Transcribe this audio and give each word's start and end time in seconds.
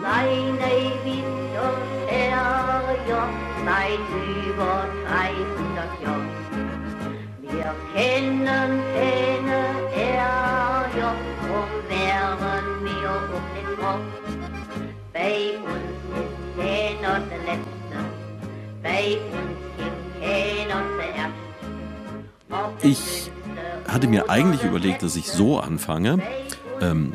Seine 0.00 0.72
Winterferien 1.04 1.50
seit 3.66 4.08
über 4.48 4.86
300 5.06 6.02
Jahren. 6.02 6.30
Wir 7.42 7.74
kennen 7.94 8.72
keine 8.94 9.60
Ärger, 9.94 11.12
drum 11.42 11.70
wären 11.88 12.84
wir 12.84 13.10
auch 13.10 13.46
nicht 13.54 13.70
froh. 13.78 14.00
Bei 15.12 15.36
uns 15.58 16.00
ist 16.16 16.38
keiner 16.56 17.14
der 17.20 17.40
Letzte, 17.44 17.98
bei 18.82 19.06
uns 19.18 19.60
gibt 19.76 20.02
keiner 20.22 20.80
zuerst. 20.96 21.40
Ich 22.82 23.30
hatte 23.86 24.06
mir 24.08 24.30
eigentlich 24.30 24.62
überlegt, 24.62 25.02
dass 25.02 25.16
ich 25.16 25.30
so 25.30 25.58
anfange. 25.58 26.20
Ähm, 26.80 27.12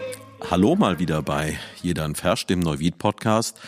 hallo 0.55 0.77
mal 0.77 0.99
wieder 0.99 1.21
bei 1.21 1.59
ein 1.83 2.15
Vers, 2.15 2.45
dem 2.45 2.61
Neuwied-Podcast. 2.61 3.59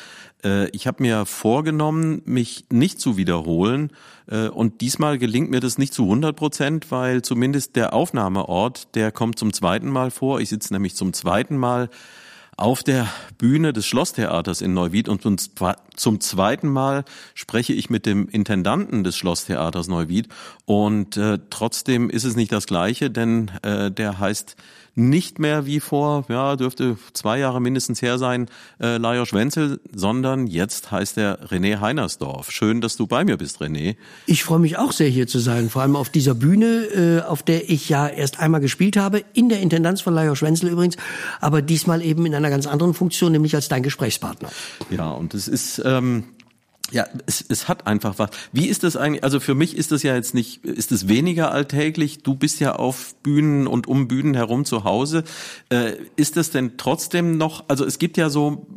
Äh, 0.41 0.69
ich 0.69 0.87
habe 0.87 1.03
mir 1.03 1.25
vorgenommen, 1.25 2.21
mich 2.23 2.63
nicht 2.69 3.01
zu 3.01 3.17
wiederholen. 3.17 3.91
Äh, 4.27 4.47
und 4.47 4.79
diesmal 4.79 5.17
gelingt 5.17 5.49
mir 5.49 5.59
das 5.59 5.77
nicht 5.77 5.93
zu 5.93 6.03
100 6.03 6.33
Prozent, 6.33 6.89
weil 6.89 7.23
zumindest 7.23 7.75
der 7.75 7.91
Aufnahmeort, 7.91 8.95
der 8.95 9.11
kommt 9.11 9.37
zum 9.37 9.51
zweiten 9.51 9.89
Mal 9.89 10.11
vor. 10.11 10.39
Ich 10.39 10.47
sitze 10.47 10.71
nämlich 10.71 10.95
zum 10.95 11.11
zweiten 11.11 11.57
Mal 11.57 11.89
auf 12.55 12.83
der 12.83 13.07
Bühne 13.37 13.73
des 13.73 13.85
Schlosstheaters 13.85 14.61
in 14.61 14.73
Neuwied 14.73 15.09
und 15.09 15.21
zum 15.21 16.19
zweiten 16.21 16.69
Mal 16.69 17.03
spreche 17.35 17.73
ich 17.73 17.89
mit 17.89 18.05
dem 18.05 18.29
Intendanten 18.29 19.03
des 19.03 19.15
Schlosstheaters 19.15 19.89
Neuwied 19.89 20.29
und 20.65 21.17
äh, 21.17 21.37
trotzdem 21.51 22.09
ist 22.09 22.23
es 22.23 22.35
nicht 22.35 22.51
das 22.51 22.65
gleiche, 22.65 23.11
denn 23.11 23.51
äh, 23.61 23.91
der 23.91 24.17
heißt 24.17 24.55
nicht 24.97 25.37
mehr 25.37 25.67
wie 25.67 25.79
vor, 25.79 26.25
ja, 26.27 26.55
dürfte 26.55 26.97
zwei 27.13 27.37
Jahre 27.37 27.61
mindestens 27.61 28.01
her 28.01 28.17
sein, 28.17 28.47
äh, 28.81 28.97
Lajos 28.97 29.31
Wenzel, 29.31 29.79
sondern 29.93 30.47
jetzt 30.47 30.91
heißt 30.91 31.19
er 31.19 31.47
René 31.49 31.79
Heinersdorf. 31.79 32.51
Schön, 32.51 32.81
dass 32.81 32.97
du 32.97 33.05
bei 33.05 33.23
mir 33.23 33.37
bist, 33.37 33.61
René. 33.61 33.95
Ich 34.25 34.43
freue 34.43 34.59
mich 34.59 34.77
auch 34.77 34.91
sehr 34.91 35.07
hier 35.07 35.27
zu 35.27 35.37
sein, 35.37 35.69
vor 35.69 35.83
allem 35.83 35.95
auf 35.95 36.09
dieser 36.09 36.33
Bühne, 36.33 36.65
äh, 36.65 37.21
auf 37.21 37.43
der 37.43 37.69
ich 37.69 37.89
ja 37.89 38.07
erst 38.07 38.39
einmal 38.39 38.59
gespielt 38.59 38.97
habe, 38.97 39.23
in 39.33 39.49
der 39.49 39.59
Intendanz 39.61 40.01
von 40.01 40.15
Lajos 40.15 40.41
Wenzel 40.41 40.69
übrigens, 40.69 40.97
aber 41.39 41.61
diesmal 41.61 42.01
eben 42.01 42.25
in 42.25 42.33
einer 42.33 42.49
ganz 42.49 42.65
anderen 42.65 42.95
Funktion, 42.95 43.31
nämlich 43.31 43.53
als 43.53 43.67
dein 43.67 43.83
Gesprächspartner. 43.83 44.49
Ja, 44.89 45.11
und 45.11 45.35
es 45.35 45.47
ist 45.47 45.79
ähm, 45.85 46.23
ja, 46.91 47.05
es, 47.25 47.43
es 47.47 47.67
hat 47.67 47.85
einfach 47.85 48.17
was. 48.17 48.29
Wie 48.51 48.67
ist 48.67 48.83
das 48.83 48.95
eigentlich? 48.95 49.23
Also 49.23 49.39
für 49.39 49.55
mich 49.55 49.75
ist 49.75 49.91
das 49.91 50.03
ja 50.03 50.15
jetzt 50.15 50.33
nicht, 50.33 50.63
ist 50.63 50.91
es 50.91 51.07
weniger 51.07 51.51
alltäglich? 51.51 52.23
Du 52.23 52.35
bist 52.35 52.59
ja 52.59 52.75
auf 52.75 53.15
Bühnen 53.23 53.67
und 53.67 53.87
um 53.87 54.07
Bühnen 54.07 54.35
herum 54.35 54.63
zu 54.63 54.83
Hause. 54.83 55.23
Äh, 55.69 55.93
ist 56.15 56.37
es 56.37 56.51
denn 56.51 56.77
trotzdem 56.77 57.37
noch, 57.37 57.65
also 57.67 57.85
es 57.85 57.99
gibt 57.99 58.15
ja 58.17 58.29
so 58.29 58.67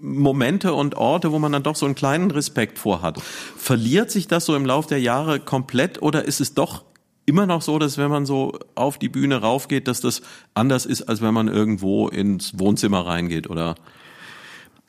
Momente 0.00 0.72
und 0.72 0.96
Orte, 0.96 1.30
wo 1.32 1.38
man 1.38 1.52
dann 1.52 1.62
doch 1.62 1.76
so 1.76 1.84
einen 1.84 1.94
kleinen 1.94 2.30
Respekt 2.30 2.78
vor 2.78 3.02
hat. 3.02 3.20
Verliert 3.56 4.10
sich 4.10 4.28
das 4.28 4.46
so 4.46 4.56
im 4.56 4.64
Laufe 4.64 4.88
der 4.88 5.00
Jahre 5.00 5.38
komplett 5.38 6.00
oder 6.00 6.24
ist 6.24 6.40
es 6.40 6.54
doch 6.54 6.84
immer 7.26 7.44
noch 7.44 7.60
so, 7.60 7.78
dass 7.78 7.98
wenn 7.98 8.10
man 8.10 8.24
so 8.24 8.58
auf 8.74 8.98
die 8.98 9.10
Bühne 9.10 9.36
raufgeht, 9.36 9.86
dass 9.86 10.00
das 10.00 10.22
anders 10.54 10.86
ist, 10.86 11.02
als 11.02 11.20
wenn 11.20 11.34
man 11.34 11.48
irgendwo 11.48 12.08
ins 12.08 12.58
Wohnzimmer 12.58 13.06
reingeht, 13.06 13.50
oder? 13.50 13.74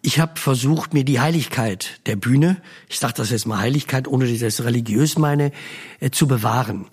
Ich 0.02 0.20
habe 0.20 0.40
versucht, 0.40 0.94
mir 0.94 1.04
die 1.04 1.20
Heiligkeit 1.20 2.00
der 2.06 2.16
Bühne, 2.16 2.58
ich 2.88 3.00
sage 3.00 3.16
das 3.18 3.32
jetzt 3.32 3.46
mal 3.46 3.60
Heiligkeit, 3.60 4.08
ohne 4.08 4.26
dass 4.26 4.34
ich 4.34 4.40
das 4.40 4.64
religiös 4.64 5.18
meine, 5.18 5.52
äh, 6.00 6.10
zu 6.10 6.28
bewahren. 6.28 6.86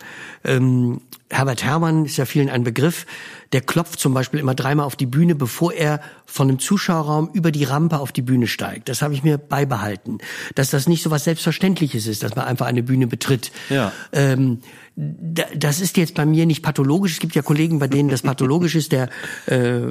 Ähm, 0.45 1.01
Herbert 1.29 1.65
Herrmann 1.65 2.05
ist 2.05 2.17
ja 2.17 2.25
vielen 2.25 2.49
ein 2.49 2.63
Begriff. 2.63 3.07
Der 3.53 3.61
klopft 3.61 3.99
zum 3.99 4.15
Beispiel 4.15 4.41
immer 4.41 4.55
dreimal 4.55 4.87
auf 4.87 4.97
die 4.97 5.07
Bühne, 5.07 5.35
bevor 5.35 5.73
er 5.73 6.01
von 6.25 6.49
einem 6.49 6.59
Zuschauerraum 6.59 7.31
über 7.33 7.51
die 7.51 7.65
Rampe 7.65 7.99
auf 7.99 8.13
die 8.13 8.23
Bühne 8.23 8.47
steigt. 8.47 8.89
Das 8.89 9.03
habe 9.03 9.15
ich 9.15 9.23
mir 9.25 9.39
beibehalten, 9.39 10.19
dass 10.55 10.71
das 10.71 10.89
nicht 10.89 11.03
so 11.03 11.11
was 11.11 11.25
Selbstverständliches 11.25 12.07
ist, 12.07 12.23
dass 12.23 12.37
man 12.37 12.45
einfach 12.45 12.67
eine 12.67 12.83
Bühne 12.83 13.07
betritt. 13.07 13.51
Ja. 13.71 13.93
Ähm, 14.13 14.61
das 14.97 15.81
ist 15.81 15.97
jetzt 15.97 16.15
bei 16.15 16.27
mir 16.27 16.47
nicht 16.47 16.63
pathologisch. 16.63 17.13
Es 17.13 17.19
gibt 17.21 17.35
ja 17.35 17.43
Kollegen, 17.43 17.79
bei 17.79 17.89
denen 17.89 18.09
das 18.09 18.23
pathologisch 18.23 18.75
ist. 18.75 18.93
Der 18.93 19.09
äh, 19.47 19.83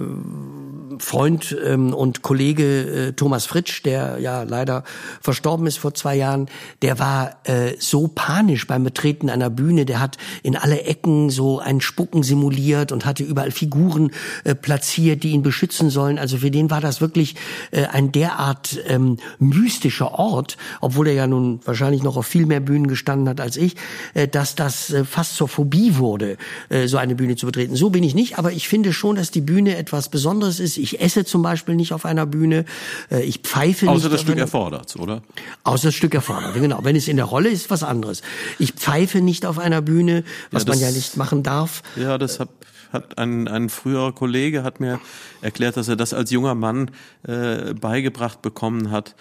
Freund 1.00 1.56
ähm, 1.66 1.94
und 1.94 2.22
Kollege 2.22 3.08
äh, 3.10 3.14
Thomas 3.14 3.46
Fritsch, 3.46 3.84
der 3.84 4.20
ja 4.20 4.44
leider 4.44 4.84
verstorben 5.22 5.68
ist 5.68 5.78
vor 5.78 5.94
zwei 5.94 6.16
Jahren, 6.16 6.48
der 6.82 7.00
war 7.00 7.38
äh, 7.44 7.76
so 7.80 8.08
panisch 8.08 8.68
beim 8.68 8.84
Betreten 8.84 9.30
einer 9.30 9.50
Bühne. 9.50 9.86
Der 9.86 10.00
hat 10.00 10.18
in 10.44 10.56
alle 10.56 10.84
Ecken 10.84 11.30
so 11.30 11.60
ein 11.60 11.82
Spucken 11.82 12.24
simuliert 12.24 12.92
und 12.92 13.06
hatte 13.06 13.24
überall 13.24 13.52
Figuren 13.52 14.12
äh, 14.44 14.56
platziert, 14.56 15.24
die 15.24 15.32
ihn 15.32 15.44
beschützen 15.44 15.90
sollen. 15.90 16.20
Also 16.20 16.38
für 16.38 16.52
den 16.52 16.70
war 16.70 16.82
das 16.82 17.02
wirklich 17.02 17.36
äh, 17.72 17.86
ein 17.86 18.12
derart 18.12 18.80
ähm, 18.88 19.18
mystischer 19.40 20.14
Ort, 20.14 20.58
obwohl 20.82 21.08
er 21.08 21.14
ja 21.14 21.28
nun 21.28 21.60
wahrscheinlich 21.66 22.04
noch 22.04 22.18
auf 22.18 22.26
viel 22.26 22.46
mehr 22.46 22.60
Bühnen 22.60 22.88
gestanden 22.88 23.30
hat 23.30 23.42
als 23.42 23.58
ich, 23.58 23.76
äh, 24.14 24.28
dass 24.28 24.56
das 24.56 24.92
äh, 24.92 25.06
fast 25.06 25.36
zur 25.36 25.48
Phobie 25.48 25.98
wurde, 25.98 26.38
äh, 26.70 26.88
so 26.88 26.98
eine 26.98 27.16
Bühne 27.16 27.36
zu 27.36 27.46
betreten. 27.46 27.76
So 27.76 27.90
bin 27.90 28.04
ich 28.04 28.16
nicht, 28.16 28.38
aber 28.38 28.52
ich 28.52 28.68
finde 28.68 28.94
schon, 28.94 29.16
dass 29.16 29.32
die 29.32 29.42
Bühne 29.42 29.78
etwas 29.78 30.10
Besonderes 30.10 30.60
ist. 30.60 30.78
Esse 30.94 31.25
zum 31.25 31.41
Beispiel 31.41 31.75
nicht 31.75 31.94
auf 31.94 32.06
einer 32.06 32.25
Bühne, 32.25 32.66
äh, 33.12 33.23
ich 33.23 33.40
pfeife 33.40 33.88
Außer 33.88 33.94
nicht. 33.94 34.06
Außer 34.06 34.09
das 34.09 34.22
Stück 34.22 34.38
erfordert, 34.38 34.96
oder? 34.97 35.22
Außer 35.63 35.88
das 35.90 35.96
Stück 35.96 36.13
erfordert, 36.13 36.53
genau. 36.56 36.79
Wenn 36.84 36.96
es 36.96 37.07
in 37.07 37.18
der 37.18 37.25
Rolle 37.25 37.50
ist, 37.50 37.69
was 37.69 37.84
anderes. 37.84 38.22
Ich 38.59 38.73
pfeife 38.73 39.22
nicht 39.22 39.46
auf 39.46 39.59
einer 39.59 39.81
Bühne, 39.81 40.23
was 40.51 40.63
ja, 40.63 40.68
das, 40.68 40.75
man 40.75 40.88
ja 40.88 40.91
nicht 40.91 41.18
machen 41.18 41.44
darf. 41.44 41.84
Ja, 41.96 42.18
das 42.18 42.40
hat 42.40 42.50
hat 42.91 43.18
ein, 43.18 43.47
ein 43.47 43.69
früherer 43.69 44.13
Kollege 44.13 44.63
hat 44.63 44.79
mir 44.79 45.00
erklärt, 45.41 45.75
dass 45.75 45.88
er 45.88 45.96
das 45.96 46.13
als 46.13 46.31
junger 46.31 46.56
Mann 46.56 46.91
äh, 47.28 47.73
beigebracht 47.73 48.41
bekommen 48.41 48.90
hat 48.90 49.16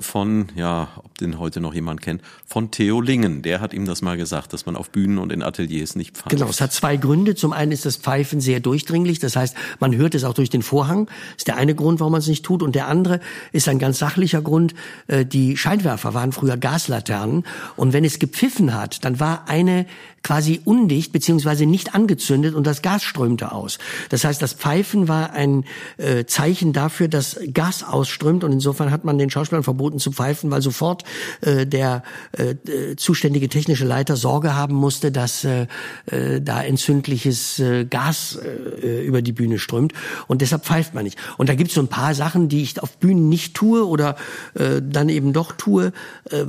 von, 0.00 0.46
ja, 0.54 0.88
ob 0.96 1.18
den 1.18 1.38
heute 1.38 1.60
noch 1.60 1.74
jemand 1.74 2.00
kennt, 2.00 2.22
von 2.46 2.70
Theo 2.70 3.00
Lingen. 3.00 3.42
Der 3.42 3.60
hat 3.60 3.74
ihm 3.74 3.84
das 3.84 4.00
mal 4.00 4.16
gesagt, 4.16 4.52
dass 4.52 4.64
man 4.64 4.76
auf 4.76 4.90
Bühnen 4.90 5.18
und 5.18 5.32
in 5.32 5.42
Ateliers 5.42 5.96
nicht 5.96 6.16
pfeift. 6.16 6.30
Genau, 6.30 6.46
es 6.46 6.60
hat 6.60 6.72
zwei 6.72 6.96
Gründe. 6.96 7.34
Zum 7.34 7.52
einen 7.52 7.72
ist 7.72 7.84
das 7.84 7.96
Pfeifen 7.96 8.40
sehr 8.40 8.60
durchdringlich, 8.60 9.18
das 9.18 9.34
heißt, 9.34 9.56
man 9.80 9.96
hört 9.96 10.14
es 10.14 10.22
auch 10.22 10.34
durch 10.34 10.50
den 10.50 10.62
Vorhang. 10.62 11.06
Das 11.06 11.38
ist 11.38 11.48
der 11.48 11.56
eine 11.56 11.74
Grund, 11.74 11.98
warum 11.98 12.12
man 12.12 12.20
es 12.20 12.28
nicht 12.28 12.44
tut. 12.44 12.62
Und 12.62 12.74
der 12.74 12.86
andere 12.86 13.20
ist 13.52 13.68
ein 13.68 13.78
ganz 13.78 13.98
sachlicher 13.98 14.40
Grund. 14.40 14.74
Äh, 15.08 15.26
die 15.26 15.56
Scheinwerfer 15.56 16.14
waren 16.14 16.32
früher 16.32 16.56
Gaslaternen. 16.56 17.44
Und 17.76 17.92
wenn 17.92 18.04
es 18.04 18.18
gepfiffen 18.18 18.74
hat, 18.74 19.04
dann 19.04 19.18
war 19.18 19.48
eine 19.48 19.86
quasi 20.26 20.60
undicht 20.64 21.12
beziehungsweise 21.12 21.66
nicht 21.66 21.94
angezündet 21.94 22.56
und 22.56 22.66
das 22.66 22.82
Gas 22.82 23.04
strömte 23.04 23.52
aus. 23.52 23.78
Das 24.08 24.24
heißt, 24.24 24.42
das 24.42 24.54
Pfeifen 24.54 25.06
war 25.06 25.32
ein 25.32 25.64
äh, 25.98 26.24
Zeichen 26.24 26.72
dafür, 26.72 27.06
dass 27.06 27.38
Gas 27.54 27.84
ausströmt 27.84 28.42
und 28.42 28.50
insofern 28.50 28.90
hat 28.90 29.04
man 29.04 29.18
den 29.18 29.30
Schauspielern 29.56 29.62
verboten 29.62 29.98
zu 29.98 30.12
pfeifen, 30.12 30.50
weil 30.50 30.62
sofort 30.62 31.04
äh, 31.40 31.66
der 31.66 32.02
äh, 32.32 32.96
zuständige 32.96 33.48
technische 33.48 33.84
Leiter 33.84 34.16
Sorge 34.16 34.54
haben 34.54 34.74
musste, 34.74 35.12
dass 35.12 35.44
äh, 35.44 35.66
äh, 36.06 36.40
da 36.40 36.62
entzündliches 36.62 37.58
äh, 37.58 37.84
Gas 37.84 38.38
äh, 38.82 39.06
über 39.06 39.22
die 39.22 39.32
Bühne 39.32 39.58
strömt 39.58 39.92
und 40.26 40.40
deshalb 40.42 40.64
pfeift 40.64 40.94
man 40.94 41.04
nicht. 41.04 41.18
Und 41.38 41.48
da 41.48 41.54
gibt 41.54 41.70
es 41.70 41.74
so 41.74 41.80
ein 41.80 41.88
paar 41.88 42.14
Sachen, 42.14 42.48
die 42.48 42.62
ich 42.62 42.82
auf 42.82 42.98
Bühnen 42.98 43.28
nicht 43.28 43.54
tue 43.54 43.86
oder 43.86 44.16
äh, 44.54 44.82
dann 44.82 45.08
eben 45.08 45.32
doch 45.32 45.52
tue, 45.52 45.92
äh, 46.30 46.44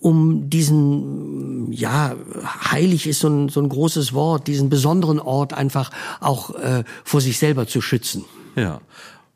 um 0.00 0.48
diesen 0.50 1.72
ja 1.72 2.14
heilig 2.70 3.06
ist 3.06 3.20
so 3.20 3.28
ein, 3.28 3.48
so 3.48 3.60
ein 3.60 3.68
großes 3.68 4.12
Wort, 4.12 4.46
diesen 4.46 4.68
besonderen 4.68 5.18
Ort 5.18 5.52
einfach 5.52 5.90
auch 6.20 6.54
äh, 6.54 6.84
vor 7.04 7.20
sich 7.20 7.38
selber 7.38 7.66
zu 7.66 7.80
schützen. 7.80 8.24
Ja. 8.56 8.80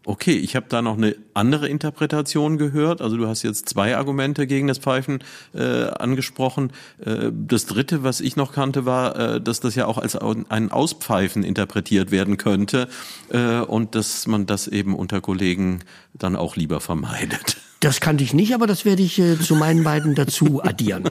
Okay, 0.08 0.36
ich 0.36 0.54
habe 0.54 0.66
da 0.68 0.82
noch 0.82 0.96
eine 0.96 1.16
andere 1.34 1.68
Interpretation 1.68 2.58
gehört. 2.58 3.02
Also 3.02 3.16
du 3.16 3.26
hast 3.26 3.42
jetzt 3.42 3.68
zwei 3.68 3.96
Argumente 3.96 4.46
gegen 4.46 4.68
das 4.68 4.78
Pfeifen 4.78 5.18
äh, 5.52 5.86
angesprochen. 5.88 6.70
Äh, 7.04 7.32
das 7.32 7.66
dritte, 7.66 8.04
was 8.04 8.20
ich 8.20 8.36
noch 8.36 8.52
kannte, 8.52 8.86
war, 8.86 9.16
äh, 9.16 9.40
dass 9.40 9.58
das 9.58 9.74
ja 9.74 9.86
auch 9.86 9.98
als 9.98 10.14
ein 10.14 10.70
Auspfeifen 10.70 11.42
interpretiert 11.42 12.12
werden 12.12 12.36
könnte 12.36 12.86
äh, 13.30 13.58
und 13.58 13.96
dass 13.96 14.28
man 14.28 14.46
das 14.46 14.68
eben 14.68 14.94
unter 14.94 15.20
Kollegen 15.20 15.80
dann 16.14 16.36
auch 16.36 16.54
lieber 16.54 16.80
vermeidet. 16.80 17.56
Das 17.80 17.98
kannte 17.98 18.22
ich 18.22 18.32
nicht, 18.32 18.54
aber 18.54 18.68
das 18.68 18.84
werde 18.84 19.02
ich 19.02 19.18
äh, 19.18 19.36
zu 19.40 19.56
meinen 19.56 19.82
beiden 19.82 20.14
dazu 20.14 20.62
addieren. 20.62 21.10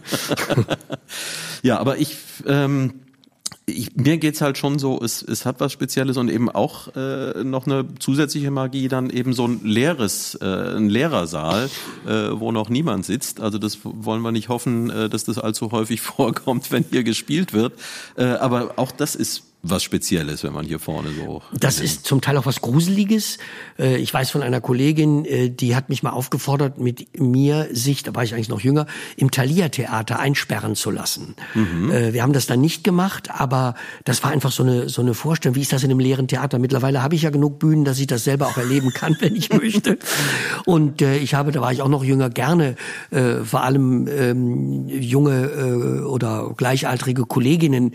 ja, 1.63 1.79
aber 1.79 1.97
ich 1.97 2.15
ähm, 2.47 2.93
ich, 3.67 3.95
mir 3.95 4.17
geht's 4.17 4.41
halt 4.41 4.57
schon 4.57 4.77
so, 4.77 4.99
es, 5.01 5.23
es 5.23 5.45
hat 5.45 5.59
was 5.59 5.71
Spezielles 5.71 6.17
und 6.17 6.29
eben 6.29 6.49
auch 6.49 6.95
äh, 6.95 7.43
noch 7.43 7.65
eine 7.65 7.85
zusätzliche 7.99 8.51
Magie, 8.51 8.87
dann 8.87 9.09
eben 9.09 9.33
so 9.33 9.47
ein 9.47 9.61
leeres, 9.63 10.35
äh, 10.35 10.77
ein 10.77 10.89
leerer 10.89 11.25
Saal, 11.25 11.69
äh, 12.05 12.29
wo 12.31 12.51
noch 12.51 12.69
niemand 12.69 13.05
sitzt. 13.05 13.41
Also 13.41 13.57
das 13.57 13.79
wollen 13.83 14.21
wir 14.21 14.31
nicht 14.31 14.49
hoffen, 14.49 14.89
äh, 14.89 15.09
dass 15.09 15.23
das 15.23 15.39
allzu 15.39 15.71
häufig 15.71 16.01
vorkommt, 16.01 16.71
wenn 16.71 16.85
hier 16.89 17.03
gespielt 17.03 17.53
wird. 17.53 17.73
Äh, 18.17 18.25
aber 18.25 18.73
auch 18.77 18.91
das 18.91 19.15
ist 19.15 19.43
was 19.67 19.83
Spezielles, 19.83 20.43
wenn 20.43 20.53
man 20.53 20.65
hier 20.65 20.79
vorne 20.79 21.09
so. 21.11 21.41
Das 21.51 21.79
ist 21.79 22.05
zum 22.05 22.21
Teil 22.21 22.37
auch 22.37 22.45
was 22.45 22.61
Gruseliges. 22.61 23.39
Äh, 23.79 23.97
ich 23.97 24.13
weiß 24.13 24.29
von 24.29 24.43
einer 24.43 24.61
Kollegin, 24.61 25.25
äh, 25.25 25.49
die 25.49 25.75
hat 25.75 25.89
mich 25.89 26.03
mal 26.03 26.11
aufgefordert, 26.11 26.79
mit 26.79 27.19
mir 27.19 27.67
sich, 27.71 28.03
da 28.03 28.13
war 28.13 28.23
ich 28.23 28.33
eigentlich 28.33 28.49
noch 28.49 28.61
jünger, 28.61 28.85
im 29.17 29.31
Thalia-Theater 29.31 30.19
einsperren 30.19 30.75
zu 30.75 30.91
lassen. 30.91 31.35
Mhm. 31.55 31.91
Äh, 31.91 32.13
wir 32.13 32.21
haben 32.21 32.33
das 32.33 32.45
dann 32.45 32.61
nicht 32.61 32.83
gemacht, 32.83 33.29
aber 33.31 33.75
das 34.03 34.23
war 34.23 34.31
einfach 34.31 34.51
so 34.51 34.63
eine, 34.63 34.87
so 34.87 35.01
eine 35.01 35.13
Vorstellung, 35.13 35.55
wie 35.55 35.61
ist 35.61 35.73
das 35.73 35.83
in 35.83 35.89
einem 35.89 35.99
leeren 35.99 36.27
Theater? 36.27 36.59
Mittlerweile 36.59 37.01
habe 37.01 37.15
ich 37.15 37.23
ja 37.23 37.31
genug 37.31 37.57
Bühnen, 37.57 37.85
dass 37.85 37.99
ich 37.99 38.07
das 38.07 38.23
selber 38.23 38.47
auch 38.47 38.57
erleben 38.57 38.91
kann, 38.91 39.17
wenn 39.19 39.35
ich 39.35 39.51
möchte. 39.51 39.97
Und 40.65 41.01
ich 41.01 41.33
habe, 41.33 41.51
da 41.51 41.61
war 41.61 41.71
ich 41.71 41.81
auch 41.81 41.89
noch 41.89 42.03
jünger, 42.03 42.29
gerne 42.29 42.75
vor 43.43 43.63
allem 43.63 44.07
ähm, 44.07 44.87
junge 44.87 46.05
oder 46.07 46.53
gleichaltrige 46.55 47.25
Kolleginnen 47.25 47.93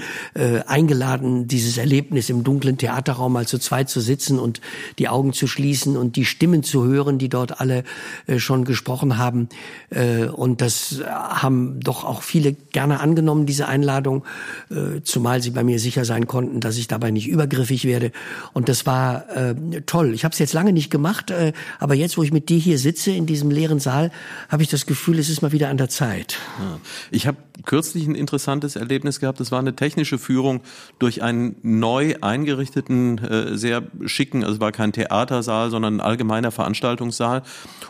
eingeladen, 0.66 1.46
die 1.46 1.59
dieses 1.60 1.76
Erlebnis 1.76 2.30
im 2.30 2.42
dunklen 2.42 2.78
Theaterraum 2.78 3.34
mal 3.34 3.46
zu 3.46 3.58
zweit 3.58 3.90
zu 3.90 4.00
sitzen 4.00 4.38
und 4.38 4.62
die 4.98 5.08
Augen 5.08 5.34
zu 5.34 5.46
schließen 5.46 5.98
und 5.98 6.16
die 6.16 6.24
Stimmen 6.24 6.62
zu 6.62 6.84
hören, 6.84 7.18
die 7.18 7.28
dort 7.28 7.60
alle 7.60 7.84
äh, 8.26 8.38
schon 8.38 8.64
gesprochen 8.64 9.18
haben. 9.18 9.50
Äh, 9.90 10.24
und 10.24 10.62
das 10.62 11.02
haben 11.06 11.80
doch 11.80 12.04
auch 12.04 12.22
viele 12.22 12.54
gerne 12.54 13.00
angenommen, 13.00 13.44
diese 13.44 13.68
Einladung, 13.68 14.24
äh, 14.70 15.02
zumal 15.02 15.42
sie 15.42 15.50
bei 15.50 15.62
mir 15.62 15.78
sicher 15.78 16.06
sein 16.06 16.26
konnten, 16.26 16.60
dass 16.60 16.78
ich 16.78 16.88
dabei 16.88 17.10
nicht 17.10 17.28
übergriffig 17.28 17.84
werde. 17.84 18.10
Und 18.54 18.70
das 18.70 18.86
war 18.86 19.28
äh, 19.36 19.54
toll. 19.84 20.14
Ich 20.14 20.24
habe 20.24 20.32
es 20.32 20.38
jetzt 20.38 20.54
lange 20.54 20.72
nicht 20.72 20.90
gemacht, 20.90 21.30
äh, 21.30 21.52
aber 21.78 21.94
jetzt, 21.94 22.16
wo 22.16 22.22
ich 22.22 22.32
mit 22.32 22.48
dir 22.48 22.58
hier 22.58 22.78
sitze 22.78 23.10
in 23.10 23.26
diesem 23.26 23.50
leeren 23.50 23.80
Saal, 23.80 24.10
habe 24.48 24.62
ich 24.62 24.70
das 24.70 24.86
Gefühl, 24.86 25.18
es 25.18 25.28
ist 25.28 25.42
mal 25.42 25.52
wieder 25.52 25.68
an 25.68 25.76
der 25.76 25.90
Zeit. 25.90 26.38
Ja. 26.58 26.80
Ich 27.10 27.26
habe 27.26 27.36
kürzlich 27.64 28.06
ein 28.06 28.14
interessantes 28.14 28.76
Erlebnis 28.76 29.20
gehabt. 29.20 29.40
Das 29.40 29.52
war 29.52 29.58
eine 29.58 29.76
technische 29.76 30.18
Führung 30.18 30.60
durch 30.98 31.22
einen 31.22 31.56
neu 31.62 32.14
eingerichteten, 32.20 33.18
äh, 33.18 33.56
sehr 33.56 33.82
schicken, 34.06 34.42
also 34.42 34.54
es 34.54 34.60
war 34.60 34.72
kein 34.72 34.92
Theatersaal, 34.92 35.70
sondern 35.70 35.96
ein 35.96 36.00
allgemeiner 36.00 36.50
Veranstaltungssaal. 36.50 37.42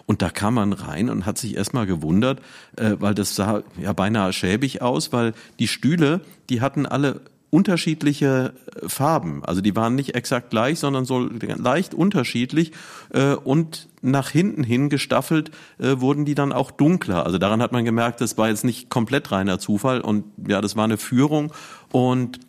Und 0.06 0.22
da 0.22 0.30
kam 0.30 0.54
man 0.54 0.72
rein 0.72 1.10
und 1.10 1.26
hat 1.26 1.38
sich 1.38 1.56
erstmal 1.56 1.86
gewundert, 1.86 2.40
äh, 2.76 2.96
weil 2.98 3.14
das 3.14 3.34
sah 3.34 3.62
ja 3.80 3.92
beinahe 3.92 4.32
schäbig 4.32 4.82
aus, 4.82 5.12
weil 5.12 5.34
die 5.58 5.68
Stühle, 5.68 6.20
die 6.48 6.60
hatten 6.60 6.86
alle 6.86 7.20
unterschiedliche 7.50 8.52
äh, 8.80 8.88
Farben. 8.88 9.44
Also 9.44 9.60
die 9.60 9.74
waren 9.76 9.94
nicht 9.94 10.14
exakt 10.14 10.50
gleich, 10.50 10.78
sondern 10.78 11.04
so 11.04 11.18
leicht 11.18 11.94
unterschiedlich 11.94 12.72
äh, 13.12 13.34
und 13.34 13.88
nach 14.02 14.30
hinten 14.30 14.62
hin 14.62 14.88
gestaffelt 14.88 15.50
äh, 15.78 16.00
wurden 16.00 16.24
die 16.24 16.34
dann 16.34 16.52
auch 16.52 16.70
dunkler. 16.70 17.26
Also 17.26 17.38
daran 17.38 17.60
hat 17.60 17.72
man 17.72 17.84
gemerkt, 17.84 18.20
das 18.20 18.38
war 18.38 18.48
jetzt 18.48 18.64
nicht 18.64 18.88
komplett 18.88 19.30
reiner 19.32 19.58
Zufall 19.58 20.00
und 20.00 20.24
ja, 20.46 20.60
das 20.60 20.76
war 20.76 20.84
eine 20.84 20.96
Führung 20.96 21.52
und 21.90 22.40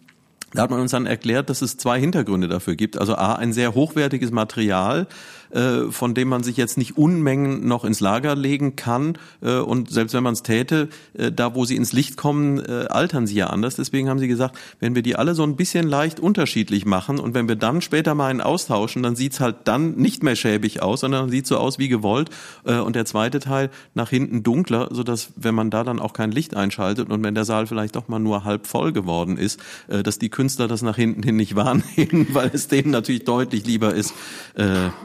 da 0.54 0.64
hat 0.64 0.70
man 0.70 0.82
uns 0.82 0.92
dann 0.92 1.06
erklärt, 1.06 1.50
dass 1.50 1.62
es 1.62 1.78
zwei 1.78 2.00
Hintergründe 2.00 2.50
dafür 2.50 2.76
gibt. 2.76 2.98
Also 2.98 3.16
A, 3.16 3.36
ein 3.36 3.54
sehr 3.54 3.74
hochwertiges 3.74 4.32
Material, 4.32 5.08
äh, 5.54 5.92
von 5.92 6.14
dem 6.14 6.30
man 6.30 6.44
sich 6.44 6.56
jetzt 6.58 6.78
nicht 6.78 6.98
Unmengen 6.98 7.68
noch 7.68 7.84
ins 7.84 8.00
Lager 8.00 8.36
legen 8.36 8.76
kann. 8.76 9.18
Äh, 9.42 9.58
und 9.58 9.92
selbst 9.92 10.14
wenn 10.14 10.24
man 10.24 10.34
es 10.34 10.44
täte, 10.44 10.90
äh, 11.14 11.32
da 11.32 11.56
wo 11.56 11.66
sie 11.66 11.76
ins 11.76 11.94
Licht 11.94 12.18
kommen, 12.18 12.62
altern 12.62 13.28
sie 13.28 13.36
ja 13.36 13.48
anders. 13.48 13.76
Deswegen 13.76 14.10
haben 14.10 14.20
sie 14.20 14.28
gesagt, 14.28 14.58
wenn 14.80 14.96
wir 14.96 15.02
die 15.02 15.16
alle 15.16 15.36
so 15.36 15.44
ein 15.44 15.56
bisschen 15.56 15.88
leicht 15.88 16.20
unterschiedlich 16.20 16.86
machen 16.86 17.20
und 17.20 17.34
wenn 17.34 17.48
wir 17.48 17.56
dann 17.56 17.82
später 17.82 18.16
mal 18.16 18.28
einen 18.28 18.42
austauschen, 18.42 19.04
dann 19.04 19.16
sieht's 19.16 19.40
halt 19.40 19.56
dann 19.66 19.96
nicht 19.96 20.24
mehr 20.24 20.36
schäbig 20.36 20.82
aus, 20.82 21.02
sondern 21.02 21.30
sieht 21.30 21.48
so 21.48 21.58
aus 21.58 21.80
wie 21.80 21.88
gewollt. 21.88 22.30
Und 22.64 22.96
der 22.96 23.06
zweite 23.06 23.40
Teil 23.40 23.70
nach 23.94 24.10
hinten 24.10 24.44
dunkler, 24.44 24.90
sodass, 24.92 25.34
wenn 25.36 25.56
man 25.56 25.70
da 25.70 25.84
dann 25.84 26.00
auch 26.00 26.14
kein 26.14 26.32
Licht 26.32 26.56
einschaltet 26.56 27.10
und 27.10 27.24
wenn 27.24 27.36
der 27.36 27.46
Saal 27.46 27.68
vielleicht 27.68 27.96
doch 27.96 28.08
mal 28.08 28.20
nur 28.20 28.44
halb 28.44 28.68
voll 28.68 28.92
geworden 28.92 29.38
ist, 29.38 29.60
dass 29.88 30.20
die 30.20 30.30
Künstler 30.30 30.68
das 30.68 30.82
nach 30.82 30.96
hinten 30.96 31.24
hin 31.24 31.36
nicht 31.36 31.56
wahrnehmen, 31.56 32.28
weil 32.32 32.52
es 32.54 32.68
denen 32.68 32.92
natürlich 32.92 33.24
deutlich 33.24 33.66
lieber 33.66 33.94
ist, 33.94 34.14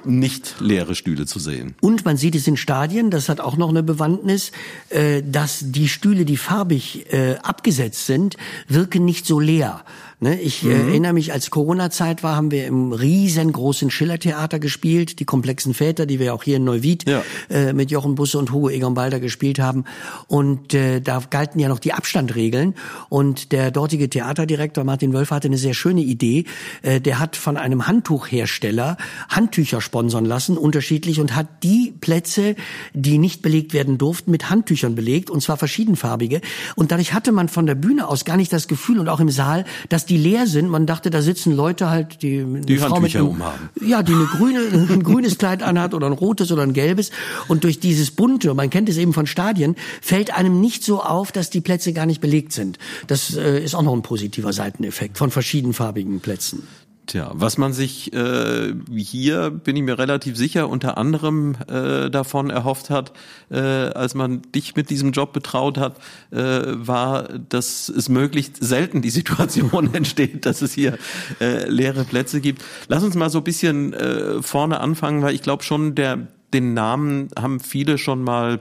nicht 0.05 0.36
nicht 0.37 0.61
leere 0.61 0.95
Stühle 0.95 1.27
zu 1.27 1.39
sehen. 1.39 1.75
Und 1.81 2.05
man 2.05 2.17
sieht 2.17 2.35
es 2.35 2.47
in 2.47 2.57
Stadien, 2.57 3.11
das 3.11 3.29
hat 3.29 3.41
auch 3.41 3.57
noch 3.57 3.69
eine 3.69 3.83
Bewandtnis, 3.83 4.53
äh, 4.91 5.23
dass 5.23 5.61
die 5.63 5.89
Stühle, 5.89 6.25
die 6.25 6.37
farbig 6.37 7.13
äh, 7.13 7.37
abgesetzt 7.43 8.07
sind, 8.07 8.37
wirken 8.69 9.05
nicht 9.05 9.27
so 9.27 9.41
leer. 9.41 9.85
Ne, 10.19 10.41
ich 10.41 10.65
äh, 10.65 10.69
mhm. 10.69 10.89
erinnere 10.89 11.13
mich, 11.13 11.35
als 11.35 11.51
Corona-Zeit 11.51 12.23
war, 12.23 12.37
haben 12.37 12.51
wir 12.51 12.67
im 12.67 12.93
riesengroßen 12.93 13.91
Schillertheater 13.91 14.59
gespielt, 14.59 15.21
die 15.21 15.27
komplexen 15.27 15.75
Väter, 15.75 16.07
die 16.07 16.19
wir 16.19 16.33
auch 16.33 16.43
hier 16.43 16.57
in 16.57 16.65
Neuwied 16.65 17.07
ja. 17.07 17.23
äh, 17.51 17.75
mit 17.75 17.91
Jochen 17.91 18.15
Busse 18.15 18.39
und 18.39 18.51
Hugo 18.51 18.71
Egon 18.71 18.95
Balder 18.95 19.21
gespielt 19.21 19.59
haben. 19.59 19.85
Und 20.27 20.73
äh, 20.73 21.03
da 21.03 21.23
galten 21.29 21.61
ja 21.61 21.69
noch 21.69 21.81
die 21.81 21.93
Abstandregeln. 21.93 22.77
Und 23.11 23.53
der 23.53 23.71
dortige 23.71 24.09
Theaterdirektor 24.09 24.85
Martin 24.85 25.13
Wölfer 25.13 25.35
hatte 25.35 25.49
eine 25.49 25.59
sehr 25.59 25.75
schöne 25.75 26.01
Idee. 26.01 26.45
Äh, 26.81 26.99
der 27.03 27.19
hat 27.19 27.37
von 27.37 27.59
einem 27.59 27.87
Handtuchhersteller 27.87 28.97
Handtücher 29.29 29.83
sponsern 29.83 30.25
lassen, 30.25 30.57
unterschiedlich, 30.57 31.21
und 31.21 31.37
hat 31.37 31.63
die 31.63 31.93
Plätze, 32.01 32.57
die 32.95 33.19
nicht 33.19 33.43
belegt 33.43 33.75
werden 33.75 33.99
durften, 33.99 34.31
mit 34.31 34.49
Handtüchern 34.49 34.95
belegt, 34.95 35.29
und 35.29 35.43
zwar 35.43 35.59
verschiedenfarbige. 35.59 36.41
Und 36.75 36.91
dadurch 36.91 37.13
hatte 37.13 37.33
man 37.33 37.51
von 37.51 37.67
der 37.67 37.75
Bühne 37.75 38.09
aus 38.09 38.25
gar 38.25 38.39
nicht 38.39 38.51
das 38.51 38.67
Gefühl 38.67 38.99
und 38.99 39.11
auch 39.11 39.21
im 39.21 39.29
Saal, 39.29 39.67
dass 39.91 40.06
die 40.07 40.17
leer 40.17 40.47
sind. 40.47 40.69
Man 40.69 40.87
dachte, 40.87 41.11
da 41.11 41.23
sitzen 41.23 41.55
Leute 41.55 41.91
halt, 41.91 42.23
die, 42.23 42.45
die 42.63 42.79
Frau 42.79 43.01
mit 43.01 43.15
einem, 43.15 43.29
umhaben. 43.29 43.69
Ja, 43.81 44.03
die 44.03 44.13
eine 44.13 44.25
grüne, 44.25 44.61
ein 44.91 45.03
grünes 45.03 45.39
Kleid 45.39 45.63
anhat 45.63 45.95
oder 45.95 46.07
ein 46.07 46.13
rotes 46.13 46.51
oder 46.53 46.63
ein 46.63 46.73
gelbes. 46.73 47.11
Und 47.49 47.65
durch 47.65 47.81
dieses 47.81 48.11
bunte, 48.11 48.55
man 48.55 48.71
kennt 48.71 48.89
es 48.89 48.97
eben 48.97 49.13
von 49.13 49.27
Stadien, 49.27 49.77
fällt 50.01 50.37
einem 50.37 50.61
nicht 50.61 50.85
so 50.85 51.03
auf, 51.03 51.33
dass 51.33 51.51
die 51.51 51.61
Plätze 51.61 51.93
gar 51.93 52.07
nicht 52.07 52.21
belegt 52.21 52.53
sind. 52.53 52.79
Das 53.07 53.37
äh, 53.37 53.63
ist 53.63 53.75
auch 53.75 53.83
noch 53.83 53.95
ein 53.95 54.03
positiver 54.03 54.53
Seiteneffekt 54.53 55.19
von 55.19 55.31
verschiedenfarbigen 55.31 56.21
Plätzen. 56.21 56.63
Tja, 57.07 57.31
was 57.35 57.57
man 57.57 57.73
sich 57.73 58.13
äh, 58.13 58.75
hier, 58.97 59.51
bin 59.51 59.77
ich 59.77 59.83
mir 59.83 59.97
relativ 59.97 60.37
sicher, 60.37 60.69
unter 60.69 60.99
anderem 60.99 61.55
äh, 61.69 62.11
davon 62.11 62.51
erhofft 62.51 62.91
hat, 62.91 63.13
äh, 63.49 63.59
als 63.59 64.15
man 64.15 64.43
dich 64.53 64.75
mit 64.75 64.91
diesem 64.91 65.13
Job 65.13 65.33
betraut 65.33 65.79
hat, 65.79 65.99
äh, 66.33 66.39
war, 66.39 67.29
dass 67.49 67.89
es 67.89 68.09
möglichst 68.09 68.57
selten 68.57 69.03
die 69.03 69.11
Situation 69.11 69.89
entsteht, 69.95 70.47
dass 70.47 70.63
es 70.63 70.73
hier 70.73 70.99
äh, 71.41 71.69
leere 71.69 72.03
Plätze 72.03 72.41
gibt. 72.41 72.65
Lass 72.89 73.05
uns 73.05 73.15
mal 73.15 73.31
so 73.31 73.39
ein 73.39 73.45
bisschen 73.45 73.93
äh, 73.93 74.43
vorne 74.43 74.81
anfangen, 74.81 75.23
weil 75.23 75.35
ich 75.35 75.43
glaube 75.43 75.63
schon, 75.63 75.95
der 75.95 76.27
den 76.53 76.75
Namen 76.75 77.29
haben 77.39 77.61
viele 77.61 77.99
schon 77.99 78.23
mal 78.23 78.59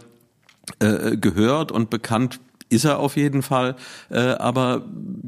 äh, 0.79 1.17
gehört 1.17 1.71
und 1.71 1.89
bekannt 1.89 2.39
ist 2.75 2.85
er 2.85 2.99
auf 2.99 3.17
jeden 3.17 3.41
Fall. 3.41 3.75
Äh, 4.09 4.19
aber 4.19 4.85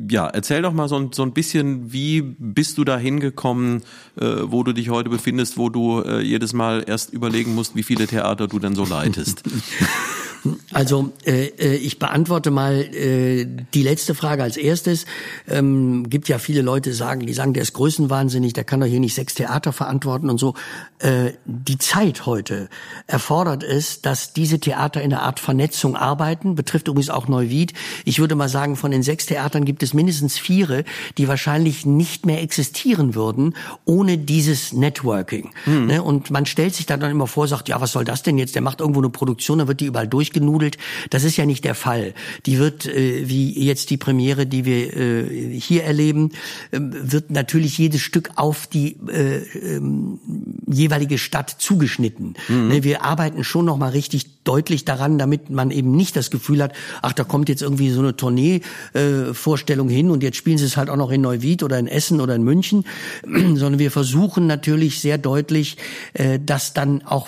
ja, 0.09 0.27
erzähl 0.27 0.61
doch 0.61 0.73
mal 0.73 0.87
so, 0.87 1.09
so 1.11 1.23
ein 1.23 1.33
bisschen, 1.33 1.91
wie 1.91 2.21
bist 2.21 2.77
du 2.77 2.83
da 2.83 2.97
hingekommen, 2.97 3.83
äh, 4.19 4.25
wo 4.43 4.63
du 4.63 4.73
dich 4.73 4.89
heute 4.89 5.09
befindest, 5.09 5.57
wo 5.57 5.69
du 5.69 6.01
äh, 6.01 6.21
jedes 6.21 6.53
Mal 6.53 6.83
erst 6.85 7.13
überlegen 7.13 7.55
musst, 7.55 7.75
wie 7.75 7.83
viele 7.83 8.07
Theater 8.07 8.47
du 8.47 8.59
denn 8.59 8.75
so 8.75 8.85
leitest. 8.85 9.43
Also 10.73 11.11
äh, 11.25 11.47
äh, 11.47 11.75
ich 11.75 11.99
beantworte 11.99 12.51
mal 12.51 12.75
äh, 12.75 13.47
die 13.73 13.83
letzte 13.83 14.15
Frage 14.15 14.43
als 14.43 14.57
erstes. 14.57 15.05
Ähm, 15.47 16.09
gibt 16.09 16.29
ja 16.29 16.39
viele 16.39 16.61
Leute, 16.61 16.93
sagen, 16.93 17.25
die 17.25 17.33
sagen, 17.33 17.53
der 17.53 17.63
ist 17.63 17.73
größenwahnsinnig, 17.73 18.53
der 18.53 18.63
kann 18.63 18.79
doch 18.79 18.87
hier 18.87 18.99
nicht 18.99 19.15
sechs 19.15 19.33
Theater 19.35 19.73
verantworten 19.73 20.29
und 20.29 20.37
so. 20.37 20.53
Äh, 20.99 21.33
die 21.45 21.77
Zeit 21.77 22.25
heute 22.25 22.69
erfordert 23.07 23.63
es, 23.63 24.01
dass 24.01 24.33
diese 24.33 24.59
Theater 24.59 25.01
in 25.01 25.13
einer 25.13 25.23
Art 25.23 25.39
Vernetzung 25.39 25.95
arbeiten. 25.95 26.55
Betrifft 26.55 26.87
übrigens 26.87 27.09
auch 27.09 27.27
Neuwied. 27.27 27.73
Ich 28.05 28.19
würde 28.19 28.35
mal 28.35 28.49
sagen, 28.49 28.75
von 28.75 28.91
den 28.91 29.03
sechs 29.03 29.25
Theatern 29.25 29.65
gibt 29.65 29.83
es 29.83 29.93
mindestens 29.93 30.37
vier, 30.37 30.83
die 31.17 31.27
wahrscheinlich 31.27 31.85
nicht 31.85 32.25
mehr 32.25 32.41
existieren 32.41 33.15
würden 33.15 33.55
ohne 33.85 34.17
dieses 34.17 34.73
Networking. 34.73 35.51
Mhm. 35.65 35.87
Ne? 35.87 36.03
Und 36.03 36.31
man 36.31 36.45
stellt 36.45 36.75
sich 36.75 36.85
dann 36.85 37.01
immer 37.01 37.27
vor, 37.27 37.47
sagt, 37.47 37.69
ja, 37.69 37.79
was 37.79 37.91
soll 37.91 38.05
das 38.05 38.23
denn 38.23 38.37
jetzt? 38.37 38.55
Der 38.55 38.61
macht 38.61 38.81
irgendwo 38.81 38.99
eine 38.99 39.09
Produktion, 39.09 39.59
dann 39.59 39.67
wird 39.67 39.79
die 39.79 39.85
überall 39.85 40.07
durch 40.07 40.31
durchgenudelt. 40.37 40.77
Das 41.09 41.23
ist 41.23 41.37
ja 41.37 41.45
nicht 41.45 41.63
der 41.63 41.75
Fall. 41.75 42.13
Die 42.45 42.59
wird, 42.59 42.85
äh, 42.85 43.27
wie 43.27 43.63
jetzt 43.63 43.89
die 43.89 43.97
Premiere, 43.97 44.45
die 44.45 44.65
wir 44.65 44.95
äh, 44.95 45.59
hier 45.59 45.83
erleben, 45.83 46.31
äh, 46.71 46.79
wird 46.79 47.31
natürlich 47.31 47.77
jedes 47.77 48.01
Stück 48.01 48.31
auf 48.35 48.67
die 48.67 48.97
äh, 49.07 49.37
äh, 49.37 49.81
jeweilige 50.67 51.17
Stadt 51.17 51.49
zugeschnitten. 51.57 52.35
Mhm. 52.47 52.67
Ne, 52.67 52.83
wir 52.83 53.03
arbeiten 53.03 53.43
schon 53.43 53.65
noch 53.65 53.77
mal 53.77 53.89
richtig 53.89 54.43
deutlich 54.43 54.85
daran, 54.85 55.17
damit 55.17 55.49
man 55.49 55.71
eben 55.71 55.95
nicht 55.95 56.15
das 56.15 56.31
Gefühl 56.31 56.63
hat, 56.63 56.73
ach, 57.01 57.13
da 57.13 57.23
kommt 57.23 57.49
jetzt 57.49 57.61
irgendwie 57.61 57.89
so 57.89 57.99
eine 57.99 58.15
Tournee-Vorstellung 58.15 59.89
äh, 59.89 59.93
hin 59.93 60.09
und 60.09 60.23
jetzt 60.23 60.37
spielen 60.37 60.57
sie 60.57 60.65
es 60.65 60.77
halt 60.77 60.89
auch 60.89 60.95
noch 60.95 61.11
in 61.11 61.21
Neuwied 61.21 61.63
oder 61.63 61.77
in 61.77 61.87
Essen 61.87 62.21
oder 62.21 62.35
in 62.35 62.43
München, 62.43 62.85
sondern 63.23 63.79
wir 63.79 63.91
versuchen 63.91 64.47
natürlich 64.47 65.01
sehr 65.01 65.17
deutlich, 65.17 65.77
äh, 66.13 66.39
das 66.43 66.73
dann 66.73 67.01
auch 67.03 67.27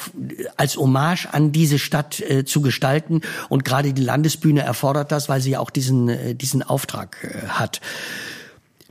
als 0.56 0.78
Hommage 0.78 1.28
an 1.32 1.52
diese 1.52 1.80
Stadt 1.80 2.22
äh, 2.22 2.46
zu 2.46 2.62
gestalten 2.62 2.89
gestalten. 2.90 3.22
Und 3.50 3.66
gerade 3.66 3.94
die 3.94 4.02
Landesbühne 4.02 4.62
erfordert 4.62 5.12
das, 5.12 5.30
weil 5.30 5.42
sie 5.42 5.52
ja 5.52 5.60
auch 5.60 5.70
diesen, 5.70 6.10
äh, 6.10 6.36
diesen 6.36 6.64
Auftrag 6.64 7.18
äh, 7.24 7.48
hat. 7.48 7.82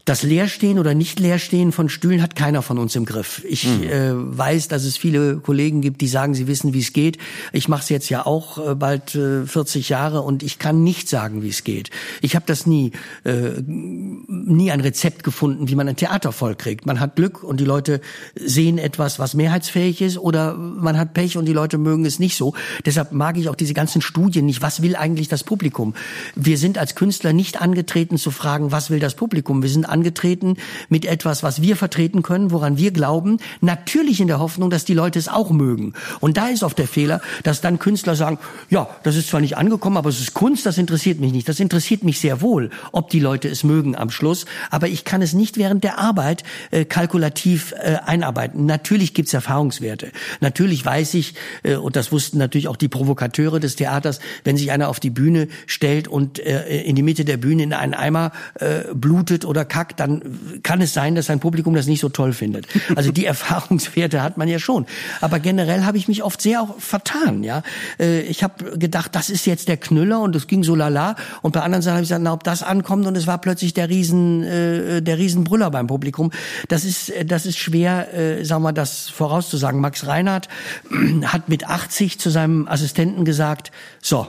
Das 0.09 0.23
Leerstehen 0.23 0.79
oder 0.79 0.95
nicht 0.95 1.21
Leerstehen 1.21 1.71
von 1.71 1.91
Stühlen 1.91 2.23
hat 2.23 2.35
keiner 2.35 2.63
von 2.63 2.79
uns 2.79 2.97
im 2.97 3.05
Griff. 3.05 3.43
Ich 3.47 3.67
mhm. 3.67 3.83
äh, 3.83 4.39
weiß, 4.39 4.69
dass 4.69 4.85
es 4.85 4.97
viele 4.97 5.37
Kollegen 5.37 5.83
gibt, 5.83 6.01
die 6.01 6.09
sagen, 6.09 6.33
sie 6.33 6.47
wissen, 6.47 6.73
wie 6.73 6.81
es 6.81 6.95
geht. 6.95 7.19
Ich 7.53 7.69
mache 7.69 7.83
es 7.83 7.91
jetzt 7.91 8.09
ja 8.09 8.25
auch 8.25 8.71
äh, 8.71 8.75
bald 8.75 9.15
äh, 9.15 9.45
40 9.45 9.91
Jahre 9.91 10.23
und 10.23 10.43
ich 10.43 10.59
kann 10.59 10.83
nicht 10.83 11.11
sagen, 11.11 11.43
wie 11.43 11.51
es 11.51 11.63
geht. 11.63 11.91
Ich 12.23 12.37
habe 12.37 12.47
das 12.47 12.67
nie, 12.67 12.93
äh, 13.25 13.51
nie 13.67 14.71
ein 14.71 14.81
Rezept 14.81 15.25
gefunden, 15.25 15.69
wie 15.69 15.75
man 15.75 15.87
ein 15.87 15.97
Theater 15.97 16.33
vollkriegt. 16.33 16.87
Man 16.87 17.01
hat 17.01 17.17
Glück 17.17 17.45
und 17.45 17.61
die 17.61 17.67
Leute 17.67 18.01
sehen 18.35 18.79
etwas, 18.79 19.19
was 19.19 19.35
mehrheitsfähig 19.35 20.01
ist, 20.01 20.17
oder 20.17 20.55
man 20.55 20.97
hat 20.97 21.13
Pech 21.13 21.37
und 21.37 21.45
die 21.45 21.53
Leute 21.53 21.77
mögen 21.77 22.07
es 22.07 22.19
nicht 22.19 22.39
so. 22.39 22.55
Deshalb 22.87 23.13
mag 23.13 23.37
ich 23.37 23.51
auch 23.51 23.57
diese 23.57 23.75
ganzen 23.75 24.01
Studien 24.01 24.47
nicht. 24.47 24.63
Was 24.63 24.81
will 24.81 24.97
eigentlich 24.97 25.29
das 25.29 25.45
Publikum? 25.45 25.93
Wir 26.35 26.57
sind 26.57 26.79
als 26.79 26.95
Künstler 26.95 27.35
nicht 27.35 27.61
angetreten 27.61 28.17
zu 28.17 28.31
fragen, 28.31 28.73
was 28.73 28.89
will 28.89 29.01
das 29.01 29.15
Publikum? 29.15 29.63
Wir 29.63 29.69
sind 29.69 29.87
angetreten 29.99 30.57
mit 30.89 31.05
etwas, 31.05 31.43
was 31.43 31.61
wir 31.61 31.77
vertreten 31.77 32.23
können, 32.23 32.53
woran 32.53 32.79
wir 32.79 32.93
glauben, 32.93 33.39
natürlich 33.61 34.21
in 34.21 34.29
der 34.29 34.39
Hoffnung, 34.39 34.71
dass 34.71 34.85
die 34.85 34.95
Leute 34.95 35.19
es 35.19 35.27
auch 35.27 35.51
mögen. 35.51 35.95
Und 36.21 36.37
da 36.37 36.49
ist 36.49 36.63
oft 36.63 36.79
der 36.79 36.87
Fehler, 36.87 37.21
dass 37.43 37.61
dann 37.61 37.81
Künstler 37.81 38.15
sagen, 38.15 38.39
ja, 38.71 38.89
das 39.03 39.17
ist 39.17 39.29
zwar 39.29 39.41
nicht 39.41 39.57
angekommen, 39.57 39.97
aber 39.97 40.09
es 40.09 40.21
ist 40.21 40.35
Kunst, 40.35 40.67
das 40.67 40.79
interessiert 40.79 41.19
mich 41.19 41.33
nicht. 41.33 41.49
Das 41.49 41.59
interessiert 41.59 42.05
mich 42.05 42.21
sehr 42.21 42.41
wohl, 42.41 42.71
ob 42.93 43.11
die 43.11 43.19
Leute 43.19 43.49
es 43.49 43.65
mögen 43.65 43.97
am 43.97 44.11
Schluss, 44.11 44.47
aber 44.71 44.87
ich 44.89 45.05
kann 45.05 45.21
es 45.21 45.33
nicht 45.33 45.57
während 45.57 45.83
der 45.83 45.99
Arbeit 45.99 46.45
äh, 46.71 46.85
kalkulativ 46.85 47.73
äh, 47.73 47.97
einarbeiten. 48.05 48.67
Natürlich 48.67 49.15
gibt's 49.15 49.35
Erfahrungswerte. 49.35 50.13
Natürlich 50.41 50.85
weiß 50.85 51.15
ich, 51.15 51.35
äh, 51.65 51.75
und 51.75 51.97
das 51.97 52.13
wussten 52.13 52.39
natürlich 52.39 52.69
auch 52.69 52.77
die 52.77 52.89
Provokateure 52.89 53.59
des 53.59 53.75
Theaters, 53.75 54.21
wenn 54.45 54.57
sich 54.57 54.71
einer 54.71 54.89
auf 54.89 55.01
die 55.01 55.11
Bühne 55.11 55.49
stellt 55.67 56.07
und 56.07 56.39
äh, 56.39 56.83
in 56.83 56.95
die 56.95 57.03
Mitte 57.03 57.25
der 57.25 57.37
Bühne 57.37 57.65
in 57.65 57.73
einen 57.73 57.95
Eimer 57.95 58.31
äh, 58.61 58.85
blutet 58.95 59.45
oder 59.45 59.65
kackt, 59.65 59.88
dann 59.97 60.61
kann 60.63 60.81
es 60.81 60.93
sein, 60.93 61.15
dass 61.15 61.27
sein 61.27 61.41
Publikum 61.41 61.75
das 61.75 61.87
nicht 61.87 62.01
so 62.01 62.09
toll 62.09 62.33
findet. 62.33 62.67
Also 62.95 63.13
die 63.13 63.25
Erfahrungswerte 63.27 64.23
hat 64.23 64.37
man 64.37 64.49
ja 64.49 64.59
schon. 64.59 64.87
Aber 65.21 65.39
generell 65.39 65.85
habe 65.85 65.99
ich 65.99 66.09
mich 66.09 66.23
oft 66.23 66.41
sehr 66.41 66.63
auch 66.63 66.79
vertan. 66.79 67.43
Ja, 67.45 67.63
äh, 67.99 68.21
ich 68.21 68.43
habe 68.43 68.79
gedacht, 68.79 69.15
das 69.15 69.31
ist 69.31 69.47
jetzt 69.47 69.69
der 69.69 69.77
Knüller 69.77 70.21
und 70.21 70.35
es 70.37 70.47
ging 70.47 70.65
so 70.65 70.75
lala. 70.75 71.17
Und 71.43 71.53
bei 71.53 71.61
anderen 71.61 71.83
Sachen 71.83 71.95
habe 71.95 72.03
ich 72.03 72.09
gesagt, 72.09 72.23
na, 72.23 72.33
ob 72.33 72.45
das 72.45 72.63
ankommt 72.63 73.07
und 73.07 73.17
es 73.17 73.27
war 73.27 73.39
plötzlich 73.39 73.75
der 73.75 73.89
Riesen, 73.89 74.43
äh, 74.45 75.03
der 75.03 75.19
Riesenbrüller 75.19 75.71
beim 75.71 75.87
Publikum. 75.87 76.31
Das 76.69 76.85
ist, 76.85 77.13
das 77.27 77.47
ist 77.47 77.59
schwer, 77.59 78.15
äh, 78.15 78.45
sagen 78.45 78.63
wir, 78.63 78.73
das 78.73 79.09
vorauszusagen. 79.09 79.81
Max 79.81 80.07
Reinhardt 80.07 80.49
hat 81.25 81.49
mit 81.49 81.69
80 81.69 82.19
zu 82.19 82.31
seinem 82.31 82.69
Assistenten 82.69 83.25
gesagt, 83.25 83.71
so, 84.01 84.27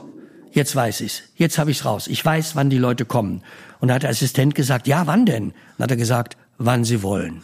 jetzt 0.52 0.76
weiß 0.76 1.02
ich's, 1.02 1.24
jetzt 1.36 1.58
habe 1.58 1.72
ich's 1.72 1.86
raus. 1.86 2.08
Ich 2.08 2.24
weiß, 2.24 2.56
wann 2.56 2.70
die 2.70 2.78
Leute 2.78 3.06
kommen. 3.06 3.42
Und 3.80 3.88
da 3.88 3.96
hat 3.96 4.04
der 4.04 4.10
Assistent 4.10 4.56
gesagt, 4.56 4.88
ja, 4.88 5.08
wann 5.08 5.26
denn? 5.26 5.54
Dann 5.78 5.86
hat 5.86 5.92
er 5.92 5.98
gesagt, 5.98 6.38
wann 6.60 6.84
sie 6.84 7.02
wollen. 7.02 7.42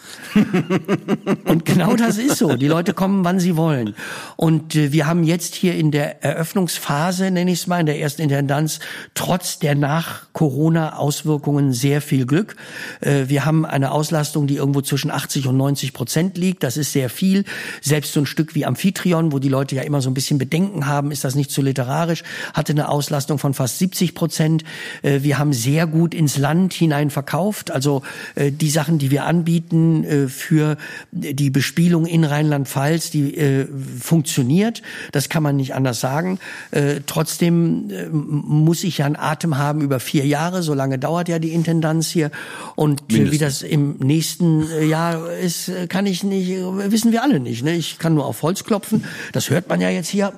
und 1.46 1.64
genau 1.64 1.96
das 1.96 2.18
ist 2.18 2.38
so. 2.38 2.58
Die 2.58 2.68
Leute 2.68 2.94
kommen, 2.94 3.24
wann 3.24 3.40
sie 3.40 3.56
wollen. 3.56 3.96
Und 4.36 4.76
äh, 4.76 4.92
wir 4.92 5.08
haben 5.08 5.24
jetzt 5.24 5.56
hier 5.56 5.74
in 5.76 5.92
der 5.92 6.22
Eröffnungsphase, 6.22 7.32
nenne 7.32 7.52
ich 7.52 7.62
es 7.62 7.68
mal, 7.68 7.80
in 7.80 7.86
der 7.86 8.00
ersten 8.00 8.24
Intendanz, 8.24 8.82
trotz 9.14 9.58
der 9.58 9.74
Nach-Corona-Auswirkungen 9.76 11.72
sehr 11.72 12.02
viel 12.02 12.26
Glück. 12.26 12.58
Äh, 13.00 13.24
wir 13.28 13.46
haben 13.46 13.66
eine 13.66 13.92
Auslastung, 13.92 14.48
die 14.48 14.58
irgendwo 14.58 14.82
zwischen 14.82 15.10
80 15.12 15.48
und 15.48 15.56
90 15.56 15.94
Prozent 15.94 16.38
liegt. 16.38 16.64
Das 16.64 16.76
ist 16.76 16.92
sehr 16.92 17.10
viel. 17.10 17.46
Selbst 17.82 18.12
so 18.12 18.20
ein 18.20 18.26
Stück 18.26 18.54
wie 18.54 18.66
Amphitryon, 18.66 19.32
wo 19.32 19.40
die 19.40 19.50
Leute 19.50 19.76
ja 19.76 19.84
immer 19.84 20.02
so 20.02 20.10
ein 20.10 20.14
bisschen 20.14 20.40
Bedenken 20.40 20.88
haben, 20.88 21.12
ist 21.12 21.24
das 21.24 21.36
nicht 21.36 21.52
zu 21.52 21.62
literarisch, 21.62 22.24
hatte 22.54 22.74
eine 22.74 22.90
Auslastung 22.90 23.40
von 23.40 23.54
fast 23.54 23.80
70 23.80 24.14
Prozent. 24.14 24.66
Äh, 25.04 25.22
wir 25.22 25.38
haben 25.38 25.54
sehr 25.54 25.88
gut 25.88 26.14
ins 26.14 26.38
Land 26.38 26.74
hinein 26.74 27.10
verkauft. 27.12 27.72
Also 27.72 28.02
äh, 28.36 28.52
die 28.52 28.70
Sachen, 28.70 28.98
die 28.98 29.05
die 29.06 29.12
wir 29.12 29.26
anbieten 29.26 30.04
äh, 30.04 30.28
für 30.28 30.78
die 31.12 31.52
Bespielung 31.52 32.08
in 32.08 32.24
Rheinland-Pfalz, 32.24 33.12
die 33.12 33.38
äh, 33.38 33.68
funktioniert. 34.02 34.82
Das 35.12 35.30
kann 35.30 35.44
man 35.44 35.56
nicht 35.58 35.76
anders 35.76 36.00
sagen. 36.00 36.40
Äh, 36.72 37.02
trotzdem 37.06 37.92
muss 38.12 38.84
ich 38.84 38.98
ja 38.98 39.06
einen 39.06 39.16
Atem 39.16 39.60
haben 39.60 39.82
über 39.82 40.00
vier 40.00 40.26
Jahre. 40.26 40.64
So 40.64 40.74
lange 40.74 40.98
dauert 40.98 41.30
ja 41.30 41.38
die 41.38 41.54
Intendanz 41.54 42.10
hier. 42.10 42.32
Und 42.74 43.02
äh, 43.14 43.32
wie 43.32 43.38
das 43.38 43.62
im 43.62 43.98
nächsten 44.00 44.66
Jahr 44.90 45.32
ist, 45.32 45.70
kann 45.88 46.08
ich 46.08 46.24
nicht, 46.24 46.50
wissen 46.50 47.12
wir 47.12 47.22
alle 47.22 47.40
nicht. 47.40 47.64
Ne? 47.64 47.76
Ich 47.76 48.00
kann 48.00 48.16
nur 48.16 48.26
auf 48.26 48.42
Holz 48.42 48.64
klopfen. 48.64 49.04
Das 49.34 49.52
hört 49.52 49.70
man 49.70 49.82
ja 49.82 49.92
jetzt 49.92 50.10
hier. 50.10 50.34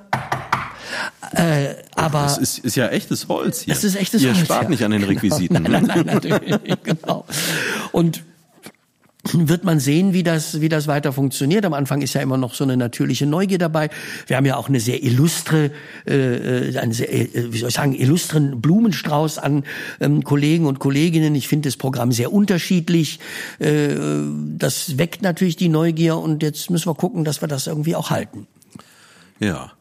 Äh, 1.34 1.76
aber 1.96 2.24
das 2.24 2.38
ist, 2.38 2.60
ist 2.60 2.76
ja 2.76 2.88
echtes 2.88 3.28
Holz 3.28 3.62
hier. 3.62 3.74
Das 3.74 3.84
ist 3.84 3.96
echtes 3.96 4.22
Ihr 4.22 4.30
Holz. 4.30 4.40
Ihr 4.40 4.46
spart 4.46 4.64
ja. 4.64 4.70
nicht 4.70 4.84
an 4.84 4.92
den 4.92 5.04
Requisiten. 5.04 5.54
nein, 5.64 5.72
nein, 5.72 6.04
nein, 6.06 6.06
natürlich, 6.06 6.56
genau. 6.84 7.26
Und 7.92 8.24
wird 9.34 9.64
man 9.64 9.80
sehen, 9.80 10.14
wie 10.14 10.24
das, 10.24 10.62
wie 10.62 10.70
das 10.70 10.88
weiter 10.88 11.14
funktioniert. 11.14 11.66
Am 11.66 11.74
Anfang 11.74 12.02
ist 12.02 12.14
ja 12.14 12.22
immer 12.22 12.38
noch 12.38 12.54
so 12.54 12.64
eine 12.64 12.78
natürliche 12.78 13.26
Neugier 13.26 13.58
dabei. 13.58 13.90
Wir 14.28 14.38
haben 14.38 14.46
ja 14.46 14.58
auch 14.58 14.70
eine 14.70 14.80
sehr 14.80 15.04
illustre, 15.04 15.72
äh, 16.08 16.70
äh 16.70 16.78
einen 16.78 16.94
sehr, 16.94 17.12
äh, 17.14 17.52
wie 17.52 17.58
soll 17.58 17.70
ich 17.70 17.76
sagen, 17.76 17.94
illustren 17.94 18.62
Blumenstrauß 18.62 19.38
an 19.40 19.64
ähm, 20.00 20.24
Kollegen 20.24 20.66
und 20.66 20.80
Kolleginnen. 20.80 21.36
Ich 21.36 21.48
finde 21.48 21.70
das 21.70 21.78
Programm 21.78 22.12
sehr 22.12 22.34
unterschiedlich. 22.34 23.20
Äh, 23.60 23.96
das 24.58 24.98
weckt 24.98 25.22
natürlich 25.22 25.56
die 25.56 25.70
Neugier 25.70 26.18
und 26.18 26.44
jetzt 26.44 26.70
müssen 26.70 26.90
wir 26.90 26.96
gucken, 26.96 27.24
dass 27.24 27.42
wir 27.42 27.48
das 27.48 27.68
irgendwie 27.68 27.96
auch 27.96 28.10
halten. 28.10 28.48
Ja. 29.40 29.72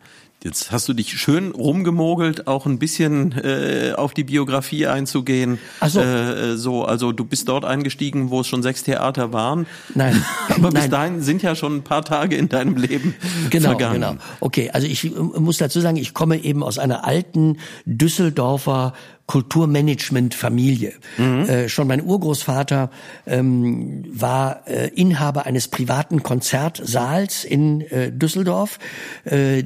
Jetzt 0.46 0.70
hast 0.70 0.88
du 0.88 0.92
dich 0.92 1.18
schön 1.18 1.50
rumgemogelt, 1.50 2.46
auch 2.46 2.66
ein 2.66 2.78
bisschen 2.78 3.32
äh, 3.32 3.94
auf 3.96 4.14
die 4.14 4.22
Biografie 4.22 4.86
einzugehen. 4.86 5.58
Ach 5.80 5.88
so. 5.88 6.00
Äh, 6.00 6.56
so, 6.56 6.84
also 6.84 7.10
du 7.10 7.24
bist 7.24 7.48
dort 7.48 7.64
eingestiegen, 7.64 8.30
wo 8.30 8.42
es 8.42 8.46
schon 8.46 8.62
sechs 8.62 8.84
Theater 8.84 9.32
waren. 9.32 9.66
Nein. 9.96 10.24
Aber 10.48 10.70
bis 10.70 10.82
Nein. 10.82 10.90
dahin 10.90 11.20
sind 11.20 11.42
ja 11.42 11.56
schon 11.56 11.78
ein 11.78 11.82
paar 11.82 12.04
Tage 12.04 12.36
in 12.36 12.48
deinem 12.48 12.76
Leben 12.76 13.16
genau, 13.50 13.70
vergangen. 13.70 13.94
Genau. 14.02 14.16
Okay, 14.38 14.70
also 14.70 14.86
ich 14.86 15.12
muss 15.16 15.58
dazu 15.58 15.80
sagen, 15.80 15.96
ich 15.96 16.14
komme 16.14 16.38
eben 16.38 16.62
aus 16.62 16.78
einer 16.78 17.04
alten 17.04 17.58
Düsseldorfer 17.84 18.92
Kulturmanagement-Familie. 19.26 20.94
Mhm. 21.18 21.48
Äh, 21.48 21.68
schon 21.68 21.88
mein 21.88 22.02
Urgroßvater 22.04 22.90
ähm, 23.26 24.04
war 24.08 24.62
äh, 24.66 24.88
Inhaber 24.94 25.46
eines 25.46 25.68
privaten 25.68 26.22
Konzertsaals 26.22 27.44
in 27.44 27.80
äh, 27.80 28.12
Düsseldorf. 28.12 28.78
Äh, 29.24 29.62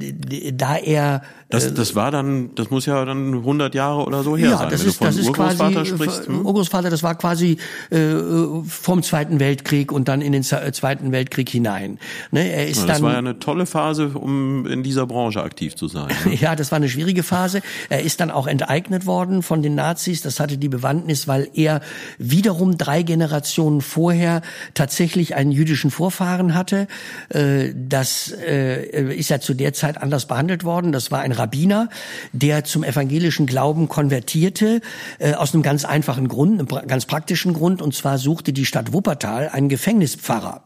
da 0.53 0.77
er 0.77 1.21
das, 1.51 1.67
äh, 1.67 1.73
das 1.73 1.95
war 1.95 2.11
dann, 2.11 2.55
das 2.55 2.69
muss 2.69 2.85
ja 2.85 3.03
dann 3.05 3.33
100 3.33 3.75
Jahre 3.75 4.05
oder 4.05 4.23
so 4.23 4.35
her 4.37 4.51
ja, 4.51 4.57
sein, 4.57 4.69
das 4.69 4.81
wenn 4.81 4.87
ist, 4.87 4.95
du 4.95 5.05
von 5.05 5.07
das 5.07 5.17
ist 5.17 5.27
Urgroßvater 5.27 5.73
quasi, 5.73 5.89
sprichst. 5.91 6.27
Hm? 6.27 6.45
Urgroßvater, 6.45 6.89
das 6.89 7.03
war 7.03 7.15
quasi 7.15 7.57
äh, 7.89 7.97
vom 8.65 9.03
Zweiten 9.03 9.39
Weltkrieg 9.39 9.91
und 9.91 10.07
dann 10.07 10.21
in 10.21 10.31
den 10.31 10.43
Zweiten 10.43 11.11
Weltkrieg 11.11 11.49
hinein. 11.49 11.99
Ne, 12.31 12.49
er 12.51 12.67
ist 12.67 12.81
ja, 12.81 12.87
das 12.87 12.97
dann, 12.97 13.05
war 13.05 13.11
ja 13.11 13.17
eine 13.17 13.39
tolle 13.39 13.65
Phase, 13.65 14.09
um 14.09 14.65
in 14.65 14.81
dieser 14.81 15.05
Branche 15.05 15.43
aktiv 15.43 15.75
zu 15.75 15.87
sein. 15.87 16.07
Ne? 16.25 16.35
ja, 16.39 16.55
das 16.55 16.71
war 16.71 16.77
eine 16.77 16.89
schwierige 16.89 17.23
Phase. 17.23 17.61
Er 17.89 18.01
ist 18.01 18.21
dann 18.21 18.31
auch 18.31 18.47
enteignet 18.47 19.05
worden 19.05 19.43
von 19.43 19.61
den 19.61 19.75
Nazis. 19.75 20.21
Das 20.21 20.39
hatte 20.39 20.57
die 20.57 20.69
Bewandtnis, 20.69 21.27
weil 21.27 21.49
er 21.53 21.81
wiederum 22.17 22.77
drei 22.77 23.03
Generationen 23.03 23.81
vorher 23.81 24.41
tatsächlich 24.73 25.35
einen 25.35 25.51
jüdischen 25.51 25.91
Vorfahren 25.91 26.55
hatte. 26.55 26.87
Äh, 27.29 27.73
das 27.75 28.31
äh, 28.31 29.13
ist 29.13 29.29
ja 29.29 29.41
zu 29.41 29.53
der 29.53 29.73
Zeit 29.73 30.01
anders 30.01 30.27
behandelt 30.27 30.63
worden. 30.63 30.93
Das 30.93 31.11
war 31.11 31.19
ein 31.19 31.40
Rabbiner, 31.41 31.89
der 32.31 32.63
zum 32.63 32.83
evangelischen 32.83 33.45
Glauben 33.45 33.89
konvertierte, 33.89 34.81
äh, 35.19 35.33
aus 35.33 35.53
einem 35.53 35.63
ganz 35.63 35.85
einfachen 35.85 36.27
Grund, 36.27 36.59
einem 36.59 36.87
ganz 36.87 37.05
praktischen 37.05 37.53
Grund. 37.53 37.81
Und 37.81 37.93
zwar 37.95 38.17
suchte 38.17 38.53
die 38.53 38.65
Stadt 38.65 38.93
Wuppertal 38.93 39.49
einen 39.49 39.69
Gefängnispfarrer. 39.69 40.63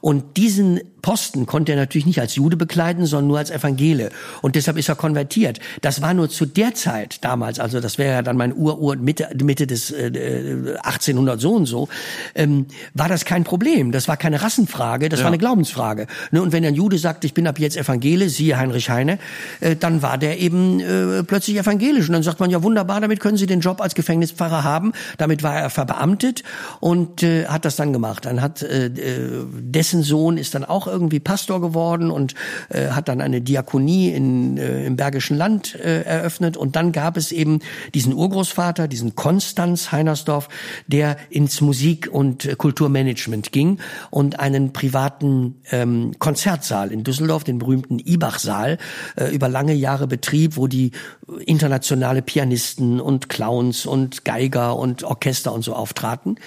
Und 0.00 0.36
diesen 0.36 0.80
Posten 1.02 1.46
konnte 1.46 1.72
er 1.72 1.78
natürlich 1.78 2.06
nicht 2.06 2.20
als 2.20 2.34
Jude 2.34 2.56
bekleiden, 2.56 3.06
sondern 3.06 3.28
nur 3.28 3.38
als 3.38 3.50
Evangele. 3.50 4.10
Und 4.42 4.54
deshalb 4.54 4.76
ist 4.76 4.88
er 4.88 4.96
konvertiert. 4.96 5.60
Das 5.80 6.02
war 6.02 6.14
nur 6.14 6.28
zu 6.28 6.46
der 6.46 6.74
Zeit 6.74 7.24
damals, 7.24 7.58
also 7.58 7.80
das 7.80 7.98
wäre 7.98 8.14
ja 8.14 8.22
dann 8.22 8.36
mein 8.36 8.54
Ur-Ur 8.54 8.96
Mitte, 8.96 9.28
Mitte 9.42 9.66
des 9.66 9.90
äh, 9.90 10.76
1800 10.82 11.40
so 11.40 11.52
und 11.52 11.66
so, 11.66 11.88
ähm, 12.34 12.66
war 12.94 13.08
das 13.08 13.24
kein 13.24 13.44
Problem. 13.44 13.92
Das 13.92 14.08
war 14.08 14.16
keine 14.16 14.42
Rassenfrage, 14.42 15.08
das 15.08 15.20
ja. 15.20 15.24
war 15.24 15.30
eine 15.30 15.38
Glaubensfrage. 15.38 16.06
Ne? 16.30 16.42
Und 16.42 16.52
wenn 16.52 16.64
ein 16.64 16.74
Jude 16.74 16.98
sagt, 16.98 17.24
ich 17.24 17.34
bin 17.34 17.46
ab 17.46 17.58
jetzt 17.58 17.76
Evangele, 17.76 18.28
siehe 18.28 18.58
Heinrich 18.58 18.90
Heine, 18.90 19.18
äh, 19.60 19.76
dann 19.76 20.02
war 20.02 20.18
der 20.18 20.38
eben 20.38 20.80
äh, 20.80 21.22
plötzlich 21.22 21.56
evangelisch. 21.56 22.08
Und 22.08 22.14
dann 22.14 22.22
sagt 22.22 22.40
man, 22.40 22.50
ja 22.50 22.62
wunderbar, 22.62 23.00
damit 23.00 23.20
können 23.20 23.36
Sie 23.36 23.46
den 23.46 23.60
Job 23.60 23.80
als 23.80 23.94
Gefängnispfarrer 23.94 24.64
haben. 24.64 24.92
Damit 25.18 25.42
war 25.42 25.56
er 25.56 25.70
verbeamtet 25.70 26.42
und 26.80 27.22
äh, 27.22 27.46
hat 27.46 27.64
das 27.64 27.76
dann 27.76 27.92
gemacht. 27.92 28.26
Dann 28.26 28.42
hat 28.42 28.62
äh, 28.62 28.86
äh 28.86 29.46
dessen 29.90 30.02
Sohn 30.04 30.38
ist 30.38 30.54
dann 30.54 30.64
auch 30.64 30.86
irgendwie 30.86 31.18
Pastor 31.18 31.60
geworden 31.60 32.12
und 32.12 32.36
äh, 32.68 32.90
hat 32.90 33.08
dann 33.08 33.20
eine 33.20 33.40
Diakonie 33.40 34.10
in, 34.10 34.56
äh, 34.56 34.86
im 34.86 34.94
Bergischen 34.94 35.36
Land 35.36 35.74
äh, 35.74 36.02
eröffnet. 36.02 36.56
Und 36.56 36.76
dann 36.76 36.92
gab 36.92 37.16
es 37.16 37.32
eben 37.32 37.58
diesen 37.92 38.14
Urgroßvater, 38.14 38.86
diesen 38.86 39.16
Konstanz 39.16 39.90
Heinersdorf, 39.90 40.48
der 40.86 41.16
ins 41.28 41.60
Musik- 41.60 42.08
und 42.12 42.56
Kulturmanagement 42.56 43.50
ging 43.50 43.80
und 44.10 44.38
einen 44.38 44.72
privaten 44.72 45.56
ähm, 45.72 46.12
Konzertsaal 46.20 46.92
in 46.92 47.02
Düsseldorf, 47.02 47.42
den 47.42 47.58
berühmten 47.58 47.98
Ibach-Saal, 47.98 48.78
äh, 49.16 49.34
über 49.34 49.48
lange 49.48 49.74
Jahre 49.74 50.06
betrieb, 50.06 50.56
wo 50.56 50.68
die 50.68 50.92
internationale 51.46 52.22
Pianisten 52.22 53.00
und 53.00 53.28
Clowns 53.28 53.86
und 53.86 54.24
Geiger 54.24 54.76
und 54.76 55.02
Orchester 55.02 55.52
und 55.52 55.62
so 55.62 55.74
auftraten. 55.74 56.38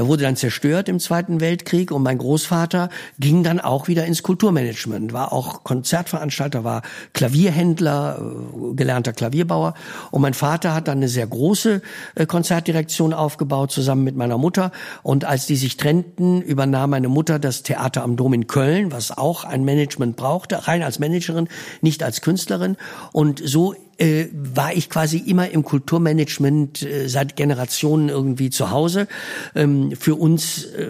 Er 0.00 0.08
wurde 0.08 0.22
dann 0.22 0.34
zerstört 0.34 0.88
im 0.88 0.98
Zweiten 0.98 1.42
Weltkrieg 1.42 1.92
und 1.92 2.02
mein 2.02 2.16
Großvater 2.16 2.88
ging 3.18 3.42
dann 3.42 3.60
auch 3.60 3.86
wieder 3.86 4.06
ins 4.06 4.22
Kulturmanagement, 4.22 5.12
war 5.12 5.30
auch 5.30 5.62
Konzertveranstalter, 5.62 6.64
war 6.64 6.80
Klavierhändler, 7.12 8.18
äh, 8.18 8.74
gelernter 8.76 9.12
Klavierbauer. 9.12 9.74
Und 10.10 10.22
mein 10.22 10.32
Vater 10.32 10.74
hat 10.74 10.88
dann 10.88 10.96
eine 10.96 11.08
sehr 11.08 11.26
große 11.26 11.82
äh, 12.14 12.24
Konzertdirektion 12.24 13.12
aufgebaut 13.12 13.72
zusammen 13.72 14.02
mit 14.02 14.16
meiner 14.16 14.38
Mutter. 14.38 14.72
Und 15.02 15.26
als 15.26 15.44
die 15.44 15.56
sich 15.56 15.76
trennten, 15.76 16.40
übernahm 16.40 16.88
meine 16.88 17.08
Mutter 17.08 17.38
das 17.38 17.62
Theater 17.62 18.02
am 18.02 18.16
Dom 18.16 18.32
in 18.32 18.46
Köln, 18.46 18.92
was 18.92 19.10
auch 19.18 19.44
ein 19.44 19.64
Management 19.64 20.16
brauchte, 20.16 20.66
rein 20.66 20.82
als 20.82 20.98
Managerin, 20.98 21.46
nicht 21.82 22.02
als 22.02 22.22
Künstlerin. 22.22 22.78
Und 23.12 23.42
so 23.44 23.74
äh, 24.00 24.28
war 24.32 24.72
ich 24.72 24.88
quasi 24.88 25.18
immer 25.18 25.50
im 25.50 25.62
Kulturmanagement 25.62 26.82
äh, 26.82 27.08
seit 27.08 27.36
Generationen 27.36 28.08
irgendwie 28.08 28.48
zu 28.48 28.70
Hause. 28.70 29.06
Ähm, 29.54 29.92
für 29.94 30.14
uns 30.14 30.64
äh, 30.64 30.88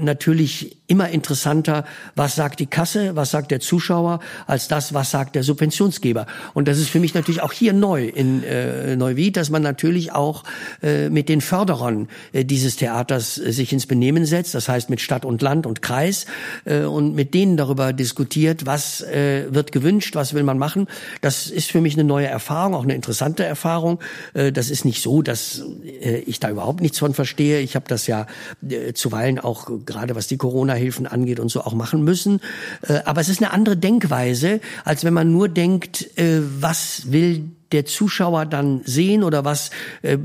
natürlich 0.00 0.78
immer 0.86 1.08
interessanter, 1.08 1.84
was 2.14 2.34
sagt 2.34 2.60
die 2.60 2.66
Kasse, 2.66 3.16
was 3.16 3.30
sagt 3.30 3.50
der 3.50 3.60
Zuschauer, 3.60 4.20
als 4.46 4.68
das, 4.68 4.92
was 4.92 5.10
sagt 5.10 5.34
der 5.34 5.42
Subventionsgeber. 5.42 6.26
Und 6.52 6.68
das 6.68 6.78
ist 6.78 6.90
für 6.90 7.00
mich 7.00 7.14
natürlich 7.14 7.42
auch 7.42 7.52
hier 7.52 7.72
neu 7.72 8.06
in 8.06 8.42
äh, 8.44 8.94
Neuwied, 8.94 9.38
dass 9.38 9.48
man 9.48 9.62
natürlich 9.62 10.12
auch 10.12 10.44
äh, 10.82 11.08
mit 11.08 11.30
den 11.30 11.40
Förderern 11.40 12.08
äh, 12.32 12.44
dieses 12.44 12.76
Theaters 12.76 13.38
äh, 13.38 13.52
sich 13.52 13.72
ins 13.72 13.86
Benehmen 13.86 14.26
setzt, 14.26 14.54
das 14.54 14.68
heißt 14.68 14.90
mit 14.90 15.00
Stadt 15.00 15.24
und 15.24 15.40
Land 15.40 15.64
und 15.64 15.80
Kreis 15.80 16.26
äh, 16.66 16.80
und 16.80 17.14
mit 17.14 17.32
denen 17.32 17.56
darüber 17.56 17.94
diskutiert, 17.94 18.66
was 18.66 19.00
äh, 19.00 19.46
wird 19.54 19.72
gewünscht, 19.72 20.14
was 20.16 20.34
will 20.34 20.42
man 20.42 20.58
machen. 20.58 20.86
Das 21.22 21.46
ist 21.46 21.70
für 21.70 21.80
mich 21.80 21.94
eine 21.94 22.04
neue 22.04 22.26
Erfahrung, 22.26 22.74
auch 22.74 22.84
eine 22.84 22.94
interessante 22.94 23.44
Erfahrung. 23.44 24.00
Äh, 24.34 24.52
das 24.52 24.68
ist 24.68 24.84
nicht 24.84 25.02
so, 25.02 25.22
dass 25.22 25.62
äh, 25.82 26.18
ich 26.26 26.40
da 26.40 26.50
überhaupt 26.50 26.82
nichts 26.82 26.98
von 26.98 27.14
verstehe. 27.14 27.60
Ich 27.60 27.74
habe 27.74 27.86
das 27.88 28.06
ja 28.06 28.26
äh, 28.68 28.92
zuweilen 28.92 29.38
auch 29.38 29.70
gerade 29.86 30.14
was 30.14 30.26
die 30.26 30.36
Corona 30.36 30.73
Corona-Hilfen 30.74 31.06
angeht 31.06 31.40
und 31.40 31.48
so 31.48 31.62
auch 31.62 31.74
machen 31.74 32.02
müssen. 32.04 32.40
Äh, 32.82 33.00
aber 33.04 33.20
es 33.20 33.28
ist 33.28 33.42
eine 33.42 33.52
andere 33.52 33.76
Denkweise, 33.76 34.60
als 34.84 35.04
wenn 35.04 35.14
man 35.14 35.32
nur 35.32 35.48
denkt, 35.48 36.18
äh, 36.18 36.40
was 36.60 37.12
will 37.12 37.50
der 37.74 37.84
Zuschauer 37.84 38.46
dann 38.46 38.82
sehen 38.84 39.24
oder 39.24 39.44
was 39.44 39.70
äh, 40.02 40.16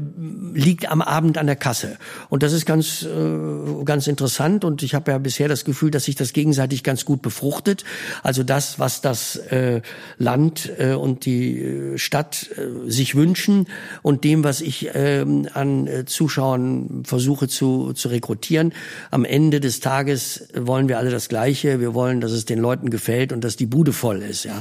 liegt 0.54 0.90
am 0.90 1.02
Abend 1.02 1.40
an 1.40 1.48
der 1.48 1.56
Kasse. 1.56 1.98
Und 2.30 2.44
das 2.44 2.54
ist 2.54 2.68
ganz, 2.68 3.02
äh, 3.02 3.84
ganz 3.86 4.06
interessant 4.06 4.64
und 4.64 4.84
ich 4.84 4.94
habe 4.94 5.12
ja 5.12 5.18
bisher 5.18 5.48
das 5.48 5.66
Gefühl, 5.66 5.90
dass 5.90 6.06
sich 6.06 6.16
das 6.16 6.32
gegenseitig 6.32 6.84
ganz 6.84 7.06
gut 7.06 7.24
befruchtet. 7.24 7.84
Also 8.22 8.44
das, 8.44 8.78
was 8.78 9.02
das 9.02 9.36
äh, 9.36 9.82
Land 10.20 10.72
äh, 10.78 10.94
und 10.94 11.26
die 11.26 11.60
äh, 11.60 11.98
Stadt 11.98 12.52
äh, 12.56 12.90
sich 12.90 13.16
wünschen 13.16 13.66
und 14.04 14.24
dem, 14.24 14.44
was 14.44 14.62
ich 14.62 14.94
äh, 14.94 15.26
an 15.54 15.88
äh, 15.88 16.06
Zuschauern 16.06 17.02
versuche 17.04 17.48
zu, 17.48 17.94
zu 17.94 18.10
rekrutieren. 18.10 18.74
Am 19.10 19.26
Ende 19.26 19.60
des 19.60 19.80
Tages 19.80 20.50
wollen 20.54 20.88
wir 20.88 21.00
alle 21.00 21.10
das 21.10 21.30
Gleiche. 21.30 21.80
Wir 21.80 21.96
wollen, 21.96 22.22
dass 22.22 22.32
es 22.32 22.46
den 22.46 22.60
Leuten 22.60 22.92
gefällt 22.92 23.34
und 23.34 23.44
dass 23.44 23.56
die 23.56 23.66
Bude 23.66 23.92
voll 23.92 24.22
ist. 24.22 24.44
Ja, 24.44 24.60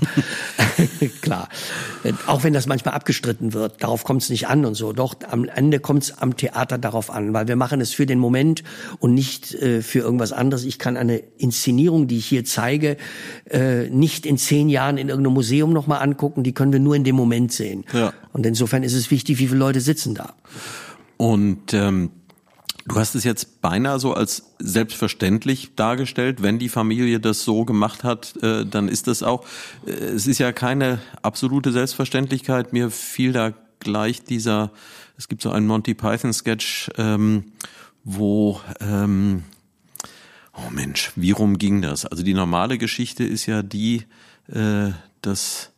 klar. 1.21 1.50
Auch 2.26 2.45
wenn 2.45 2.54
das 2.54 2.66
manchmal 2.66 2.77
abgestritten 2.87 3.52
wird. 3.52 3.82
Darauf 3.82 4.04
kommt 4.04 4.23
es 4.23 4.30
nicht 4.30 4.49
an 4.49 4.64
und 4.64 4.75
so. 4.75 4.92
Doch 4.92 5.16
am 5.28 5.44
Ende 5.44 5.80
kommt 5.80 6.04
es 6.04 6.18
am 6.18 6.37
Theater 6.37 6.78
darauf 6.78 7.11
an, 7.11 7.32
weil 7.35 7.49
wir 7.49 7.56
machen 7.56 7.80
es 7.80 7.92
für 7.92 8.06
den 8.06 8.18
Moment 8.18 8.62
und 8.99 9.14
nicht 9.14 9.54
äh, 9.54 9.82
für 9.82 10.00
irgendwas 10.00 10.32
anderes. 10.32 10.64
Ich 10.64 10.78
kann 10.78 10.97
eine 10.97 11.18
Inszenierung, 11.38 12.06
die 12.06 12.18
ich 12.18 12.26
hier 12.26 12.44
zeige, 12.44 12.97
äh, 13.50 13.88
nicht 13.88 14.26
in 14.26 14.38
zehn 14.38 14.68
Jahren 14.68 14.99
in 14.99 15.08
irgendeinem 15.08 15.35
Museum 15.35 15.73
nochmal 15.73 16.00
angucken. 16.00 16.42
Die 16.42 16.52
können 16.52 16.73
wir 16.73 16.80
nur 16.80 16.97
in 16.97 17.04
dem 17.04 17.16
Moment 17.16 17.52
sehen. 17.52 17.85
Ja. 17.92 18.12
Und 18.32 18.47
insofern 18.47 18.82
ist 18.82 18.94
es 18.94 19.11
wichtig, 19.11 19.38
wie 19.38 19.49
viele 19.49 19.58
Leute 19.58 19.80
sitzen 19.80 20.14
da. 20.14 20.35
Und 21.16 21.75
ähm, 21.75 22.11
Du 22.88 22.97
hast 22.97 23.14
es 23.14 23.25
jetzt 23.25 23.61
beinahe 23.61 23.99
so 23.99 24.14
als 24.14 24.54
selbstverständlich 24.59 25.75
dargestellt. 25.76 26.42
Wenn 26.42 26.59
die 26.59 26.71
Familie 26.71 27.21
das 27.21 27.45
so 27.45 27.64
gemacht 27.64 28.02
hat, 28.02 28.35
äh, 28.42 28.64
dann 28.64 28.88
ist 28.88 29.07
das 29.07 29.23
auch. 29.23 29.45
Äh, 29.87 29.90
es 29.90 30.26
ist 30.26 30.38
ja 30.38 30.52
keine 30.52 30.99
absolute 31.23 31.71
Selbstverständlichkeit. 31.71 32.73
Mir 32.73 32.90
fiel 32.90 33.33
da 33.33 33.52
gleich 33.78 34.25
dieser. 34.25 34.73
Es 35.18 35.28
gibt 35.28 35.42
so 35.42 35.50
einen 35.50 35.66
Monty 35.66 35.95
Python 35.95 36.33
Sketch, 36.33 36.90
ähm, 36.97 37.52
wo 38.04 38.61
ähm, 38.80 39.45
Oh 40.66 40.71
Mensch, 40.71 41.12
wie 41.14 41.30
rum 41.30 41.59
ging 41.59 41.83
das? 41.83 42.04
Also 42.04 42.23
die 42.25 42.35
normale 42.35 42.78
Geschichte 42.78 43.23
ist 43.23 43.47
ja 43.47 43.62
die, 43.62 44.07
äh, 44.49 44.90
dass 45.23 45.71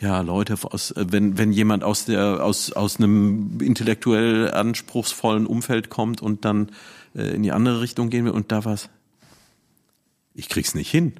ja, 0.00 0.20
Leute 0.20 0.56
aus, 0.62 0.92
äh, 0.92 1.06
wenn, 1.10 1.38
wenn 1.38 1.52
jemand 1.52 1.84
aus 1.84 2.04
der, 2.04 2.44
aus, 2.44 2.72
aus 2.72 2.98
einem 2.98 3.60
intellektuell 3.60 4.52
anspruchsvollen 4.52 5.46
Umfeld 5.46 5.90
kommt 5.90 6.22
und 6.22 6.44
dann 6.44 6.70
äh, 7.14 7.34
in 7.34 7.42
die 7.42 7.52
andere 7.52 7.80
Richtung 7.80 8.10
gehen 8.10 8.24
will 8.24 8.32
und 8.32 8.52
da 8.52 8.64
was, 8.64 8.88
ich 10.34 10.48
krieg's 10.48 10.74
nicht 10.74 10.90
hin. 10.90 11.14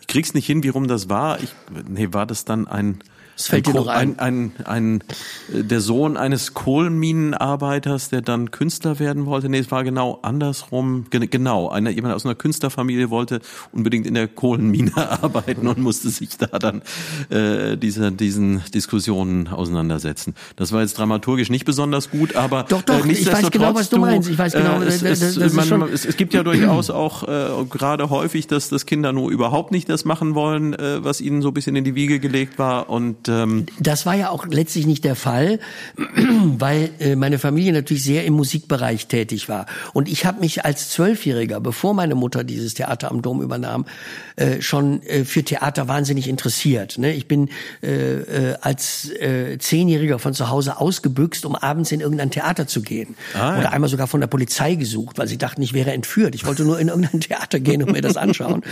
Ich 0.00 0.06
krieg's 0.06 0.34
nicht 0.34 0.46
hin, 0.46 0.62
wie 0.62 0.68
rum 0.68 0.86
das 0.86 1.08
war. 1.08 1.42
Ich, 1.42 1.54
nee, 1.88 2.08
war 2.12 2.26
das 2.26 2.44
dann 2.44 2.68
ein, 2.68 3.02
es 3.36 3.46
fällt 3.48 3.66
ein, 3.66 3.72
dir 3.72 3.80
noch 3.80 3.86
ein. 3.88 4.18
Ein, 4.18 4.52
ein, 4.64 4.64
ein, 4.64 5.04
der 5.48 5.80
Sohn 5.80 6.16
eines 6.16 6.54
Kohlenminenarbeiters, 6.54 8.10
der 8.10 8.22
dann 8.22 8.50
Künstler 8.50 8.98
werden 8.98 9.26
wollte. 9.26 9.48
Nee, 9.48 9.58
es 9.58 9.70
war 9.70 9.84
genau 9.84 10.20
andersrum. 10.22 11.06
Genau, 11.10 11.68
einer, 11.68 11.90
jemand 11.90 12.14
aus 12.14 12.24
einer 12.24 12.34
Künstlerfamilie 12.34 13.10
wollte 13.10 13.40
unbedingt 13.72 14.06
in 14.06 14.14
der 14.14 14.28
Kohlenmine 14.28 14.92
arbeiten 15.22 15.66
und 15.66 15.78
musste 15.78 16.10
sich 16.10 16.36
da 16.38 16.46
dann 16.58 16.82
äh, 17.30 17.76
diese, 17.76 18.12
diesen 18.12 18.62
Diskussionen 18.72 19.48
auseinandersetzen. 19.48 20.34
Das 20.56 20.72
war 20.72 20.82
jetzt 20.82 20.98
dramaturgisch 20.98 21.50
nicht 21.50 21.64
besonders 21.64 22.10
gut, 22.10 22.36
aber 22.36 22.64
doch, 22.68 22.82
doch, 22.82 23.04
äh, 23.04 23.12
ich 23.12 23.30
weiß 23.30 23.50
genau, 23.50 23.74
was 23.74 23.90
du 23.90 23.98
meinst. 23.98 24.28
Ich 24.28 24.38
weiß 24.38 24.52
genau, 24.52 24.80
äh, 24.80 24.86
es, 24.86 25.00
das, 25.00 25.20
es, 25.22 25.34
das 25.36 25.52
man, 25.54 25.82
es, 25.92 26.04
es, 26.04 26.16
gibt 26.16 26.34
ja 26.34 26.42
durchaus 26.42 26.90
auch 26.90 27.26
äh, 27.26 27.64
gerade 27.68 28.10
häufig, 28.10 28.46
dass, 28.46 28.68
dass 28.68 28.86
Kinder 28.86 29.12
nur 29.12 29.30
überhaupt 29.30 29.72
nicht 29.72 29.88
das 29.88 30.04
machen 30.04 30.34
wollen, 30.34 30.74
äh, 30.74 31.02
was 31.02 31.20
ihnen 31.20 31.42
so 31.42 31.48
ein 31.48 31.54
bisschen 31.54 31.76
in 31.76 31.84
die 31.84 31.94
Wiege 31.94 32.20
gelegt 32.20 32.58
war 32.58 32.88
und 32.90 33.23
ähm 33.28 33.66
das 33.80 34.06
war 34.06 34.14
ja 34.14 34.30
auch 34.30 34.46
letztlich 34.46 34.86
nicht 34.86 35.04
der 35.04 35.16
Fall, 35.16 35.58
weil 36.58 36.90
äh, 36.98 37.16
meine 37.16 37.38
Familie 37.38 37.72
natürlich 37.72 38.02
sehr 38.02 38.24
im 38.24 38.34
Musikbereich 38.34 39.06
tätig 39.06 39.48
war. 39.48 39.66
Und 39.92 40.08
ich 40.08 40.26
habe 40.26 40.40
mich 40.40 40.64
als 40.64 40.90
Zwölfjähriger, 40.90 41.60
bevor 41.60 41.94
meine 41.94 42.14
Mutter 42.14 42.44
dieses 42.44 42.74
Theater 42.74 43.10
am 43.10 43.22
Dom 43.22 43.42
übernahm, 43.42 43.86
äh, 44.36 44.60
schon 44.60 45.02
äh, 45.02 45.24
für 45.24 45.44
Theater 45.44 45.86
wahnsinnig 45.86 46.28
interessiert. 46.28 46.98
Ne? 46.98 47.12
Ich 47.12 47.28
bin 47.28 47.50
äh, 47.82 48.54
als 48.60 49.08
äh, 49.10 49.58
Zehnjähriger 49.58 50.18
von 50.18 50.34
zu 50.34 50.50
Hause 50.50 50.80
ausgebüxt, 50.80 51.44
um 51.44 51.54
abends 51.54 51.92
in 51.92 52.00
irgendein 52.00 52.30
Theater 52.30 52.66
zu 52.66 52.82
gehen. 52.82 53.14
Ah, 53.34 53.38
ja. 53.38 53.58
Oder 53.58 53.72
einmal 53.72 53.88
sogar 53.88 54.08
von 54.08 54.20
der 54.20 54.26
Polizei 54.26 54.74
gesucht, 54.74 55.18
weil 55.18 55.28
sie 55.28 55.38
dachten, 55.38 55.62
ich 55.62 55.72
wäre 55.72 55.92
entführt. 55.92 56.34
Ich 56.34 56.46
wollte 56.46 56.64
nur 56.64 56.80
in 56.80 56.88
irgendein 56.88 57.20
Theater 57.20 57.60
gehen 57.60 57.82
und 57.82 57.92
mir 57.92 58.02
das 58.02 58.16
anschauen. 58.16 58.62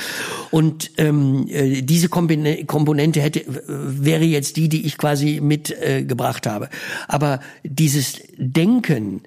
Und 0.51 0.91
ähm, 0.97 1.47
äh, 1.49 1.83
diese 1.83 2.09
Komponente 2.09 3.21
hätte 3.21 3.45
wäre 3.67 4.25
jetzt 4.25 4.42
die, 4.53 4.69
die 4.69 4.87
ich 4.87 4.99
quasi 4.99 5.41
mitgebracht 5.41 6.47
äh, 6.47 6.51
habe. 6.51 6.69
Aber 7.09 7.41
dieses 7.63 8.21
Denken, 8.37 9.23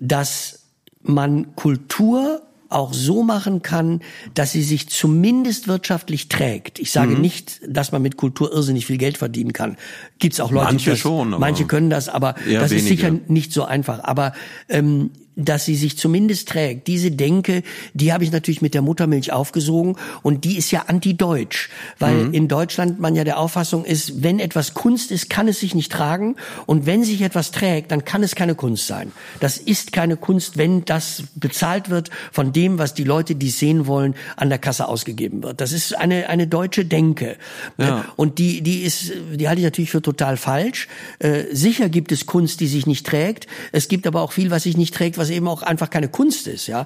dass 0.00 0.60
man 1.02 1.54
Kultur 1.56 2.42
auch 2.70 2.92
so 2.92 3.22
machen 3.22 3.62
kann, 3.62 4.00
dass 4.34 4.52
sie 4.52 4.62
sich 4.62 4.88
zumindest 4.88 5.68
wirtschaftlich 5.68 6.28
trägt. 6.28 6.78
Ich 6.78 6.90
sage 6.90 7.14
mhm. 7.14 7.20
nicht, 7.20 7.60
dass 7.66 7.92
man 7.92 8.02
mit 8.02 8.16
Kultur 8.16 8.52
irrsinnig 8.52 8.86
viel 8.86 8.98
Geld 8.98 9.16
verdienen 9.16 9.52
kann. 9.52 9.76
Gibt's 10.18 10.40
auch 10.40 10.50
Leute, 10.50 10.66
manche 10.66 10.90
das, 10.90 10.98
schon, 10.98 11.30
manche 11.30 11.66
können 11.66 11.90
das, 11.90 12.08
aber 12.08 12.32
das 12.32 12.46
weniger. 12.46 12.76
ist 12.76 12.88
sicher 12.88 13.12
nicht 13.28 13.52
so 13.52 13.64
einfach. 13.64 14.02
Aber 14.02 14.32
ähm, 14.68 15.10
dass 15.36 15.64
sie 15.64 15.74
sich 15.74 15.98
zumindest 15.98 16.48
trägt. 16.48 16.86
Diese 16.86 17.10
Denke, 17.10 17.62
die 17.92 18.12
habe 18.12 18.24
ich 18.24 18.32
natürlich 18.32 18.62
mit 18.62 18.74
der 18.74 18.82
Muttermilch 18.82 19.32
aufgesogen 19.32 19.96
und 20.22 20.44
die 20.44 20.56
ist 20.56 20.70
ja 20.70 20.84
anti-deutsch, 20.86 21.70
weil 21.98 22.26
mhm. 22.26 22.34
in 22.34 22.48
Deutschland 22.48 23.00
man 23.00 23.14
ja 23.14 23.24
der 23.24 23.38
Auffassung 23.38 23.84
ist, 23.84 24.22
wenn 24.22 24.38
etwas 24.38 24.74
Kunst 24.74 25.10
ist, 25.10 25.30
kann 25.30 25.48
es 25.48 25.60
sich 25.60 25.74
nicht 25.74 25.90
tragen 25.90 26.36
und 26.66 26.86
wenn 26.86 27.04
sich 27.04 27.22
etwas 27.22 27.50
trägt, 27.50 27.90
dann 27.90 28.04
kann 28.04 28.22
es 28.22 28.34
keine 28.34 28.54
Kunst 28.54 28.86
sein. 28.86 29.12
Das 29.40 29.58
ist 29.58 29.92
keine 29.92 30.16
Kunst, 30.16 30.56
wenn 30.56 30.84
das 30.84 31.24
bezahlt 31.34 31.90
wird 31.90 32.10
von 32.32 32.52
dem, 32.52 32.78
was 32.78 32.94
die 32.94 33.04
Leute, 33.04 33.34
die 33.34 33.50
sehen 33.50 33.86
wollen, 33.86 34.14
an 34.36 34.48
der 34.48 34.58
Kasse 34.58 34.88
ausgegeben 34.88 35.42
wird. 35.42 35.60
Das 35.60 35.72
ist 35.72 35.96
eine 35.96 36.28
eine 36.28 36.46
deutsche 36.46 36.84
Denke 36.84 37.36
ja. 37.78 38.04
und 38.16 38.38
die 38.38 38.62
die 38.62 38.82
ist, 38.82 39.12
die 39.34 39.48
halte 39.48 39.60
ich 39.60 39.64
natürlich 39.64 39.90
für 39.90 40.02
total 40.02 40.36
falsch. 40.36 40.88
Äh, 41.18 41.44
sicher 41.52 41.88
gibt 41.88 42.12
es 42.12 42.26
Kunst, 42.26 42.60
die 42.60 42.66
sich 42.66 42.86
nicht 42.86 43.06
trägt. 43.06 43.46
Es 43.72 43.88
gibt 43.88 44.06
aber 44.06 44.22
auch 44.22 44.32
viel, 44.32 44.50
was 44.50 44.64
sich 44.64 44.76
nicht 44.76 44.94
trägt, 44.94 45.18
was 45.24 45.30
eben 45.30 45.48
auch 45.48 45.62
einfach 45.62 45.88
keine 45.88 46.08
Kunst 46.08 46.46
ist, 46.46 46.66
ja. 46.66 46.84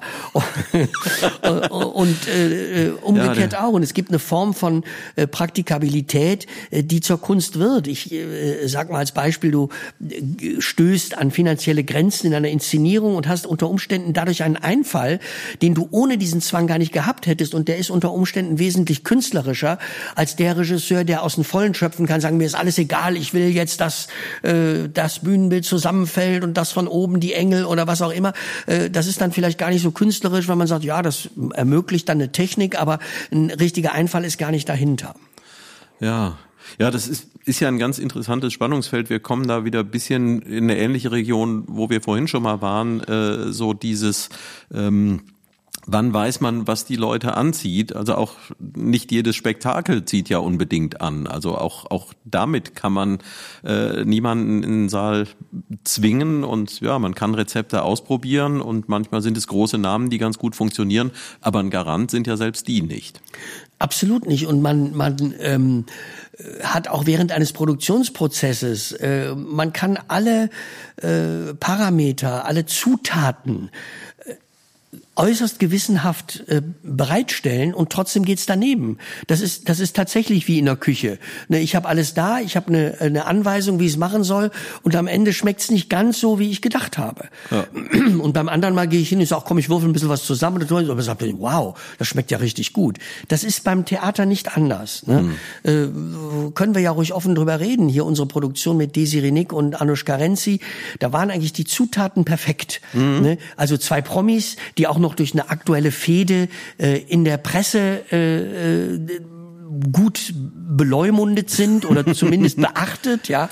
und 1.71 2.29
äh, 2.29 2.91
umgekehrt 3.03 3.55
ja, 3.55 3.65
auch. 3.65 3.73
Und 3.73 3.83
es 3.83 3.95
gibt 3.95 4.11
eine 4.11 4.21
Form 4.21 4.55
von 4.55 4.85
äh, 5.17 5.27
Praktikabilität, 5.27 6.47
äh, 6.71 6.85
die 6.85 7.01
zur 7.01 7.21
Kunst 7.21 7.59
wird. 7.59 7.89
Ich 7.89 8.13
äh, 8.13 8.69
sag 8.69 8.91
mal 8.91 8.99
als 8.99 9.11
Beispiel, 9.11 9.51
du 9.51 9.71
äh, 10.09 10.61
stößt 10.61 11.19
an 11.19 11.33
finanzielle 11.33 11.83
Grenzen 11.83 12.29
in 12.29 12.35
einer 12.35 12.49
Inszenierung 12.49 13.17
und 13.17 13.27
hast 13.27 13.45
unter 13.45 13.69
Umständen 13.69 14.13
dadurch 14.13 14.45
einen 14.45 14.57
Einfall, 14.57 15.19
den 15.61 15.75
du 15.75 15.89
ohne 15.91 16.17
diesen 16.17 16.41
Zwang 16.41 16.69
gar 16.69 16.79
nicht 16.79 16.93
gehabt 16.93 17.27
hättest. 17.27 17.55
Und 17.55 17.67
der 17.67 17.79
ist 17.79 17.91
unter 17.91 18.13
Umständen 18.13 18.61
wesentlich 18.61 19.03
künstlerischer 19.03 19.79
als 20.15 20.37
der 20.37 20.57
Regisseur, 20.57 21.03
der 21.03 21.25
aus 21.25 21.35
dem 21.35 21.45
Vollen 21.45 21.75
schöpfen 21.75 22.07
kann, 22.07 22.21
sagen, 22.21 22.37
mir 22.37 22.47
ist 22.47 22.55
alles 22.55 22.79
egal, 22.79 23.17
ich 23.17 23.35
will 23.35 23.49
jetzt, 23.49 23.81
dass 23.81 24.07
äh, 24.43 24.89
das 24.93 25.21
Bühnenbild 25.21 25.65
zusammenfällt 25.65 26.45
und 26.45 26.55
das 26.55 26.71
von 26.71 26.87
oben 26.87 27.19
die 27.19 27.33
Engel 27.33 27.65
oder 27.65 27.89
was 27.89 28.01
auch 28.01 28.13
immer. 28.13 28.28
Äh, 28.67 28.91
das 28.91 29.07
ist 29.07 29.21
dann 29.21 29.33
vielleicht 29.33 29.59
gar 29.59 29.71
nicht 29.71 29.83
so 29.83 29.91
künstlerisch, 29.91 30.49
weil 30.49 30.57
man 30.57 30.67
sagt, 30.67 30.85
ja, 30.85 31.03
das 31.03 31.29
ermöglicht 31.55 32.09
dann 32.09 32.19
eine 32.19 32.33
Technik, 32.33 32.81
aber 32.81 32.99
ein 33.31 33.51
richtiger 33.51 33.93
Einfall 33.93 34.25
ist 34.25 34.39
gar 34.39 34.51
nicht 34.51 34.69
dahinter. 34.69 35.15
Ja, 36.01 36.39
ja, 36.79 36.91
das 36.91 37.09
ist, 37.09 37.29
ist 37.45 37.61
ja 37.61 37.69
ein 37.69 37.79
ganz 37.79 37.99
interessantes 37.99 38.53
Spannungsfeld. 38.53 39.11
Wir 39.11 39.21
kommen 39.21 39.49
da 39.49 39.65
wieder 39.65 39.81
ein 39.81 39.91
bisschen 39.91 40.43
in 40.43 40.65
eine 40.65 40.79
ähnliche 40.79 41.11
Region, 41.13 41.65
wo 41.67 41.89
wir 41.89 42.03
vorhin 42.03 42.29
schon 42.29 42.43
mal 42.43 42.61
waren, 42.61 43.01
äh, 43.01 43.53
so 43.53 43.73
dieses 43.73 44.29
ähm, 44.73 45.23
wann 45.91 46.13
weiß 46.13 46.41
man, 46.41 46.67
was 46.67 46.85
die 46.85 46.97
Leute 46.97 47.37
anzieht? 47.37 47.97
Also 47.97 48.15
auch 48.15 48.35
nicht 48.59 49.11
jedes 49.11 49.35
Spektakel 49.37 50.05
zieht 50.05 50.29
ja 50.29 50.39
unbedingt 50.39 51.01
an. 51.01 51.27
Also 51.27 51.57
auch 51.57 51.91
auch 51.91 52.13
damit 52.25 52.75
kann 52.75 52.93
man 52.93 53.19
äh, 53.65 54.05
niemanden 54.05 54.63
in 54.63 54.71
den 54.71 54.89
Saal 54.89 55.27
zwingen 55.85 56.45
und 56.45 56.81
ja, 56.81 56.99
man 56.99 57.15
kann 57.15 57.35
Rezepte 57.35 57.83
ausprobieren 57.83 58.61
und 58.61 58.89
manchmal 58.89 59.23
sind 59.23 59.37
es 59.37 59.47
große 59.47 59.79
Namen, 59.79 60.11
die 60.11 60.19
ganz 60.19 60.39
gut 60.39 60.55
funktionieren, 60.55 61.11
aber 61.41 61.61
ein 61.61 61.71
Garant 61.71 62.11
sind 62.11 62.27
ja 62.27 62.37
selbst 62.37 62.69
die 62.69 62.83
nicht. 62.83 63.21
Absolut 63.79 64.27
nicht. 64.27 64.47
Und 64.47 64.61
man 64.61 64.95
man 64.95 65.35
ähm, 65.41 65.87
hat 66.63 66.89
auch 66.89 67.07
während 67.07 67.33
eines 67.33 67.53
Produktionsprozesses, 67.53 68.93
äh, 68.93 69.35
man 69.35 69.73
kann 69.73 69.99
alle 70.09 70.51
äh, 70.97 71.55
Parameter, 71.55 72.45
alle 72.45 72.67
Zutaten 72.67 73.71
äußerst 75.19 75.59
gewissenhaft 75.59 76.45
äh, 76.47 76.63
bereitstellen 76.83 77.75
und 77.75 77.91
trotzdem 77.91 78.25
geht's 78.25 78.47
daneben. 78.47 78.99
Das 79.27 79.41
ist 79.41 79.69
das 79.69 79.81
ist 79.81 79.97
tatsächlich 79.97 80.47
wie 80.49 80.59
in 80.59 80.65
der 80.65 80.77
Küche. 80.77 81.19
Ne, 81.49 81.61
ich 81.61 81.75
habe 81.75 81.89
alles 81.89 82.15
da, 82.15 82.39
ich 82.41 82.57
habe 82.57 82.69
eine, 82.69 82.97
eine 83.01 83.27
Anweisung, 83.27 83.81
wie 83.81 83.87
es 83.87 83.97
machen 83.97 84.23
soll 84.25 84.51
und 84.83 84.95
am 84.95 85.07
Ende 85.09 85.33
schmeckt's 85.33 85.71
nicht 85.71 85.91
ganz 85.91 86.21
so, 86.21 86.39
wie 86.39 86.51
ich 86.51 86.63
gedacht 86.63 86.99
habe. 86.99 87.29
Ja. 87.51 87.67
Und 88.19 88.33
beim 88.33 88.49
anderen 88.49 88.75
Mal 88.75 88.89
gehe 88.89 89.01
ich 89.01 89.09
hin 89.09 89.21
und 89.21 89.27
sage, 89.27 89.45
komm, 89.47 89.59
ich 89.59 89.69
würfel 89.69 89.89
ein 89.89 89.93
bisschen 89.93 90.09
was 90.09 90.25
zusammen 90.25 90.63
und 90.63 90.71
dann 90.71 91.01
sagt, 91.03 91.23
wow, 91.39 91.79
das 91.99 92.09
schmeckt 92.09 92.31
ja 92.31 92.39
richtig 92.39 92.73
gut. 92.73 92.99
Das 93.29 93.45
ist 93.45 93.65
beim 93.65 93.85
Theater 93.85 94.27
nicht 94.27 94.57
anders. 94.57 95.07
Ne? 95.07 95.35
Mhm. 95.65 96.49
Äh, 96.49 96.51
können 96.53 96.75
wir 96.75 96.83
ja 96.83 96.91
ruhig 96.91 97.13
offen 97.13 97.35
drüber 97.35 97.61
reden. 97.61 97.89
Hier 97.89 98.05
unsere 98.05 98.27
Produktion 98.27 98.77
mit 98.77 98.97
Desiree 98.97 99.31
Nick 99.31 99.53
und 99.53 99.81
Anushka 99.81 100.17
Renzi, 100.17 100.61
da 100.99 101.13
waren 101.13 101.31
eigentlich 101.31 101.53
die 101.53 101.65
Zutaten 101.65 102.25
perfekt. 102.25 102.81
Mhm. 102.93 103.21
Ne? 103.21 103.39
Also 103.57 103.77
zwei 103.77 104.03
Promis, 104.03 104.57
die 104.77 104.87
auch 104.87 104.99
noch 104.99 105.08
noch 105.09 105.15
durch 105.15 105.33
eine 105.33 105.49
aktuelle 105.49 105.91
Fehde 105.91 106.49
äh, 106.77 106.99
in 107.09 107.25
der 107.25 107.39
Presse 107.39 108.05
äh, 108.13 108.95
äh 108.95 109.21
gut 109.93 110.33
beleumundet 110.35 111.51
sind 111.51 111.85
oder 111.85 112.07
zumindest 112.15 112.57
beachtet, 112.57 113.29
ja. 113.29 113.49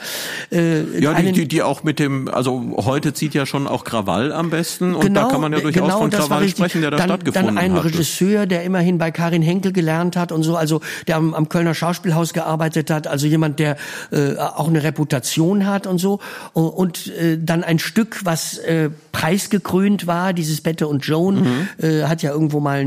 Äh, 0.51 0.99
ja, 0.99 1.15
die, 1.15 1.33
die, 1.33 1.49
die 1.49 1.63
auch 1.63 1.83
mit 1.83 1.99
dem, 1.99 2.29
also 2.29 2.77
heute 2.77 3.13
zieht 3.13 3.35
ja 3.35 3.47
schon 3.47 3.67
auch 3.67 3.85
Krawall 3.85 4.33
am 4.33 4.51
besten 4.51 4.95
und 4.95 5.03
genau, 5.03 5.25
da 5.25 5.29
kann 5.29 5.41
man 5.41 5.53
ja 5.53 5.61
durchaus 5.61 5.83
genau, 5.83 5.99
von 5.99 6.11
Krawall 6.11 6.49
sprechen, 6.49 6.81
der 6.81 6.91
da 6.91 6.97
dann, 6.97 7.09
stattgefunden 7.09 7.51
hat. 7.51 7.57
Dann 7.57 7.65
ein 7.65 7.73
hatte. 7.75 7.85
Regisseur, 7.87 8.47
der 8.47 8.65
immerhin 8.65 8.99
bei 8.99 9.11
Karin 9.11 9.43
Henkel 9.43 9.73
gelernt 9.73 10.17
hat 10.17 10.33
und 10.33 10.43
so, 10.43 10.57
also 10.57 10.81
der 11.07 11.17
am, 11.17 11.35
am 11.35 11.49
Kölner 11.49 11.75
Schauspielhaus 11.75 12.33
gearbeitet 12.33 12.91
hat, 12.91 13.07
also 13.07 13.27
jemand, 13.27 13.59
der 13.59 13.77
äh, 14.11 14.37
auch 14.37 14.69
eine 14.69 14.83
Reputation 14.83 15.67
hat 15.67 15.87
und 15.87 15.99
so 15.99 16.21
und 16.55 17.09
äh, 17.09 17.39
dann 17.39 17.65
ein 17.65 17.79
Stück, 17.79 18.25
was 18.25 18.59
äh, 18.59 18.91
preisgekrönt 19.17 20.07
war, 20.07 20.35
dieses 20.35 20.61
Bette 20.61 20.87
und 20.87 21.07
Joan, 21.07 21.37
mhm. 21.37 21.69
äh, 21.83 22.03
hat 22.03 22.21
ja 22.21 22.33
irgendwo 22.33 22.61
mal 22.61 22.85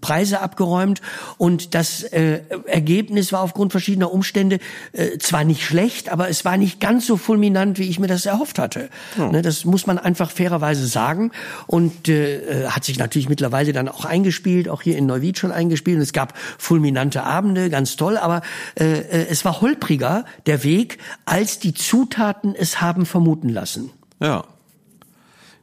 Preise 0.00 0.40
abgeräumt 0.40 1.00
und 1.38 1.76
das 1.76 2.02
äh, 2.02 2.40
Ergebnis 2.66 3.32
war 3.32 3.42
aufgrund 3.42 3.70
verschiedener 3.70 4.12
Umstände 4.12 4.58
äh, 4.90 5.18
zwar 5.18 5.44
nicht 5.44 5.62
schlecht, 5.62 6.08
aber 6.08 6.28
es 6.28 6.44
war 6.44 6.56
nicht 6.56 6.80
ganz 6.80 7.06
so 7.06 7.16
fulminant, 7.16 7.78
wie 7.78 7.88
ich 7.88 8.00
mir 8.00 8.08
das 8.08 8.26
erhofft 8.26 8.58
hatte. 8.58 8.90
Ja. 9.16 9.30
Ne, 9.30 9.40
das 9.40 9.64
muss 9.64 9.86
man 9.86 9.98
einfach 9.98 10.32
fairerweise 10.32 10.88
sagen 10.88 11.30
und 11.68 12.08
äh, 12.08 12.64
äh, 12.64 12.66
hat 12.70 12.82
sich 12.82 12.98
natürlich 12.98 13.28
mittlerweile 13.28 13.72
dann 13.72 13.88
auch 13.88 14.04
eingespielt, 14.04 14.68
auch 14.68 14.82
hier 14.82 14.98
in 14.98 15.06
Neuwied 15.06 15.38
schon 15.38 15.52
eingespielt 15.52 15.98
und 15.98 16.02
es 16.02 16.12
gab 16.12 16.34
fulminante 16.58 17.22
Abende, 17.22 17.70
ganz 17.70 17.94
toll, 17.94 18.18
aber 18.18 18.42
äh, 18.74 18.98
äh, 18.98 19.26
es 19.30 19.44
war 19.44 19.60
holpriger 19.60 20.24
der 20.46 20.64
Weg, 20.64 20.98
als 21.24 21.60
die 21.60 21.72
Zutaten 21.72 22.56
es 22.56 22.80
haben 22.80 23.06
vermuten 23.06 23.48
lassen. 23.48 23.90
Ja, 24.18 24.42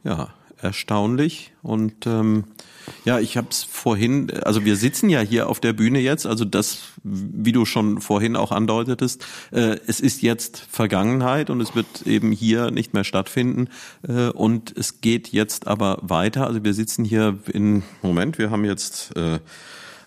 ja, 0.04 0.28
erstaunlich 0.60 1.52
und 1.62 2.06
ähm, 2.06 2.44
ja, 3.04 3.18
ich 3.18 3.36
habe 3.36 3.48
es 3.50 3.64
vorhin, 3.64 4.30
also 4.42 4.64
wir 4.64 4.76
sitzen 4.76 5.08
ja 5.08 5.20
hier 5.20 5.48
auf 5.48 5.60
der 5.60 5.72
Bühne 5.72 6.00
jetzt, 6.00 6.26
also 6.26 6.44
das, 6.44 6.78
wie 7.02 7.52
du 7.52 7.64
schon 7.64 8.00
vorhin 8.00 8.36
auch 8.36 8.52
andeutetest, 8.52 9.24
äh, 9.52 9.78
es 9.86 10.00
ist 10.00 10.22
jetzt 10.22 10.66
Vergangenheit 10.70 11.50
und 11.50 11.60
es 11.60 11.74
wird 11.74 12.06
eben 12.06 12.32
hier 12.32 12.70
nicht 12.70 12.94
mehr 12.94 13.04
stattfinden 13.04 13.68
äh, 14.06 14.28
und 14.28 14.76
es 14.76 15.00
geht 15.00 15.28
jetzt 15.28 15.66
aber 15.66 15.98
weiter. 16.02 16.46
Also 16.46 16.64
wir 16.64 16.74
sitzen 16.74 17.04
hier 17.04 17.38
in, 17.52 17.82
Moment, 18.02 18.38
wir 18.38 18.50
haben 18.50 18.64
jetzt 18.64 19.16
äh, 19.16 19.38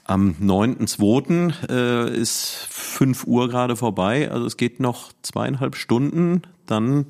am 0.04 0.36
9.2. 0.42 1.70
Äh, 1.70 2.18
ist 2.18 2.68
5 2.70 3.26
Uhr 3.26 3.50
gerade 3.50 3.76
vorbei, 3.76 4.32
also 4.32 4.46
es 4.46 4.58
geht 4.58 4.80
noch 4.80 5.12
zweieinhalb 5.22 5.76
Stunden, 5.76 6.44
dann 6.66 7.08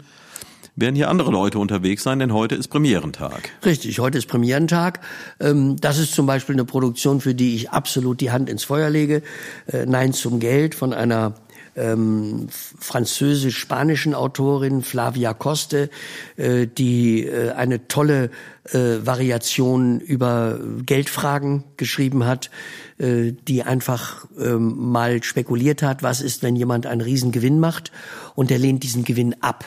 werden 0.77 0.95
hier 0.95 1.09
andere 1.09 1.31
Leute 1.31 1.59
unterwegs 1.59 2.03
sein, 2.03 2.19
denn 2.19 2.31
heute 2.31 2.55
ist 2.55 2.69
Premierentag. 2.69 3.49
Richtig, 3.65 3.99
heute 3.99 4.19
ist 4.19 4.27
Premierentag. 4.27 5.01
Ähm, 5.39 5.75
das 5.81 5.97
ist 5.97 6.13
zum 6.13 6.27
Beispiel 6.27 6.55
eine 6.55 6.65
Produktion, 6.65 7.19
für 7.19 7.33
die 7.33 7.55
ich 7.55 7.71
absolut 7.71 8.21
die 8.21 8.31
Hand 8.31 8.47
ins 8.47 8.63
Feuer 8.63 8.89
lege. 8.89 9.23
Äh, 9.65 9.85
Nein 9.87 10.13
zum 10.13 10.39
Geld 10.39 10.75
von 10.75 10.93
einer 10.93 11.33
ähm, 11.75 12.47
französisch-spanischen 12.49 14.13
Autorin 14.13 14.83
Flavia 14.83 15.33
Coste, 15.33 15.89
äh, 16.35 16.67
die 16.67 17.25
äh, 17.25 17.51
eine 17.51 17.87
tolle 17.87 18.29
Variation 18.69 20.01
über 20.01 20.59
Geldfragen 20.85 21.63
geschrieben 21.77 22.25
hat, 22.25 22.51
die 22.99 23.63
einfach 23.63 24.25
ähm, 24.37 24.91
mal 24.91 25.23
spekuliert 25.23 25.81
hat, 25.83 26.03
was 26.03 26.19
ist, 26.19 26.43
wenn 26.43 26.57
jemand 26.57 26.85
einen 26.85 26.99
Riesengewinn 26.99 27.61
macht 27.61 27.93
und 28.35 28.51
er 28.51 28.57
lehnt 28.57 28.83
diesen 28.83 29.05
Gewinn 29.05 29.37
ab 29.39 29.63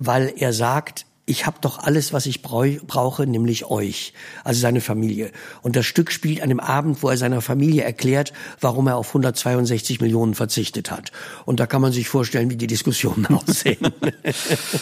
weil 0.00 0.32
er 0.36 0.52
sagt, 0.52 1.06
ich 1.30 1.46
habe 1.46 1.58
doch 1.60 1.78
alles, 1.78 2.12
was 2.12 2.26
ich 2.26 2.42
brauche, 2.42 3.26
nämlich 3.26 3.66
euch, 3.66 4.14
also 4.42 4.60
seine 4.60 4.80
Familie. 4.80 5.30
Und 5.62 5.76
das 5.76 5.86
Stück 5.86 6.10
spielt 6.10 6.42
an 6.42 6.48
dem 6.48 6.58
Abend, 6.58 7.04
wo 7.04 7.08
er 7.08 7.16
seiner 7.16 7.40
Familie 7.40 7.84
erklärt, 7.84 8.32
warum 8.60 8.88
er 8.88 8.96
auf 8.96 9.08
162 9.08 10.00
Millionen 10.00 10.34
verzichtet 10.34 10.90
hat. 10.90 11.12
Und 11.44 11.60
da 11.60 11.66
kann 11.66 11.82
man 11.82 11.92
sich 11.92 12.08
vorstellen, 12.08 12.50
wie 12.50 12.56
die 12.56 12.66
Diskussionen 12.66 13.26
aussehen. 13.30 13.78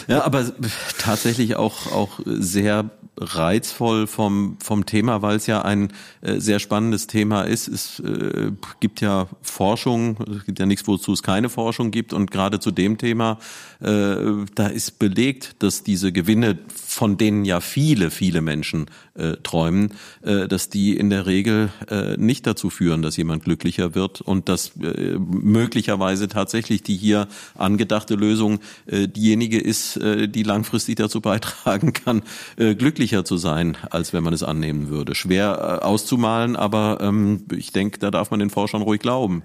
ja, 0.07 0.23
aber 0.23 0.51
tatsächlich 0.97 1.55
auch 1.55 1.91
auch 1.91 2.19
sehr 2.25 2.89
reizvoll 3.19 4.07
vom, 4.07 4.57
vom 4.61 4.85
Thema, 4.85 5.21
weil 5.21 5.35
es 5.35 5.47
ja 5.47 5.61
ein 5.61 5.91
äh, 6.21 6.39
sehr 6.39 6.59
spannendes 6.59 7.07
Thema 7.07 7.43
ist. 7.43 7.67
Es 7.67 7.99
äh, 7.99 8.51
gibt 8.79 9.01
ja 9.01 9.27
Forschung, 9.41 10.17
es 10.37 10.45
gibt 10.45 10.59
ja 10.59 10.65
nichts, 10.65 10.87
wozu 10.87 11.13
es 11.13 11.23
keine 11.23 11.49
Forschung 11.49 11.91
gibt. 11.91 12.13
Und 12.13 12.31
gerade 12.31 12.59
zu 12.59 12.71
dem 12.71 12.97
Thema, 12.97 13.39
äh, 13.81 14.15
da 14.55 14.67
ist 14.67 14.99
belegt, 14.99 15.55
dass 15.59 15.83
diese 15.83 16.11
Gewinne, 16.11 16.57
von 16.73 17.17
denen 17.17 17.45
ja 17.45 17.59
viele, 17.61 18.11
viele 18.11 18.41
Menschen 18.41 18.87
äh, 19.15 19.33
träumen, 19.43 19.93
äh, 20.21 20.47
dass 20.47 20.69
die 20.69 20.95
in 20.95 21.09
der 21.09 21.25
Regel 21.25 21.69
äh, 21.89 22.17
nicht 22.17 22.47
dazu 22.47 22.69
führen, 22.69 23.01
dass 23.01 23.17
jemand 23.17 23.43
glücklicher 23.43 23.95
wird 23.95 24.21
und 24.21 24.49
dass 24.49 24.71
äh, 24.81 25.17
möglicherweise 25.19 26.27
tatsächlich 26.27 26.83
die 26.83 26.95
hier 26.95 27.27
angedachte 27.55 28.15
Lösung 28.15 28.59
äh, 28.85 29.07
diejenige 29.07 29.59
ist, 29.59 29.97
äh, 29.97 30.27
die 30.27 30.43
langfristig 30.43 30.95
dazu 30.95 31.21
beitragen 31.21 31.93
kann, 31.93 32.23
äh, 32.57 32.75
glücklicher 33.09 33.25
zu 33.25 33.37
sein, 33.37 33.75
als 33.89 34.13
wenn 34.13 34.23
man 34.23 34.33
es 34.33 34.43
annehmen 34.43 34.89
würde. 34.89 35.15
Schwer 35.15 35.79
äh, 35.81 35.85
auszumalen, 35.85 36.55
aber 36.55 36.99
ähm, 37.01 37.45
ich 37.51 37.71
denke, 37.71 37.99
da 37.99 38.11
darf 38.11 38.31
man 38.31 38.39
den 38.39 38.49
Forschern 38.49 38.81
ruhig 38.81 39.01
glauben. 39.01 39.43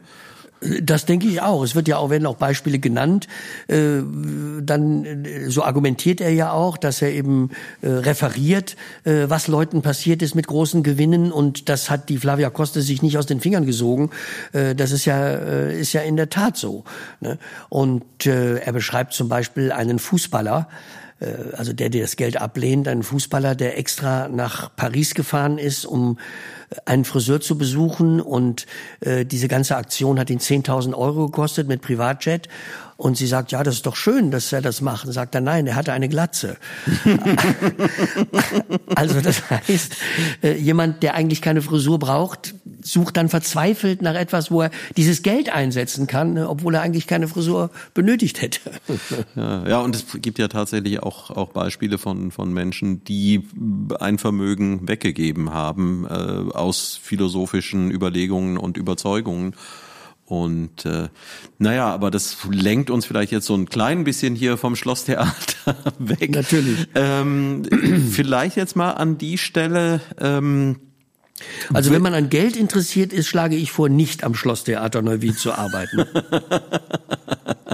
Das 0.80 1.04
denke 1.04 1.26
ich 1.26 1.42
auch. 1.42 1.62
Es 1.62 1.74
wird 1.74 1.88
ja 1.88 1.98
auch, 1.98 2.08
werden 2.08 2.26
auch 2.26 2.36
Beispiele 2.36 2.78
genannt. 2.78 3.26
Äh, 3.68 4.00
dann, 4.62 5.04
äh, 5.04 5.50
so 5.50 5.62
argumentiert 5.62 6.20
er 6.20 6.30
ja 6.30 6.52
auch, 6.52 6.78
dass 6.78 7.02
er 7.02 7.12
eben 7.12 7.50
referiert, 7.82 8.76
was 9.04 9.48
Leuten 9.48 9.82
passiert 9.82 10.22
ist 10.22 10.34
mit 10.34 10.46
großen 10.46 10.82
Gewinnen. 10.82 11.32
Und 11.32 11.68
das 11.68 11.90
hat 11.90 12.08
die 12.08 12.18
Flavia 12.18 12.50
Costa 12.50 12.80
sich 12.80 13.02
nicht 13.02 13.18
aus 13.18 13.26
den 13.26 13.40
Fingern 13.40 13.66
gesogen. 13.66 14.10
Das 14.52 14.90
ist 14.90 15.04
ja, 15.04 15.34
ist 15.68 15.92
ja 15.92 16.00
in 16.02 16.16
der 16.16 16.30
Tat 16.30 16.56
so. 16.56 16.84
Ne? 17.20 17.38
Und 17.68 18.26
er 18.26 18.72
beschreibt 18.72 19.12
zum 19.12 19.28
Beispiel 19.28 19.72
einen 19.72 19.98
Fußballer, 19.98 20.68
also 21.56 21.72
der, 21.72 21.90
der 21.90 22.02
das 22.02 22.16
Geld 22.16 22.40
ablehnt, 22.40 22.88
ein 22.88 23.02
Fußballer, 23.02 23.54
der 23.54 23.78
extra 23.78 24.28
nach 24.28 24.74
Paris 24.76 25.14
gefahren 25.14 25.58
ist, 25.58 25.84
um 25.84 26.18
einen 26.86 27.04
Friseur 27.04 27.40
zu 27.40 27.56
besuchen 27.56 28.20
und 28.20 28.66
äh, 29.00 29.24
diese 29.24 29.48
ganze 29.48 29.76
Aktion 29.76 30.18
hat 30.18 30.30
ihn 30.30 30.38
10.000 30.38 30.94
Euro 30.94 31.26
gekostet 31.26 31.68
mit 31.68 31.82
Privatjet 31.82 32.48
und 32.96 33.16
sie 33.16 33.26
sagt, 33.26 33.52
ja, 33.52 33.62
das 33.62 33.76
ist 33.76 33.86
doch 33.86 33.96
schön, 33.96 34.30
dass 34.30 34.52
er 34.52 34.62
das 34.62 34.80
macht. 34.80 35.06
Und 35.06 35.12
sagt 35.12 35.34
er, 35.34 35.40
nein, 35.40 35.66
er 35.66 35.74
hatte 35.74 35.92
eine 35.92 36.08
Glatze. 36.08 36.56
also 38.94 39.20
das 39.20 39.50
heißt, 39.50 39.96
äh, 40.42 40.52
jemand, 40.52 41.02
der 41.02 41.14
eigentlich 41.14 41.42
keine 41.42 41.60
Frisur 41.60 41.98
braucht, 41.98 42.54
sucht 42.84 43.16
dann 43.16 43.28
verzweifelt 43.28 44.02
nach 44.02 44.14
etwas, 44.14 44.50
wo 44.50 44.62
er 44.62 44.70
dieses 44.96 45.22
Geld 45.22 45.52
einsetzen 45.52 46.06
kann, 46.06 46.34
ne, 46.34 46.48
obwohl 46.48 46.74
er 46.74 46.82
eigentlich 46.82 47.06
keine 47.06 47.26
Frisur 47.26 47.70
benötigt 47.94 48.40
hätte. 48.40 48.60
Ja, 49.36 49.66
ja 49.66 49.78
und 49.80 49.96
es 49.96 50.04
gibt 50.20 50.38
ja 50.38 50.48
tatsächlich 50.48 51.02
auch, 51.02 51.30
auch 51.30 51.50
Beispiele 51.50 51.98
von, 51.98 52.30
von 52.30 52.52
Menschen, 52.52 53.02
die 53.04 53.46
ein 53.98 54.18
Vermögen 54.18 54.86
weggegeben 54.86 55.52
haben 55.52 56.06
äh, 56.06 56.52
aus 56.52 56.98
philosophischen 57.02 57.90
Überlegungen 57.90 58.58
und 58.58 58.76
Überzeugungen 58.76 59.54
und 60.26 60.86
äh, 60.86 61.08
naja, 61.58 61.88
aber 61.88 62.10
das 62.10 62.38
lenkt 62.50 62.90
uns 62.90 63.04
vielleicht 63.04 63.30
jetzt 63.30 63.46
so 63.46 63.54
ein 63.54 63.66
klein 63.66 64.04
bisschen 64.04 64.34
hier 64.34 64.56
vom 64.56 64.74
Schlosstheater 64.74 65.34
weg. 65.98 66.30
Natürlich. 66.34 66.88
Ähm, 66.94 67.62
vielleicht 68.10 68.56
jetzt 68.56 68.74
mal 68.74 68.92
an 68.92 69.18
die 69.18 69.38
Stelle. 69.38 70.00
Ähm, 70.18 70.76
also 71.72 71.90
wenn 71.90 72.02
man 72.02 72.14
an 72.14 72.30
Geld 72.30 72.56
interessiert 72.56 73.12
ist, 73.12 73.26
schlage 73.26 73.56
ich 73.56 73.72
vor, 73.72 73.88
nicht 73.88 74.24
am 74.24 74.34
Schlosstheater 74.34 75.02
Neuwied 75.02 75.38
zu 75.38 75.52
arbeiten. 75.52 76.04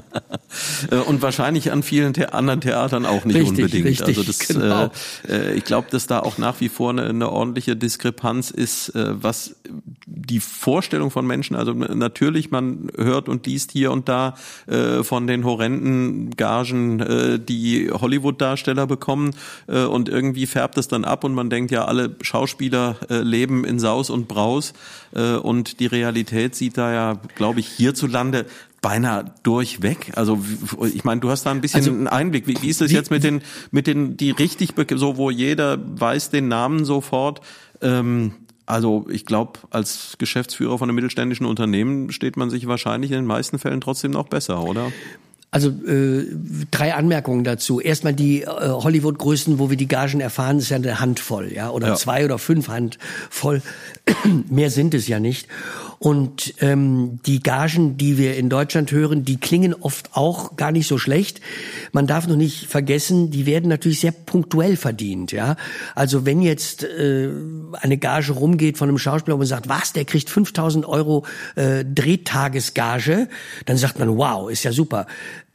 Äh, 0.90 0.96
und 0.96 1.22
wahrscheinlich 1.22 1.72
an 1.72 1.82
vielen 1.82 2.14
The 2.14 2.26
anderen 2.26 2.60
Theatern 2.60 3.06
auch 3.06 3.24
nicht 3.24 3.36
richtig, 3.36 3.64
unbedingt. 3.64 3.86
Richtig, 3.86 4.18
also 4.18 4.22
das, 4.22 4.38
genau. 4.38 4.90
äh, 5.28 5.54
ich 5.54 5.64
glaube, 5.64 5.88
dass 5.90 6.06
da 6.06 6.20
auch 6.20 6.38
nach 6.38 6.60
wie 6.60 6.68
vor 6.68 6.90
eine, 6.90 7.04
eine 7.04 7.30
ordentliche 7.30 7.76
Diskrepanz 7.76 8.50
ist, 8.50 8.90
äh, 8.90 9.22
was 9.22 9.56
die 10.06 10.40
Vorstellung 10.40 11.10
von 11.10 11.26
Menschen, 11.26 11.56
also 11.56 11.72
natürlich, 11.72 12.50
man 12.50 12.90
hört 12.96 13.28
und 13.28 13.46
liest 13.46 13.72
hier 13.72 13.92
und 13.92 14.08
da 14.08 14.34
äh, 14.66 15.02
von 15.02 15.26
den 15.26 15.44
horrenden 15.44 16.30
Gagen, 16.36 17.00
äh, 17.00 17.38
die 17.38 17.90
Hollywood-Darsteller 17.90 18.86
bekommen 18.86 19.30
äh, 19.66 19.84
und 19.84 20.08
irgendwie 20.08 20.46
färbt 20.46 20.78
es 20.78 20.88
dann 20.88 21.04
ab 21.04 21.24
und 21.24 21.34
man 21.34 21.50
denkt 21.50 21.70
ja, 21.70 21.84
alle 21.84 22.16
Schauspieler 22.22 22.96
äh, 23.08 23.18
leben 23.18 23.64
in 23.64 23.78
Saus 23.78 24.10
und 24.10 24.28
Braus 24.28 24.72
äh, 25.14 25.34
und 25.34 25.80
die 25.80 25.86
Realität 25.86 26.54
sieht 26.54 26.76
da 26.76 26.92
ja, 26.92 27.20
glaube 27.36 27.60
ich, 27.60 27.68
hierzulande 27.68 28.46
beinahe 28.80 29.34
durchweg. 29.42 30.12
Also 30.14 30.38
ich 30.92 31.04
meine, 31.04 31.20
du 31.20 31.30
hast 31.30 31.44
da 31.44 31.50
ein 31.50 31.60
bisschen 31.60 31.80
also, 31.80 31.90
einen 31.90 32.08
Einblick. 32.08 32.46
Wie, 32.46 32.60
wie 32.62 32.68
ist 32.68 32.80
es 32.80 32.92
jetzt 32.92 33.10
mit 33.10 33.24
den 33.24 33.42
mit 33.70 33.86
den 33.86 34.16
die 34.16 34.30
richtig 34.30 34.74
so 34.94 35.16
wo 35.16 35.30
jeder 35.30 35.78
weiß 35.78 36.30
den 36.30 36.48
Namen 36.48 36.84
sofort? 36.84 37.40
Ähm, 37.82 38.32
also 38.66 39.06
ich 39.10 39.26
glaube, 39.26 39.58
als 39.70 40.14
Geschäftsführer 40.18 40.78
von 40.78 40.88
einem 40.88 40.94
mittelständischen 40.94 41.44
Unternehmen 41.44 42.12
steht 42.12 42.36
man 42.36 42.50
sich 42.50 42.68
wahrscheinlich 42.68 43.10
in 43.10 43.16
den 43.16 43.26
meisten 43.26 43.58
Fällen 43.58 43.80
trotzdem 43.80 44.12
noch 44.12 44.28
besser, 44.28 44.62
oder? 44.62 44.92
Also 45.52 45.70
äh, 45.70 46.26
drei 46.70 46.94
Anmerkungen 46.94 47.42
dazu. 47.42 47.80
Erstmal 47.80 48.14
die 48.14 48.42
äh, 48.42 48.46
Hollywood-Größen, 48.46 49.58
wo 49.58 49.68
wir 49.68 49.76
die 49.76 49.88
Gagen 49.88 50.20
erfahren, 50.20 50.58
ist 50.58 50.68
ja 50.68 50.76
eine 50.76 51.00
Handvoll, 51.00 51.52
ja, 51.52 51.70
oder 51.70 51.88
ja. 51.88 51.94
zwei 51.96 52.24
oder 52.24 52.38
fünf 52.38 52.68
Handvoll. 52.68 53.60
Mehr 54.48 54.70
sind 54.70 54.94
es 54.94 55.08
ja 55.08 55.18
nicht. 55.18 55.48
Und 56.02 56.54
ähm, 56.60 57.20
die 57.26 57.42
Gagen, 57.42 57.98
die 57.98 58.16
wir 58.16 58.38
in 58.38 58.48
Deutschland 58.48 58.90
hören, 58.90 59.26
die 59.26 59.36
klingen 59.36 59.74
oft 59.74 60.16
auch 60.16 60.56
gar 60.56 60.72
nicht 60.72 60.86
so 60.86 60.96
schlecht. 60.96 61.42
Man 61.92 62.06
darf 62.06 62.26
noch 62.26 62.36
nicht 62.36 62.68
vergessen, 62.68 63.30
die 63.30 63.44
werden 63.44 63.68
natürlich 63.68 64.00
sehr 64.00 64.12
punktuell 64.12 64.78
verdient. 64.78 65.30
Ja, 65.30 65.56
also 65.94 66.24
wenn 66.24 66.40
jetzt 66.40 66.84
äh, 66.84 67.28
eine 67.82 67.98
Gage 67.98 68.32
rumgeht 68.32 68.78
von 68.78 68.88
einem 68.88 68.96
Schauspieler 68.96 69.34
und 69.34 69.40
man 69.40 69.46
sagt, 69.46 69.68
was, 69.68 69.92
der 69.92 70.06
kriegt 70.06 70.30
5.000 70.30 70.86
Euro 70.86 71.26
äh, 71.54 71.84
Drehtagesgage, 71.84 73.28
dann 73.66 73.76
sagt 73.76 73.98
man, 73.98 74.16
wow, 74.16 74.50
ist 74.50 74.62
ja 74.62 74.72
super. 74.72 75.06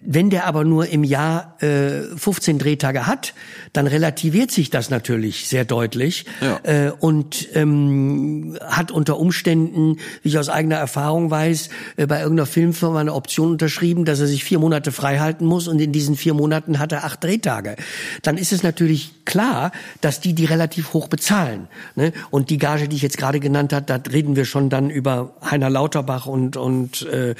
Wenn 0.00 0.30
der 0.30 0.46
aber 0.46 0.62
nur 0.62 0.86
im 0.86 1.02
Jahr 1.02 1.56
äh, 1.60 2.02
15 2.16 2.60
Drehtage 2.60 3.08
hat, 3.08 3.34
dann 3.72 3.88
relativiert 3.88 4.52
sich 4.52 4.70
das 4.70 4.90
natürlich 4.90 5.48
sehr 5.48 5.64
deutlich 5.64 6.24
ja. 6.40 6.60
äh, 6.62 6.92
und 6.92 7.48
ähm, 7.54 8.56
hat 8.64 8.92
unter 8.92 9.18
Umständen, 9.18 9.96
wie 10.22 10.28
ich 10.28 10.38
aus 10.38 10.48
eigener 10.48 10.76
Erfahrung 10.76 11.32
weiß, 11.32 11.70
äh, 11.96 12.06
bei 12.06 12.20
irgendeiner 12.20 12.46
Filmfirma 12.46 13.00
eine 13.00 13.12
Option 13.12 13.50
unterschrieben, 13.50 14.04
dass 14.04 14.20
er 14.20 14.28
sich 14.28 14.44
vier 14.44 14.60
Monate 14.60 14.92
frei 14.92 15.18
halten 15.18 15.44
muss 15.44 15.66
und 15.66 15.80
in 15.80 15.90
diesen 15.90 16.16
vier 16.16 16.32
Monaten 16.32 16.78
hat 16.78 16.92
er 16.92 17.02
acht 17.02 17.24
Drehtage. 17.24 17.74
Dann 18.22 18.38
ist 18.38 18.52
es 18.52 18.62
natürlich 18.62 19.24
klar, 19.24 19.72
dass 20.00 20.20
die 20.20 20.32
die 20.32 20.44
relativ 20.44 20.92
hoch 20.92 21.08
bezahlen. 21.08 21.66
Ne? 21.96 22.12
Und 22.30 22.50
die 22.50 22.58
Gage, 22.58 22.86
die 22.86 22.94
ich 22.94 23.02
jetzt 23.02 23.18
gerade 23.18 23.40
genannt 23.40 23.72
habe, 23.72 23.84
da 23.84 23.96
reden 24.12 24.36
wir 24.36 24.44
schon 24.44 24.70
dann 24.70 24.90
über 24.90 25.34
Heiner 25.44 25.70
Lauterbach 25.70 26.26
und 26.26 26.56
und 26.56 27.02
äh, 27.02 27.30
äh, 27.30 27.34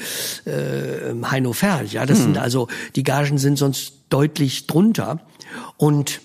Heino 1.23 1.53
Ferch. 1.53 1.93
Ja, 1.93 2.05
das 2.05 2.17
hm. 2.17 2.25
sind 2.25 2.37
also 2.37 2.48
also 2.49 2.67
die 2.95 3.03
Gagen 3.03 3.37
sind 3.37 3.57
sonst 3.57 3.93
deutlich 4.09 4.65
drunter. 4.65 5.19
Und 5.77 6.21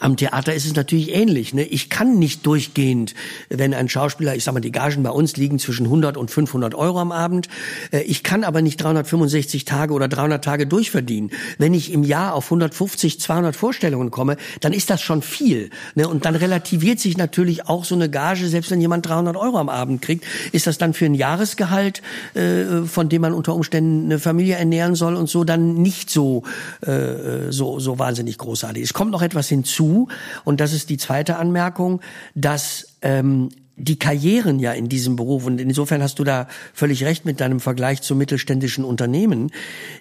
am 0.00 0.16
Theater 0.16 0.54
ist 0.54 0.66
es 0.66 0.74
natürlich 0.74 1.14
ähnlich. 1.14 1.54
Ne? 1.54 1.64
Ich 1.64 1.90
kann 1.90 2.18
nicht 2.18 2.46
durchgehend, 2.46 3.14
wenn 3.48 3.74
ein 3.74 3.88
Schauspieler, 3.88 4.34
ich 4.34 4.44
sag 4.44 4.54
mal, 4.54 4.60
die 4.60 4.72
Gagen 4.72 5.02
bei 5.02 5.10
uns 5.10 5.36
liegen 5.36 5.58
zwischen 5.58 5.86
100 5.86 6.16
und 6.16 6.30
500 6.30 6.74
Euro 6.74 7.00
am 7.00 7.12
Abend. 7.12 7.48
Äh, 7.90 8.02
ich 8.02 8.22
kann 8.22 8.44
aber 8.44 8.62
nicht 8.62 8.76
365 8.82 9.64
Tage 9.64 9.94
oder 9.94 10.08
300 10.08 10.44
Tage 10.44 10.66
durchverdienen. 10.66 11.30
Wenn 11.58 11.74
ich 11.74 11.92
im 11.92 12.04
Jahr 12.04 12.34
auf 12.34 12.46
150, 12.46 13.20
200 13.20 13.56
Vorstellungen 13.56 14.10
komme, 14.10 14.36
dann 14.60 14.72
ist 14.72 14.90
das 14.90 15.00
schon 15.00 15.22
viel. 15.22 15.70
Ne? 15.94 16.08
Und 16.08 16.24
dann 16.24 16.36
relativiert 16.36 17.00
sich 17.00 17.16
natürlich 17.16 17.68
auch 17.68 17.84
so 17.84 17.94
eine 17.94 18.08
Gage, 18.08 18.48
selbst 18.48 18.70
wenn 18.70 18.80
jemand 18.80 19.06
300 19.06 19.36
Euro 19.36 19.58
am 19.58 19.68
Abend 19.68 20.02
kriegt, 20.02 20.24
ist 20.52 20.66
das 20.66 20.78
dann 20.78 20.94
für 20.94 21.06
ein 21.06 21.14
Jahresgehalt, 21.14 22.02
äh, 22.34 22.82
von 22.86 23.08
dem 23.08 23.22
man 23.22 23.32
unter 23.32 23.54
Umständen 23.54 24.06
eine 24.06 24.18
Familie 24.18 24.56
ernähren 24.56 24.94
soll 24.94 25.16
und 25.16 25.28
so, 25.28 25.44
dann 25.44 25.74
nicht 25.74 26.10
so, 26.10 26.42
äh, 26.80 27.50
so, 27.50 27.78
so 27.78 27.98
wahnsinnig 27.98 28.38
großartig. 28.38 28.82
Es 28.82 28.92
kommt 28.92 29.10
noch 29.10 29.22
etwas 29.22 29.48
hinzu 29.48 29.81
hinzu, 29.82 30.08
und 30.44 30.60
das 30.60 30.72
ist 30.72 30.90
die 30.90 30.96
zweite 30.96 31.36
Anmerkung, 31.36 32.00
dass 32.34 32.96
ähm, 33.02 33.50
die 33.76 33.98
Karrieren 33.98 34.58
ja 34.58 34.72
in 34.72 34.88
diesem 34.88 35.16
Beruf, 35.16 35.46
und 35.46 35.60
insofern 35.60 36.02
hast 36.02 36.18
du 36.18 36.24
da 36.24 36.46
völlig 36.72 37.04
recht 37.04 37.24
mit 37.24 37.40
deinem 37.40 37.60
Vergleich 37.60 38.02
zu 38.02 38.14
mittelständischen 38.14 38.84
Unternehmen, 38.84 39.50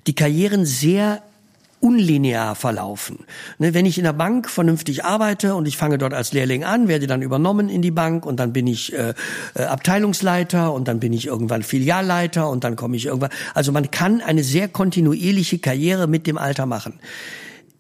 die 0.08 0.16
Karrieren 0.16 0.66
sehr 0.66 1.22
unlinear 1.80 2.54
verlaufen. 2.54 3.26
Ne, 3.58 3.74
wenn 3.74 3.88
ich 3.88 3.98
in 3.98 4.04
der 4.04 4.14
Bank 4.14 4.48
vernünftig 4.48 5.04
arbeite 5.04 5.56
und 5.56 5.68
ich 5.68 5.78
fange 5.78 5.98
dort 5.98 6.14
als 6.14 6.32
Lehrling 6.32 6.64
an, 6.64 6.88
werde 6.88 7.08
dann 7.08 7.24
übernommen 7.24 7.70
in 7.70 7.82
die 7.82 7.90
Bank 7.90 8.24
und 8.24 8.40
dann 8.40 8.54
bin 8.54 8.68
ich 8.68 8.94
äh, 8.94 9.16
äh, 9.56 9.64
Abteilungsleiter 9.64 10.72
und 10.74 10.88
dann 10.88 11.00
bin 11.00 11.12
ich 11.12 11.26
irgendwann 11.26 11.64
Filialleiter 11.64 12.48
und 12.48 12.64
dann 12.64 12.76
komme 12.76 12.98
ich 12.98 13.08
irgendwann. 13.08 13.32
Also 13.56 13.72
man 13.72 13.90
kann 13.90 14.22
eine 14.22 14.44
sehr 14.44 14.68
kontinuierliche 14.68 15.58
Karriere 15.58 16.06
mit 16.06 16.28
dem 16.28 16.38
Alter 16.38 16.68
machen. 16.68 17.00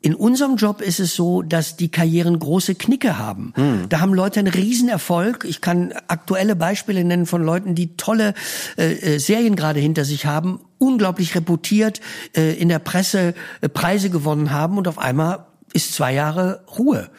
In 0.03 0.15
unserem 0.15 0.55
Job 0.55 0.81
ist 0.81 0.99
es 0.99 1.15
so, 1.15 1.43
dass 1.43 1.77
die 1.77 1.91
Karrieren 1.91 2.39
große 2.39 2.73
Knicke 2.73 3.19
haben. 3.19 3.53
Mhm. 3.55 3.87
Da 3.87 3.99
haben 3.99 4.15
Leute 4.15 4.39
einen 4.39 4.51
Riesenerfolg. 4.51 5.45
Ich 5.47 5.61
kann 5.61 5.93
aktuelle 6.07 6.55
Beispiele 6.55 7.03
nennen 7.03 7.27
von 7.27 7.43
Leuten, 7.43 7.75
die 7.75 7.95
tolle 7.97 8.33
äh, 8.77 8.93
äh, 8.93 9.19
Serien 9.19 9.55
gerade 9.55 9.79
hinter 9.79 10.03
sich 10.03 10.25
haben, 10.25 10.59
unglaublich 10.79 11.35
reputiert, 11.35 12.01
äh, 12.35 12.53
in 12.59 12.69
der 12.69 12.79
Presse 12.79 13.35
äh, 13.61 13.69
Preise 13.69 14.09
gewonnen 14.09 14.51
haben 14.51 14.79
und 14.79 14.87
auf 14.87 14.97
einmal 14.97 15.45
ist 15.71 15.93
zwei 15.93 16.13
Jahre 16.15 16.63
Ruhe. 16.79 17.09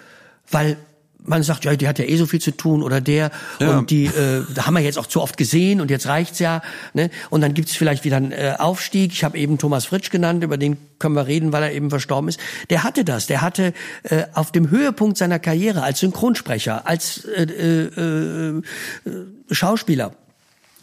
Weil 0.51 0.77
man 1.25 1.43
sagt, 1.43 1.65
ja, 1.65 1.75
die 1.77 1.89
hat 1.89 1.99
ja 1.99 2.05
eh 2.05 2.17
so 2.17 2.27
viel 2.27 2.41
zu 2.41 2.57
tun 2.57 2.83
oder 2.83 3.01
der 3.01 3.31
ja. 3.61 3.79
und 3.79 3.91
die 3.91 4.07
äh, 4.07 4.45
haben 4.59 4.75
wir 4.75 4.81
jetzt 4.81 4.99
auch 4.99 5.07
zu 5.07 5.21
oft 5.21 5.37
gesehen 5.37 5.81
und 5.81 5.91
jetzt 5.91 6.07
reicht's 6.07 6.39
ja. 6.39 6.63
Ne? 6.95 7.11
Und 7.31 7.41
dann 7.41 7.55
gibt's 7.55 7.77
vielleicht 7.77 8.05
wieder 8.05 8.17
einen 8.17 8.33
äh, 8.33 8.57
Aufstieg. 8.59 9.13
Ich 9.13 9.25
habe 9.25 9.39
eben 9.39 9.59
Thomas 9.59 9.85
Fritsch 9.85 10.11
genannt, 10.11 10.43
über 10.43 10.57
den 10.57 10.77
können 10.99 11.15
wir 11.15 11.27
reden, 11.27 11.53
weil 11.53 11.63
er 11.63 11.73
eben 11.73 11.91
verstorben 11.91 12.29
ist. 12.29 12.41
Der 12.71 12.83
hatte 12.83 13.05
das. 13.05 13.27
Der 13.27 13.41
hatte 13.41 13.73
äh, 14.05 14.25
auf 14.35 14.53
dem 14.53 14.71
Höhepunkt 14.71 15.17
seiner 15.19 15.39
Karriere 15.39 15.83
als 15.83 16.01
Synchronsprecher, 16.01 16.87
als 16.87 17.25
äh, 17.25 17.43
äh, 17.43 18.59
äh, 18.59 18.63
Schauspieler, 19.51 20.15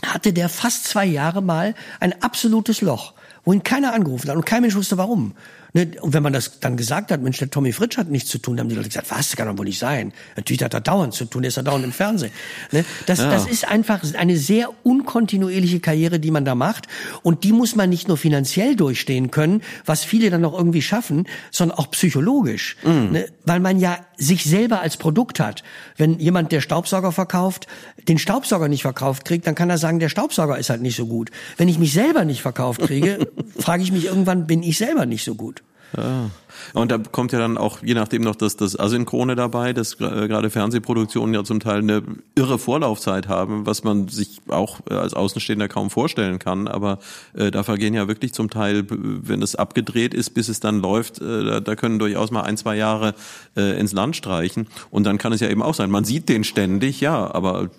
hatte 0.05 0.33
der 0.33 0.49
fast 0.49 0.85
zwei 0.85 1.05
Jahre 1.05 1.41
mal 1.41 1.75
ein 1.99 2.21
absolutes 2.21 2.81
Loch, 2.81 3.13
wo 3.43 3.53
ihn 3.53 3.63
keiner 3.63 3.93
angerufen 3.93 4.29
hat 4.29 4.35
und 4.35 4.45
kein 4.45 4.61
Mensch 4.61 4.75
wusste 4.75 4.97
warum. 4.97 5.33
Ne? 5.73 5.91
Und 6.01 6.13
wenn 6.13 6.23
man 6.23 6.33
das 6.33 6.59
dann 6.59 6.77
gesagt 6.77 7.11
hat, 7.11 7.21
Mensch, 7.21 7.37
der 7.37 7.49
Tommy 7.49 7.71
Fritsch 7.71 7.97
hat 7.97 8.09
nichts 8.09 8.29
zu 8.29 8.39
tun, 8.39 8.57
dann 8.57 8.65
haben 8.65 8.69
die 8.69 8.75
Leute 8.75 8.89
gesagt, 8.89 9.11
was, 9.11 9.29
das 9.29 9.35
kann 9.35 9.47
doch 9.47 9.57
wohl 9.57 9.65
nicht 9.65 9.79
sein. 9.79 10.13
Natürlich 10.35 10.63
hat 10.63 10.73
er 10.73 10.81
dauernd 10.81 11.13
zu 11.13 11.25
tun, 11.25 11.43
der 11.43 11.49
ist 11.49 11.57
ja 11.57 11.63
dauernd 11.63 11.85
im 11.85 11.91
Fernsehen. 11.91 12.31
Ne? 12.71 12.85
Das, 13.05 13.19
ja. 13.19 13.29
das 13.29 13.45
ist 13.45 13.67
einfach 13.67 14.01
eine 14.15 14.37
sehr 14.37 14.69
unkontinuierliche 14.83 15.79
Karriere, 15.79 16.19
die 16.19 16.31
man 16.31 16.45
da 16.45 16.55
macht. 16.55 16.87
Und 17.21 17.43
die 17.43 17.51
muss 17.51 17.75
man 17.75 17.89
nicht 17.89 18.07
nur 18.07 18.17
finanziell 18.17 18.75
durchstehen 18.75 19.31
können, 19.31 19.61
was 19.85 20.03
viele 20.03 20.29
dann 20.29 20.41
noch 20.41 20.57
irgendwie 20.57 20.81
schaffen, 20.81 21.27
sondern 21.51 21.77
auch 21.77 21.91
psychologisch. 21.91 22.77
Mhm. 22.83 23.11
Ne? 23.11 23.27
Weil 23.45 23.59
man 23.59 23.79
ja 23.79 23.99
sich 24.17 24.43
selber 24.43 24.81
als 24.81 24.97
Produkt 24.97 25.39
hat. 25.39 25.63
Wenn 25.97 26.19
jemand, 26.19 26.51
der 26.51 26.61
Staubsauger 26.61 27.11
verkauft, 27.11 27.67
den 28.07 28.17
Staubsauger 28.17 28.67
nicht 28.67 28.81
verkauft 28.81 29.25
kriegt, 29.25 29.47
dann 29.47 29.55
kann 29.55 29.69
er 29.69 29.77
sagen, 29.77 29.99
der 29.99 30.09
Staubsauger 30.09 30.57
ist 30.57 30.69
halt 30.69 30.81
nicht 30.81 30.95
so 30.95 31.05
gut. 31.05 31.31
Wenn 31.57 31.69
ich 31.69 31.79
mich 31.79 31.93
selber 31.93 32.25
nicht 32.25 32.41
verkauft 32.41 32.81
kriege, 32.81 33.31
frage 33.59 33.83
ich 33.83 33.91
mich 33.91 34.05
irgendwann, 34.05 34.47
bin 34.47 34.63
ich 34.63 34.77
selber 34.77 35.05
nicht 35.05 35.23
so 35.23 35.35
gut. 35.35 35.63
Ja. 35.97 36.29
Und 36.73 36.91
da 36.91 36.97
kommt 36.97 37.31
ja 37.31 37.39
dann 37.39 37.57
auch 37.57 37.79
je 37.83 37.93
nachdem 37.93 38.21
noch 38.21 38.35
das, 38.35 38.55
das 38.55 38.79
Asynchrone 38.79 39.35
dabei, 39.35 39.73
dass 39.73 39.93
äh, 39.95 40.27
gerade 40.27 40.49
Fernsehproduktionen 40.49 41.33
ja 41.33 41.43
zum 41.43 41.59
Teil 41.59 41.79
eine 41.79 42.03
irre 42.35 42.59
Vorlaufzeit 42.59 43.27
haben, 43.27 43.65
was 43.65 43.83
man 43.83 44.07
sich 44.07 44.39
auch 44.47 44.79
äh, 44.89 44.93
als 44.93 45.13
Außenstehender 45.13 45.67
kaum 45.67 45.89
vorstellen 45.89 46.39
kann. 46.39 46.67
Aber 46.67 46.99
äh, 47.33 47.51
da 47.51 47.63
vergehen 47.63 47.93
ja 47.93 48.07
wirklich 48.07 48.33
zum 48.33 48.49
Teil, 48.49 48.85
wenn 48.89 49.41
es 49.41 49.55
abgedreht 49.55 50.13
ist, 50.13 50.31
bis 50.31 50.49
es 50.49 50.59
dann 50.59 50.81
läuft, 50.81 51.21
äh, 51.21 51.43
da, 51.43 51.59
da 51.59 51.75
können 51.75 51.99
durchaus 51.99 52.31
mal 52.31 52.41
ein, 52.41 52.57
zwei 52.57 52.75
Jahre 52.75 53.13
äh, 53.55 53.79
ins 53.79 53.93
Land 53.93 54.15
streichen. 54.15 54.67
Und 54.89 55.03
dann 55.03 55.17
kann 55.17 55.33
es 55.33 55.41
ja 55.41 55.49
eben 55.49 55.61
auch 55.61 55.73
sein, 55.73 55.89
man 55.89 56.05
sieht 56.05 56.29
den 56.29 56.43
ständig, 56.43 57.01
ja, 57.01 57.33
aber 57.33 57.69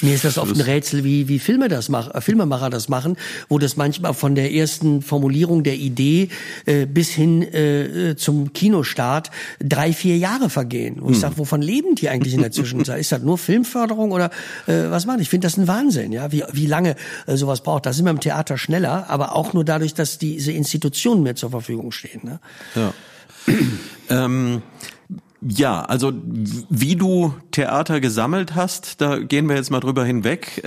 mir 0.00 0.14
ist 0.14 0.24
das 0.24 0.38
oft 0.38 0.54
ein 0.54 0.60
Rätsel, 0.60 1.04
wie 1.04 1.28
wie 1.28 1.38
Filme 1.38 1.68
das 1.68 1.88
machen, 1.88 2.12
äh, 2.12 2.20
Filmemacher 2.20 2.70
das 2.70 2.88
machen, 2.88 3.16
wo 3.48 3.58
das 3.58 3.76
manchmal 3.76 4.14
von 4.14 4.34
der 4.34 4.52
ersten 4.52 5.02
Formulierung 5.02 5.62
der 5.62 5.76
Idee 5.76 6.28
äh, 6.64 6.86
bis 6.86 7.10
hin 7.10 7.42
äh, 7.42 8.15
zum 8.16 8.52
Kinostart 8.52 9.30
drei, 9.60 9.92
vier 9.92 10.16
Jahre 10.16 10.50
vergehen. 10.50 10.98
Und 10.98 11.10
ich 11.10 11.16
hm. 11.16 11.20
sage, 11.22 11.38
wovon 11.38 11.62
leben 11.62 11.94
die 11.94 12.08
eigentlich 12.08 12.34
in 12.34 12.42
der 12.42 12.52
Zwischenzeit? 12.52 13.00
ist 13.00 13.12
das 13.12 13.22
nur 13.22 13.38
Filmförderung 13.38 14.12
oder 14.12 14.30
äh, 14.66 14.90
was 14.90 15.06
machen? 15.06 15.20
Ich 15.20 15.28
finde 15.28 15.46
das 15.46 15.56
ein 15.56 15.68
Wahnsinn, 15.68 16.12
ja, 16.12 16.32
wie, 16.32 16.44
wie 16.52 16.66
lange 16.66 16.96
äh, 17.26 17.36
sowas 17.36 17.62
braucht. 17.62 17.86
Da 17.86 17.92
sind 17.92 18.04
wir 18.04 18.10
im 18.10 18.20
Theater 18.20 18.58
schneller, 18.58 19.08
aber 19.08 19.34
auch 19.34 19.52
nur 19.52 19.64
dadurch, 19.64 19.94
dass 19.94 20.18
diese 20.18 20.52
Institutionen 20.52 21.22
mehr 21.22 21.36
zur 21.36 21.50
Verfügung 21.50 21.92
stehen. 21.92 22.20
Ne? 22.22 22.40
Ja. 22.74 22.92
ähm, 24.10 24.62
ja, 25.48 25.82
also 25.82 26.12
wie 26.70 26.96
du 26.96 27.34
Theater 27.52 28.00
gesammelt 28.00 28.54
hast, 28.54 29.00
da 29.00 29.18
gehen 29.18 29.48
wir 29.48 29.56
jetzt 29.56 29.70
mal 29.70 29.80
drüber 29.80 30.04
hinweg. 30.04 30.62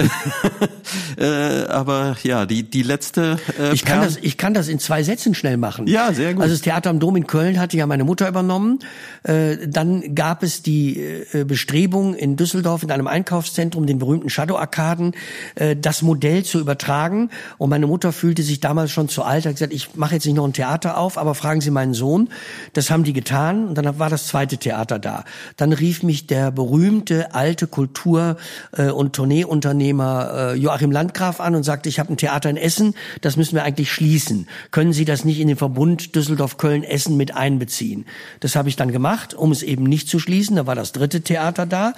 äh, 1.17 1.65
aber 1.65 2.15
ja, 2.23 2.45
die 2.45 2.63
die 2.63 2.83
letzte. 2.83 3.39
Äh, 3.59 3.73
ich 3.73 3.83
kann 3.83 4.01
das, 4.01 4.17
ich 4.21 4.37
kann 4.37 4.53
das 4.53 4.67
in 4.67 4.79
zwei 4.79 5.03
Sätzen 5.03 5.33
schnell 5.33 5.57
machen. 5.57 5.87
Ja, 5.87 6.13
sehr 6.13 6.33
gut. 6.33 6.43
Also 6.43 6.53
das 6.53 6.61
Theater 6.61 6.89
am 6.89 6.99
Dom 6.99 7.15
in 7.15 7.27
Köln 7.27 7.59
hatte 7.59 7.77
ja 7.77 7.87
meine 7.87 8.05
Mutter 8.05 8.27
übernommen. 8.27 8.79
Äh, 9.23 9.67
dann 9.67 10.15
gab 10.15 10.43
es 10.43 10.61
die 10.61 10.97
äh, 10.97 11.43
Bestrebung 11.43 12.15
in 12.15 12.37
Düsseldorf 12.37 12.83
in 12.83 12.91
einem 12.91 13.07
Einkaufszentrum, 13.07 13.85
den 13.85 13.99
berühmten 13.99 14.29
Shadow 14.29 14.57
Arkaden, 14.57 15.13
äh, 15.55 15.75
das 15.75 16.01
Modell 16.01 16.43
zu 16.43 16.59
übertragen. 16.59 17.31
Und 17.57 17.69
meine 17.69 17.87
Mutter 17.87 18.13
fühlte 18.13 18.43
sich 18.43 18.61
damals 18.61 18.91
schon 18.91 19.09
zu 19.09 19.23
alt, 19.23 19.45
hat 19.45 19.53
gesagt, 19.53 19.73
ich 19.73 19.95
mache 19.95 20.15
jetzt 20.15 20.25
nicht 20.25 20.35
noch 20.35 20.45
ein 20.45 20.53
Theater 20.53 20.97
auf, 20.97 21.17
aber 21.17 21.35
fragen 21.35 21.59
Sie 21.59 21.71
meinen 21.71 21.93
Sohn. 21.93 22.29
Das 22.73 22.89
haben 22.91 23.03
die 23.03 23.13
getan. 23.13 23.67
Und 23.67 23.75
dann 23.77 23.99
war 23.99 24.09
das 24.09 24.27
zweite 24.27 24.57
Theater 24.57 24.68
da. 24.69 25.23
Dann 25.57 25.73
rief 25.73 26.03
mich 26.03 26.27
der 26.27 26.51
berühmte 26.51 27.33
alte 27.33 27.67
Kultur- 27.67 28.37
äh, 28.71 28.89
und 28.89 29.13
Tourneeunternehmer 29.13 30.53
äh, 30.53 30.55
Joachim 30.55 30.91
Landgraf 30.91 31.39
an 31.39 31.55
und 31.55 31.63
sagte, 31.63 31.89
ich 31.89 31.99
habe 31.99 32.13
ein 32.13 32.17
Theater 32.17 32.49
in 32.49 32.57
Essen, 32.57 32.95
das 33.21 33.37
müssen 33.37 33.55
wir 33.55 33.63
eigentlich 33.63 33.91
schließen. 33.91 34.47
Können 34.71 34.93
Sie 34.93 35.05
das 35.05 35.25
nicht 35.25 35.39
in 35.39 35.47
den 35.47 35.57
Verbund 35.57 36.15
Düsseldorf-Köln-Essen 36.15 37.17
mit 37.17 37.35
einbeziehen? 37.35 38.05
Das 38.39 38.55
habe 38.55 38.69
ich 38.69 38.75
dann 38.75 38.91
gemacht, 38.91 39.33
um 39.33 39.51
es 39.51 39.63
eben 39.63 39.83
nicht 39.83 40.09
zu 40.09 40.19
schließen. 40.19 40.55
Da 40.55 40.67
war 40.67 40.75
das 40.75 40.91
dritte 40.91 41.21
Theater 41.21 41.65
da. 41.65 41.93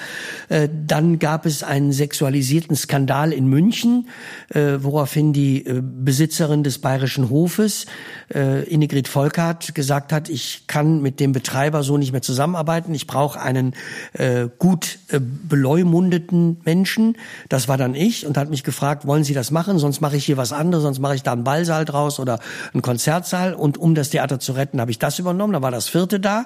Äh, 0.49 0.69
dann 0.87 1.19
gab 1.19 1.45
es 1.45 1.63
einen 1.63 1.91
sexualisierten 1.91 2.75
Skandal 2.75 3.33
in 3.33 3.47
München, 3.47 4.07
woraufhin 4.53 5.33
die 5.33 5.65
Besitzerin 5.81 6.63
des 6.63 6.79
Bayerischen 6.79 7.29
Hofes, 7.29 7.85
Innegrid 8.29 9.07
Volkart, 9.07 9.75
gesagt 9.75 10.13
hat, 10.13 10.29
ich 10.29 10.63
kann 10.67 11.01
mit 11.01 11.19
dem 11.19 11.31
Betreiber 11.31 11.83
so 11.83 11.97
nicht 11.97 12.11
mehr 12.11 12.21
zusammenarbeiten. 12.21 12.60
Ich 12.93 13.07
brauche 13.07 13.39
einen 13.39 13.73
äh, 14.13 14.47
gut 14.59 14.99
äh, 15.09 15.19
beleumundeten 15.19 16.61
Menschen. 16.65 17.17
Das 17.49 17.67
war 17.67 17.77
dann 17.77 17.95
ich 17.95 18.25
und 18.25 18.37
hat 18.37 18.49
mich 18.49 18.63
gefragt, 18.63 19.05
wollen 19.05 19.23
Sie 19.23 19.33
das 19.33 19.51
machen? 19.51 19.79
Sonst 19.79 20.01
mache 20.01 20.17
ich 20.17 20.25
hier 20.25 20.37
was 20.37 20.53
anderes, 20.53 20.83
sonst 20.83 20.99
mache 20.99 21.15
ich 21.15 21.23
da 21.23 21.33
einen 21.33 21.43
Ballsaal 21.43 21.85
draus 21.85 22.19
oder 22.19 22.39
einen 22.73 22.81
Konzertsaal. 22.81 23.53
Und 23.53 23.77
um 23.77 23.95
das 23.95 24.09
Theater 24.09 24.39
zu 24.39 24.53
retten, 24.53 24.79
habe 24.79 24.91
ich 24.91 24.99
das 24.99 25.19
übernommen. 25.19 25.53
Da 25.53 25.61
war 25.61 25.71
das 25.71 25.89
vierte 25.89 26.19
da. 26.19 26.45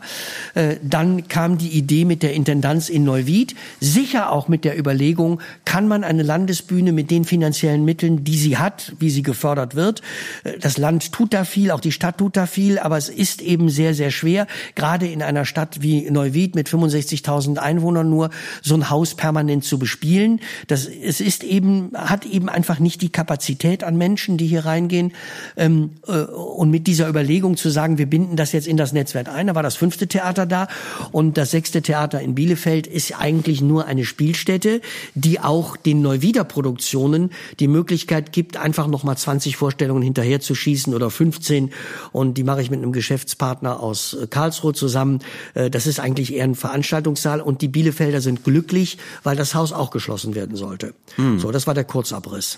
Äh, 0.54 0.78
dann 0.82 1.28
kam 1.28 1.58
die 1.58 1.70
Idee 1.70 2.06
mit 2.06 2.24
der 2.24 2.34
Intendanz 2.34 2.90
in 2.90 3.04
Neuwied. 3.04 3.56
Sicher 3.80 4.32
auch 4.32 4.48
mit 4.48 4.66
der 4.66 4.78
Überlegung, 4.78 5.42
kann 5.66 5.88
man 5.88 6.04
eine 6.04 6.24
Landesbühne 6.24 6.92
mit 6.92 7.12
den 7.12 7.26
finanziellen 7.26 7.86
Mitteln, 7.86 8.24
die 8.24 8.38
sie 8.38 8.58
hat, 8.58 8.94
wie 9.00 9.10
sie 9.10 9.22
gefördert 9.22 9.76
wird. 9.76 10.02
Äh, 10.44 10.60
das 10.60 10.78
Land 10.78 11.12
tut 11.12 11.34
da 11.34 11.46
viel, 11.46 11.72
auch 11.72 11.80
die 11.80 11.92
Stadt 11.92 12.18
tut 12.18 12.38
da 12.38 12.46
viel, 12.46 12.80
aber 12.80 12.98
es 12.98 13.10
ist 13.10 13.42
eben 13.42 13.70
sehr, 13.70 13.94
sehr 13.94 14.12
schwer, 14.12 14.48
gerade 14.76 15.08
in 15.08 15.22
einer 15.22 15.46
Stadt 15.46 15.82
wie 15.82 15.95
Neuwied 16.02 16.56
mit 16.56 16.68
65.000 16.68 17.58
Einwohnern 17.58 18.10
nur 18.10 18.30
so 18.62 18.76
ein 18.76 18.90
Haus 18.90 19.16
permanent 19.16 19.64
zu 19.64 19.80
bespielen. 19.80 20.42
Das, 20.68 20.86
es 20.86 21.22
ist 21.22 21.44
eben, 21.44 21.92
hat 21.96 22.26
eben 22.26 22.50
einfach 22.50 22.80
nicht 22.80 23.02
die 23.02 23.10
Kapazität 23.10 23.84
an 23.84 23.98
Menschen, 23.98 24.38
die 24.38 24.48
hier 24.48 24.66
reingehen. 24.66 25.14
Ähm, 25.58 25.92
äh, 26.08 26.22
und 26.22 26.72
mit 26.72 26.88
dieser 26.88 27.08
Überlegung 27.08 27.58
zu 27.58 27.70
sagen, 27.70 27.98
wir 27.98 28.06
binden 28.06 28.36
das 28.36 28.52
jetzt 28.52 28.68
in 28.68 28.78
das 28.78 28.94
Netzwerk 28.94 29.30
ein, 29.30 29.48
da 29.48 29.56
war 29.56 29.64
das 29.64 29.76
fünfte 29.76 30.08
Theater 30.08 30.46
da 30.46 30.68
und 31.12 31.38
das 31.38 31.52
sechste 31.52 31.82
Theater 31.82 32.22
in 32.22 32.36
Bielefeld 32.36 32.88
ist 32.88 33.20
eigentlich 33.20 33.62
nur 33.62 33.86
eine 33.86 34.06
Spielstätte, 34.06 34.82
die 35.14 35.40
auch 35.40 35.78
den 35.78 36.02
Neuwieder 36.02 36.44
Produktionen 36.44 37.32
die 37.60 37.68
Möglichkeit 37.68 38.32
gibt, 38.32 38.58
einfach 38.58 38.88
nochmal 38.88 39.18
20 39.18 39.58
Vorstellungen 39.58 40.02
hinterher 40.02 40.40
zu 40.40 40.56
schießen 40.56 40.94
oder 40.94 41.10
15 41.10 41.72
und 42.12 42.38
die 42.38 42.44
mache 42.44 42.62
ich 42.62 42.70
mit 42.70 42.82
einem 42.82 42.92
Geschäftspartner 42.92 43.80
aus 43.80 44.18
Karlsruhe 44.30 44.74
zusammen. 44.74 45.20
Äh, 45.54 45.70
das 45.86 45.94
ist 45.96 46.00
eigentlich 46.00 46.34
eher 46.34 46.44
ein 46.44 46.56
Veranstaltungssaal 46.56 47.42
und 47.42 47.62
die 47.62 47.68
Bielefelder 47.68 48.20
sind 48.20 48.44
glücklich, 48.44 48.98
weil 49.24 49.36
das 49.36 49.54
Haus 49.54 49.72
auch 49.72 49.92
geschlossen 49.92 50.34
werden 50.34 50.56
sollte. 50.56 50.96
Hm. 51.16 51.40
So, 51.40 51.52
das 51.52 51.68
war 51.68 51.76
der 51.76 51.84
Kurzabriss. 51.84 52.58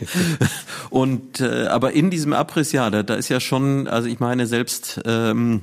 und 0.90 1.40
äh, 1.40 1.66
aber 1.66 1.92
in 1.92 2.10
diesem 2.10 2.32
Abriss, 2.32 2.72
ja, 2.72 2.90
da, 2.90 3.04
da 3.04 3.14
ist 3.14 3.28
ja 3.28 3.38
schon, 3.38 3.86
also 3.86 4.08
ich 4.08 4.18
meine 4.18 4.48
selbst 4.48 5.00
ähm, 5.04 5.62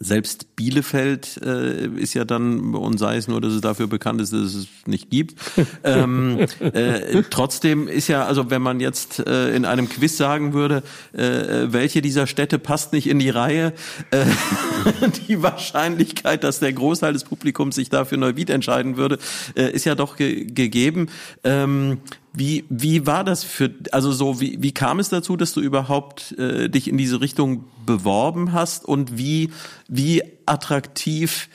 selbst 0.00 0.56
Bielefeld 0.56 1.40
äh, 1.44 1.86
ist 1.86 2.14
ja 2.14 2.24
dann, 2.24 2.74
und 2.74 2.98
sei 2.98 3.16
es 3.16 3.28
nur, 3.28 3.40
dass 3.40 3.52
es 3.52 3.60
dafür 3.60 3.86
bekannt 3.86 4.20
ist, 4.20 4.32
dass 4.32 4.54
es 4.54 4.66
nicht 4.86 5.10
gibt. 5.10 5.34
ähm, 5.84 6.40
äh, 6.60 7.22
trotzdem 7.30 7.88
ist 7.88 8.08
ja, 8.08 8.24
also 8.24 8.50
wenn 8.50 8.62
man 8.62 8.80
jetzt 8.80 9.20
äh, 9.20 9.54
in 9.54 9.64
einem 9.64 9.88
Quiz 9.88 10.16
sagen 10.16 10.52
würde, 10.52 10.82
äh, 11.12 11.72
welche 11.72 12.02
dieser 12.02 12.26
Städte 12.26 12.58
passt 12.58 12.92
nicht 12.92 13.08
in 13.08 13.18
die 13.18 13.30
Reihe, 13.30 13.72
äh, 14.10 14.24
die 15.28 15.42
Wahrscheinlichkeit, 15.42 16.44
dass 16.44 16.60
der 16.60 16.72
Großteil 16.72 17.12
des 17.12 17.24
Publikums 17.24 17.76
sich 17.76 17.88
dafür 17.88 18.18
Neuwied 18.18 18.50
entscheiden 18.50 18.96
würde, 18.96 19.18
äh, 19.56 19.70
ist 19.70 19.84
ja 19.84 19.94
doch 19.94 20.16
ge 20.16 20.44
gegeben. 20.44 21.08
Ähm, 21.44 21.98
wie, 22.36 22.64
wie 22.68 23.06
war 23.06 23.22
das 23.22 23.44
für, 23.44 23.72
also 23.92 24.10
so, 24.10 24.40
wie, 24.40 24.60
wie 24.60 24.72
kam 24.72 24.98
es 24.98 25.08
dazu, 25.08 25.36
dass 25.36 25.52
du 25.52 25.60
überhaupt 25.60 26.32
äh, 26.32 26.68
dich 26.68 26.88
in 26.88 26.98
diese 26.98 27.20
Richtung 27.20 27.64
beworben 27.86 28.52
hast? 28.52 28.84
Und 28.84 29.16
wie, 29.16 29.50
wie 29.86 30.22
attraktiv 30.44 31.48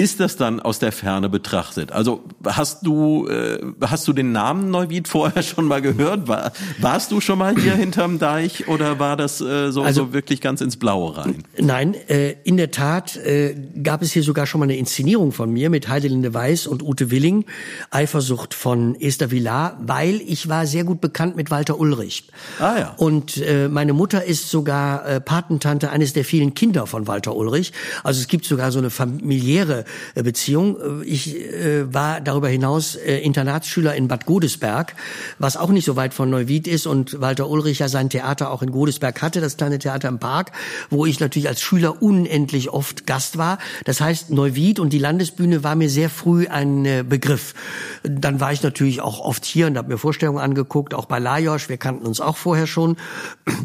ist 0.00 0.20
das 0.20 0.36
dann 0.36 0.60
aus 0.60 0.78
der 0.78 0.92
Ferne 0.92 1.28
betrachtet? 1.28 1.90
Also 1.90 2.22
hast 2.46 2.86
du 2.86 3.26
äh, 3.26 3.58
hast 3.80 4.06
du 4.06 4.12
den 4.12 4.30
Namen 4.30 4.70
Neuwied 4.70 5.08
vorher 5.08 5.42
schon 5.42 5.64
mal 5.64 5.82
gehört? 5.82 6.28
War, 6.28 6.52
warst 6.78 7.10
du 7.10 7.20
schon 7.20 7.40
mal 7.40 7.56
hier 7.56 7.74
hinterm 7.74 8.20
Deich 8.20 8.68
oder 8.68 9.00
war 9.00 9.16
das 9.16 9.40
äh, 9.40 9.72
so, 9.72 9.82
also, 9.82 10.04
so 10.04 10.12
wirklich 10.12 10.40
ganz 10.40 10.60
ins 10.60 10.76
Blaue 10.76 11.16
rein? 11.16 11.42
Nein, 11.58 11.94
äh, 12.08 12.36
in 12.44 12.56
der 12.56 12.70
Tat 12.70 13.16
äh, 13.16 13.56
gab 13.82 14.00
es 14.02 14.12
hier 14.12 14.22
sogar 14.22 14.46
schon 14.46 14.60
mal 14.60 14.66
eine 14.66 14.76
Inszenierung 14.76 15.32
von 15.32 15.52
mir 15.52 15.68
mit 15.68 15.88
Heidelinde 15.88 16.32
Weiß 16.32 16.68
und 16.68 16.84
Ute 16.84 17.10
Willing, 17.10 17.44
Eifersucht 17.90 18.54
von 18.54 18.94
Esther 19.00 19.32
Villar, 19.32 19.78
weil 19.80 20.20
ich 20.24 20.48
war 20.48 20.68
sehr 20.68 20.84
gut 20.84 21.00
bekannt 21.00 21.34
mit 21.34 21.50
Walter 21.50 21.80
Ulrich. 21.80 22.28
Ah 22.60 22.78
ja. 22.78 22.94
Und 22.98 23.38
äh, 23.38 23.66
meine 23.66 23.94
Mutter 23.94 24.24
ist 24.24 24.48
sogar 24.48 25.04
äh, 25.08 25.20
Patentante 25.20 25.90
eines 25.90 26.12
der 26.12 26.24
vielen 26.24 26.54
Kinder 26.54 26.86
von 26.86 27.08
Walter 27.08 27.34
Ulrich. 27.34 27.72
Also 28.04 28.20
es 28.20 28.28
gibt 28.28 28.44
sogar 28.44 28.70
so 28.70 28.78
eine 28.78 28.90
familiäre 28.90 29.87
Beziehung. 30.14 31.02
Äh, 31.02 31.04
ich 31.04 31.36
äh, 31.36 31.92
war 31.92 32.20
darüber 32.20 32.48
hinaus 32.48 32.94
äh, 32.94 33.18
Internatsschüler 33.18 33.94
in 33.94 34.08
Bad 34.08 34.26
Godesberg, 34.26 34.94
was 35.38 35.56
auch 35.56 35.70
nicht 35.70 35.84
so 35.84 35.96
weit 35.96 36.14
von 36.14 36.30
Neuwied 36.30 36.66
ist 36.66 36.86
und 36.86 37.20
Walter 37.20 37.48
Ulrich 37.48 37.80
ja 37.80 37.88
sein 37.88 38.10
Theater 38.10 38.50
auch 38.50 38.62
in 38.62 38.70
Godesberg 38.70 39.22
hatte, 39.22 39.40
das 39.40 39.56
kleine 39.56 39.78
Theater 39.78 40.08
im 40.08 40.18
Park, 40.18 40.52
wo 40.90 41.06
ich 41.06 41.20
natürlich 41.20 41.48
als 41.48 41.60
Schüler 41.60 42.02
unendlich 42.02 42.70
oft 42.70 43.06
Gast 43.06 43.38
war. 43.38 43.58
Das 43.84 44.00
heißt, 44.00 44.30
Neuwied 44.30 44.80
und 44.80 44.92
die 44.92 44.98
Landesbühne 44.98 45.64
war 45.64 45.74
mir 45.74 45.90
sehr 45.90 46.10
früh 46.10 46.46
ein 46.48 46.84
äh, 46.84 47.04
Begriff. 47.08 47.54
Dann 48.02 48.40
war 48.40 48.52
ich 48.52 48.62
natürlich 48.62 49.00
auch 49.00 49.20
oft 49.20 49.44
hier 49.44 49.66
und 49.66 49.76
habe 49.76 49.88
mir 49.88 49.98
Vorstellungen 49.98 50.38
angeguckt, 50.38 50.94
auch 50.94 51.06
bei 51.06 51.18
Lajos, 51.18 51.68
wir 51.68 51.76
kannten 51.76 52.06
uns 52.06 52.20
auch 52.20 52.36
vorher 52.36 52.66
schon. 52.66 52.96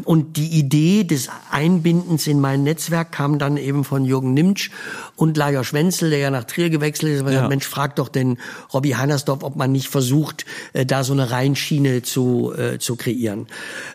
Und 0.04 0.36
die 0.36 0.58
Idee 0.58 1.04
des 1.04 1.28
Einbindens 1.50 2.26
in 2.26 2.40
mein 2.40 2.62
Netzwerk 2.62 3.12
kam 3.12 3.38
dann 3.38 3.56
eben 3.56 3.84
von 3.84 4.04
Jürgen 4.04 4.34
Nimtsch 4.34 4.70
und 5.16 5.36
Lajos 5.36 5.72
Wenzel, 5.72 6.12
der 6.14 6.20
ja 6.20 6.30
nach 6.30 6.44
Trier 6.44 6.70
gewechselt 6.70 7.12
ist. 7.12 7.20
Aber 7.22 7.32
ja. 7.32 7.48
Mensch, 7.48 7.66
frag 7.66 7.96
doch 7.96 8.08
den 8.08 8.38
Robby 8.72 8.90
Heinersdorf, 8.90 9.42
ob 9.42 9.56
man 9.56 9.72
nicht 9.72 9.88
versucht, 9.88 10.46
äh, 10.72 10.86
da 10.86 11.02
so 11.02 11.12
eine 11.12 11.32
Rheinschiene 11.32 12.02
zu, 12.02 12.54
äh, 12.56 12.78
zu 12.78 12.94
kreieren. 12.94 13.48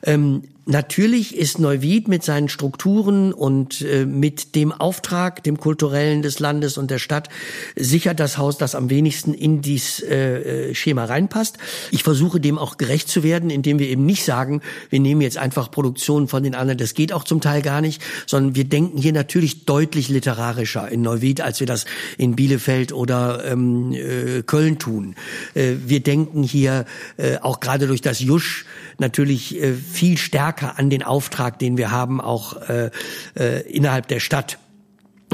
Ähm, 0.04 0.44
Natürlich 0.66 1.36
ist 1.36 1.58
Neuwied 1.58 2.08
mit 2.08 2.24
seinen 2.24 2.48
Strukturen 2.48 3.34
und 3.34 3.82
äh, 3.82 4.06
mit 4.06 4.56
dem 4.56 4.72
Auftrag, 4.72 5.44
dem 5.44 5.60
kulturellen 5.60 6.22
des 6.22 6.40
Landes 6.40 6.78
und 6.78 6.92
der 6.92 7.00
Stadt 7.00 7.30
sicher 7.76 8.14
das 8.14 8.38
Haus, 8.38 8.58
das 8.58 8.76
am 8.76 8.90
wenigsten 8.90 9.34
in 9.34 9.62
dies 9.62 10.00
äh, 10.02 10.70
äh, 10.70 10.76
Schema 10.76 11.06
reinpasst. 11.06 11.58
Ich 11.92 12.04
versuche 12.04 12.40
dem 12.40 12.60
auch 12.60 12.78
gerecht 12.78 13.10
zu 13.10 13.24
werden, 13.24 13.50
indem 13.50 13.80
wir 13.80 13.88
eben 13.88 14.06
nicht 14.06 14.24
sagen, 14.24 14.62
wir 14.90 15.00
nehmen 15.00 15.22
jetzt 15.22 15.38
einfach 15.38 15.72
Produktionen 15.72 16.28
von 16.28 16.44
den 16.44 16.54
anderen. 16.54 16.78
Das 16.78 16.94
geht 16.94 17.14
auch 17.14 17.24
zum 17.24 17.42
Teil 17.42 17.62
gar 17.62 17.82
nicht, 17.82 18.02
sondern 18.28 18.56
wir 18.56 18.66
denken 18.66 18.98
hier 18.98 19.14
natürlich 19.14 19.66
deutlich 19.66 20.08
literarischer 20.10 20.88
in 20.90 21.02
Neuwied, 21.02 21.42
als 21.42 21.60
wir 21.60 21.68
das 21.68 21.86
in 22.18 22.36
Bielefeld 22.36 22.94
oder 22.94 23.44
ähm, 23.46 23.94
äh, 23.94 24.44
Köln 24.44 24.78
tun. 24.78 25.16
Äh, 25.56 25.76
wir 25.86 26.02
denken 26.02 26.44
hier 26.44 26.86
äh, 27.18 27.38
auch 27.38 27.60
gerade 27.60 27.88
durch 27.88 28.02
das 28.02 28.20
Jusch 28.20 28.66
natürlich 29.00 29.62
äh, 29.62 29.74
viel 29.74 30.18
stärker 30.18 30.78
an 30.78 30.90
den 30.90 31.04
Auftrag, 31.04 31.60
den 31.60 31.78
wir 31.78 31.92
haben, 31.92 32.22
auch 32.22 32.58
äh, 32.70 32.90
äh, 33.36 33.62
innerhalb 33.70 34.08
der 34.08 34.20
Stadt. 34.20 34.58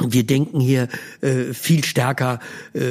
Wir 0.02 0.26
denken 0.26 0.60
hier 0.60 0.88
äh, 1.22 1.54
viel 1.54 1.84
stärker 1.84 2.40
äh, 2.74 2.82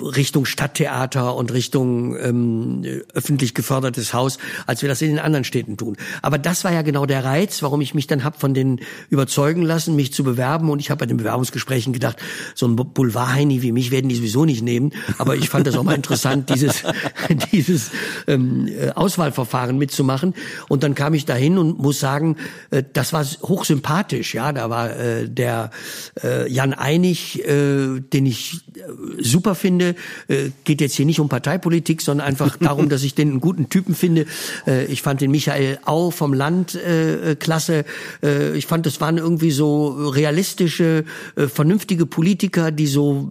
Richtung 0.00 0.44
Stadttheater 0.44 1.36
und 1.36 1.52
Richtung 1.52 2.16
ähm, 2.16 2.82
öffentlich 3.14 3.54
gefördertes 3.54 4.12
Haus, 4.12 4.38
als 4.66 4.82
wir 4.82 4.88
das 4.88 5.02
in 5.02 5.08
den 5.08 5.18
anderen 5.18 5.44
Städten 5.44 5.76
tun. 5.76 5.96
Aber 6.20 6.38
das 6.38 6.64
war 6.64 6.72
ja 6.72 6.82
genau 6.82 7.06
der 7.06 7.24
Reiz, 7.24 7.62
warum 7.62 7.80
ich 7.80 7.94
mich 7.94 8.06
dann 8.06 8.24
hab 8.24 8.40
von 8.40 8.54
denen 8.54 8.80
überzeugen 9.08 9.62
lassen, 9.62 9.94
mich 9.94 10.12
zu 10.12 10.24
bewerben. 10.24 10.68
Und 10.70 10.80
ich 10.80 10.90
habe 10.90 11.00
bei 11.00 11.06
den 11.06 11.16
Bewerbungsgesprächen 11.16 11.92
gedacht, 11.92 12.16
so 12.54 12.66
ein 12.66 12.76
Boulevardheini 12.76 13.62
wie 13.62 13.72
mich 13.72 13.90
werden 13.90 14.08
die 14.08 14.16
sowieso 14.16 14.44
nicht 14.44 14.62
nehmen. 14.62 14.92
Aber 15.18 15.36
ich 15.36 15.48
fand 15.48 15.66
das 15.66 15.76
auch 15.76 15.84
mal 15.84 15.94
interessant, 15.94 16.50
dieses, 16.50 16.82
dieses 17.52 17.90
ähm, 18.26 18.66
äh, 18.68 18.90
Auswahlverfahren 18.90 19.78
mitzumachen. 19.78 20.34
Und 20.68 20.82
dann 20.82 20.94
kam 20.94 21.14
ich 21.14 21.24
dahin 21.24 21.58
und 21.58 21.78
muss 21.78 22.00
sagen, 22.00 22.36
äh, 22.70 22.82
das 22.92 23.12
war 23.12 23.24
hochsympathisch. 23.24 24.34
Ja, 24.34 24.52
da 24.52 24.70
war 24.70 24.96
äh, 24.96 25.28
der 25.28 25.70
äh, 26.16 26.31
äh, 26.32 26.48
Jan 26.48 26.72
Einig, 26.72 27.44
äh, 27.46 28.00
den 28.00 28.26
ich 28.26 28.60
äh, 28.74 29.22
super 29.22 29.54
finde, 29.54 29.94
äh, 30.28 30.50
geht 30.64 30.80
jetzt 30.80 30.94
hier 30.94 31.06
nicht 31.06 31.20
um 31.20 31.28
Parteipolitik, 31.28 32.02
sondern 32.02 32.26
einfach 32.26 32.56
darum, 32.60 32.88
dass 32.88 33.02
ich 33.02 33.14
den 33.14 33.30
einen 33.30 33.40
guten 33.40 33.68
Typen 33.68 33.94
finde. 33.94 34.26
Äh, 34.66 34.86
ich 34.86 35.02
fand 35.02 35.20
den 35.20 35.30
Michael 35.30 35.78
Au 35.84 36.10
vom 36.10 36.32
Land 36.32 36.74
äh, 36.74 37.36
klasse. 37.38 37.84
Äh, 38.22 38.56
ich 38.56 38.66
fand, 38.66 38.86
das 38.86 39.00
waren 39.00 39.18
irgendwie 39.18 39.50
so 39.50 39.88
realistische, 40.08 41.04
äh, 41.36 41.46
vernünftige 41.46 42.06
Politiker, 42.06 42.70
die 42.70 42.86
so 42.86 43.28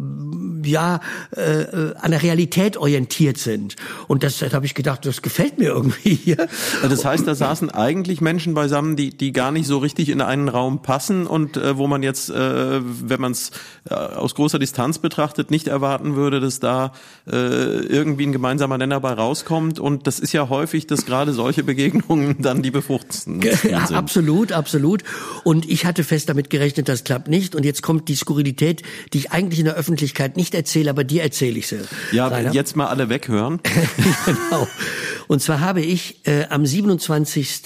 ja 0.66 1.00
äh, 1.36 1.62
äh 1.62 1.96
an 1.96 2.12
der 2.12 2.24
Realität 2.24 2.78
orientiert 2.78 3.38
sind. 3.38 3.76
Und 4.08 4.24
das, 4.24 4.40
das 4.40 4.54
habe 4.54 4.66
ich 4.66 4.74
gedacht, 4.74 5.06
das 5.06 5.22
gefällt 5.22 5.58
mir 5.58 5.70
irgendwie 5.70 6.16
hier. 6.16 6.48
Das 6.82 7.06
heißt, 7.06 7.28
da 7.28 7.36
saßen 7.36 7.70
eigentlich 7.70 8.22
Menschen 8.22 8.54
beisammen, 8.54 8.96
die 8.96 9.16
die 9.16 9.32
gar 9.32 9.52
nicht 9.52 9.68
so 9.68 9.78
richtig 9.78 10.10
in 10.10 10.22
einen 10.22 10.50
Raum 10.50 10.82
passen 10.82 11.28
und 11.28 11.58
äh, 11.58 11.78
wo 11.78 11.88
man 11.88 12.04
jetzt 12.04 12.30
äh, 12.30 12.82
wenn 12.84 13.22
man 13.22 13.32
es 13.32 13.52
äh, 13.90 13.94
aus 13.94 14.36
großer 14.36 14.60
Distanz 14.60 15.00
betrachtet, 15.00 15.52
nicht 15.52 15.68
erwarten 15.68 16.16
würde, 16.16 16.40
dass 16.40 16.60
da 16.60 16.94
äh, 17.28 17.36
irgendwie 17.36 18.26
ein 18.26 18.32
gemeinsamer 18.32 18.78
Nenner 18.78 19.00
bei 19.00 19.14
rauskommt. 19.14 19.80
Und 19.80 20.08
das 20.08 20.20
ist 20.20 20.34
ja 20.34 20.50
häufig, 20.50 20.88
dass 20.88 21.06
gerade 21.06 21.34
solche 21.34 21.64
Begegnungen 21.64 22.38
dann 22.42 22.62
die 22.62 22.72
befruchtendsten 22.72 23.42
ja, 23.42 23.56
sind. 23.56 23.98
Absolut, 23.98 24.52
absolut. 24.52 25.04
Und 25.44 25.70
ich 25.70 25.86
hatte 25.86 26.04
fest 26.04 26.30
damit 26.30 26.50
gerechnet, 26.50 26.90
das 26.90 27.04
klappt 27.04 27.28
nicht. 27.28 27.56
Und 27.56 27.66
jetzt 27.66 27.82
kommt 27.82 28.08
die 28.10 28.16
Skurrilität, 28.16 28.84
die 29.14 29.20
ich 29.20 29.32
eigentlich 29.32 29.60
in 29.60 29.66
der 29.66 29.76
Öffentlichkeit 29.76 30.38
nicht 30.38 30.51
erzähle, 30.54 30.90
aber 30.90 31.04
dir 31.04 31.24
erzähle 31.24 31.60
ich 31.60 31.68
sie. 31.68 31.80
Ja, 32.12 32.28
Rainer. 32.28 32.54
jetzt 32.54 32.76
mal 32.76 32.88
alle 32.88 33.10
weghören. 33.10 33.60
genau. 34.26 34.68
Und 35.28 35.42
zwar 35.42 35.62
habe 35.62 35.82
ich 35.82 36.26
äh, 36.28 36.46
am 36.50 36.66
27. 36.66 37.64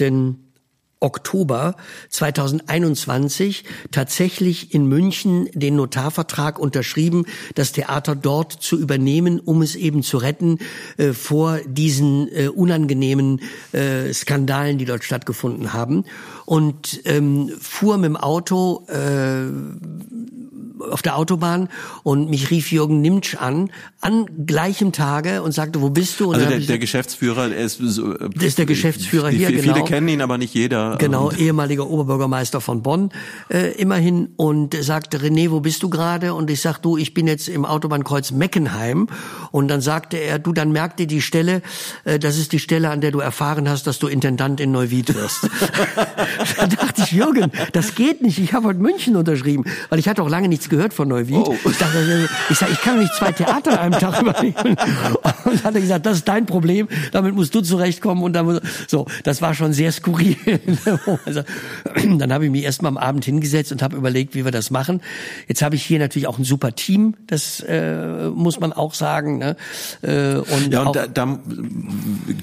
Oktober 1.05 1.75
2021 2.09 3.63
tatsächlich 3.91 4.73
in 4.73 4.87
München 4.87 5.49
den 5.53 5.75
Notarvertrag 5.75 6.57
unterschrieben, 6.57 7.25
das 7.53 7.73
Theater 7.73 8.15
dort 8.15 8.53
zu 8.53 8.79
übernehmen, 8.79 9.39
um 9.39 9.61
es 9.61 9.75
eben 9.75 10.03
zu 10.03 10.17
retten 10.17 10.57
äh, 10.97 11.13
vor 11.13 11.59
diesen 11.67 12.27
äh, 12.33 12.47
unangenehmen 12.47 13.41
äh, 13.71 14.13
Skandalen, 14.13 14.77
die 14.77 14.85
dort 14.85 15.03
stattgefunden 15.03 15.73
haben. 15.73 16.05
Und 16.45 17.01
ähm, 17.05 17.51
fuhr 17.59 17.97
mit 17.97 18.05
dem 18.05 18.17
Auto 18.17 18.85
äh, 18.87 19.45
auf 20.79 21.01
der 21.01 21.17
Autobahn 21.17 21.69
und 22.03 22.29
mich 22.29 22.51
rief 22.51 22.71
Jürgen 22.71 23.01
Nimtsch 23.01 23.35
an, 23.35 23.69
an 24.01 24.25
gleichem 24.45 24.91
Tage 24.91 25.41
und 25.41 25.51
sagte, 25.51 25.81
wo 25.81 25.89
bist 25.89 26.19
du? 26.19 26.29
Und 26.29 26.35
also 26.35 26.47
der, 26.47 26.59
der 26.59 26.79
Geschäftsführer, 26.79 27.51
er 27.51 27.65
ist 27.65 27.79
so, 27.79 28.13
das 28.13 28.43
ist 28.43 28.57
der 28.57 28.65
Geschäftsführer 28.65 29.29
hier, 29.29 29.47
viele, 29.47 29.61
genau. 29.61 29.73
Viele 29.75 29.85
kennen 29.85 30.07
ihn, 30.07 30.21
aber 30.21 30.37
nicht 30.37 30.53
jeder. 30.53 30.97
Genau, 30.97 31.31
ehemaliger 31.31 31.89
Oberbürgermeister 31.89 32.61
von 32.61 32.81
Bonn, 32.81 33.11
äh, 33.49 33.71
immerhin. 33.73 34.29
Und 34.37 34.75
sagte, 34.75 35.19
René, 35.19 35.51
wo 35.51 35.59
bist 35.59 35.83
du 35.83 35.89
gerade? 35.89 36.33
Und 36.33 36.49
ich 36.49 36.61
sag, 36.61 36.79
du, 36.79 36.97
ich 36.97 37.13
bin 37.13 37.27
jetzt 37.27 37.47
im 37.47 37.65
Autobahnkreuz 37.65 38.31
Meckenheim. 38.31 39.07
Und 39.51 39.67
dann 39.67 39.81
sagte 39.81 40.17
er, 40.17 40.39
du, 40.39 40.53
dann 40.53 40.71
merk 40.71 40.97
dir 40.97 41.07
die 41.07 41.21
Stelle, 41.21 41.61
äh, 42.03 42.19
das 42.19 42.37
ist 42.37 42.51
die 42.51 42.59
Stelle, 42.59 42.89
an 42.89 43.01
der 43.01 43.11
du 43.11 43.19
erfahren 43.19 43.69
hast, 43.69 43.87
dass 43.87 43.99
du 43.99 44.07
Intendant 44.07 44.59
in 44.59 44.71
Neuwied 44.71 45.13
wirst. 45.15 45.43
da 46.57 46.67
dachte 46.67 47.03
ich, 47.03 47.11
Jürgen, 47.11 47.51
das 47.73 47.95
geht 47.95 48.21
nicht. 48.21 48.39
Ich 48.39 48.53
habe 48.53 48.67
heute 48.67 48.79
München 48.79 49.15
unterschrieben, 49.15 49.63
weil 49.89 49.99
ich 49.99 50.07
hatte 50.07 50.21
auch 50.23 50.29
lange 50.29 50.47
nichts 50.47 50.69
gehört 50.75 50.93
von 50.93 51.07
Neuwied. 51.07 51.47
Oh. 51.47 51.55
Ich 51.69 51.77
dachte, 51.77 52.27
ich, 52.49 52.57
sag, 52.57 52.69
ich 52.69 52.81
kann 52.81 52.99
nicht 52.99 53.13
zwei 53.13 53.31
Theater 53.31 53.71
an 53.71 53.77
einem 53.77 53.99
Tag 53.99 54.21
übernehmen. 54.21 54.75
Und 55.45 55.63
hat 55.63 55.75
er 55.75 55.81
gesagt, 55.81 56.05
das 56.05 56.17
ist 56.17 56.27
dein 56.27 56.45
Problem, 56.45 56.87
damit 57.11 57.33
musst 57.33 57.55
du 57.55 57.61
zurechtkommen. 57.61 58.23
Und 58.23 58.33
dann, 58.33 58.59
so, 58.87 59.05
das 59.23 59.41
war 59.41 59.53
schon 59.53 59.73
sehr 59.73 59.91
skurril. 59.91 60.35
also, 61.25 61.43
dann 62.17 62.33
habe 62.33 62.45
ich 62.45 62.51
mich 62.51 62.63
erst 62.63 62.81
mal 62.81 62.89
am 62.89 62.97
Abend 62.97 63.25
hingesetzt 63.25 63.71
und 63.71 63.81
habe 63.81 63.95
überlegt, 63.95 64.35
wie 64.35 64.43
wir 64.43 64.51
das 64.51 64.69
machen. 64.69 65.01
Jetzt 65.47 65.61
habe 65.61 65.75
ich 65.75 65.83
hier 65.83 65.99
natürlich 65.99 66.27
auch 66.27 66.37
ein 66.37 66.43
super 66.43 66.75
Team, 66.75 67.15
das 67.27 67.61
äh, 67.61 68.29
muss 68.29 68.59
man 68.59 68.73
auch 68.73 68.93
sagen. 68.93 69.37
Ne? 69.37 69.55
Äh, 70.01 70.35
und 70.35 70.73
ja, 70.73 70.83
und 70.83 70.95
da, 70.95 71.07
da 71.07 71.39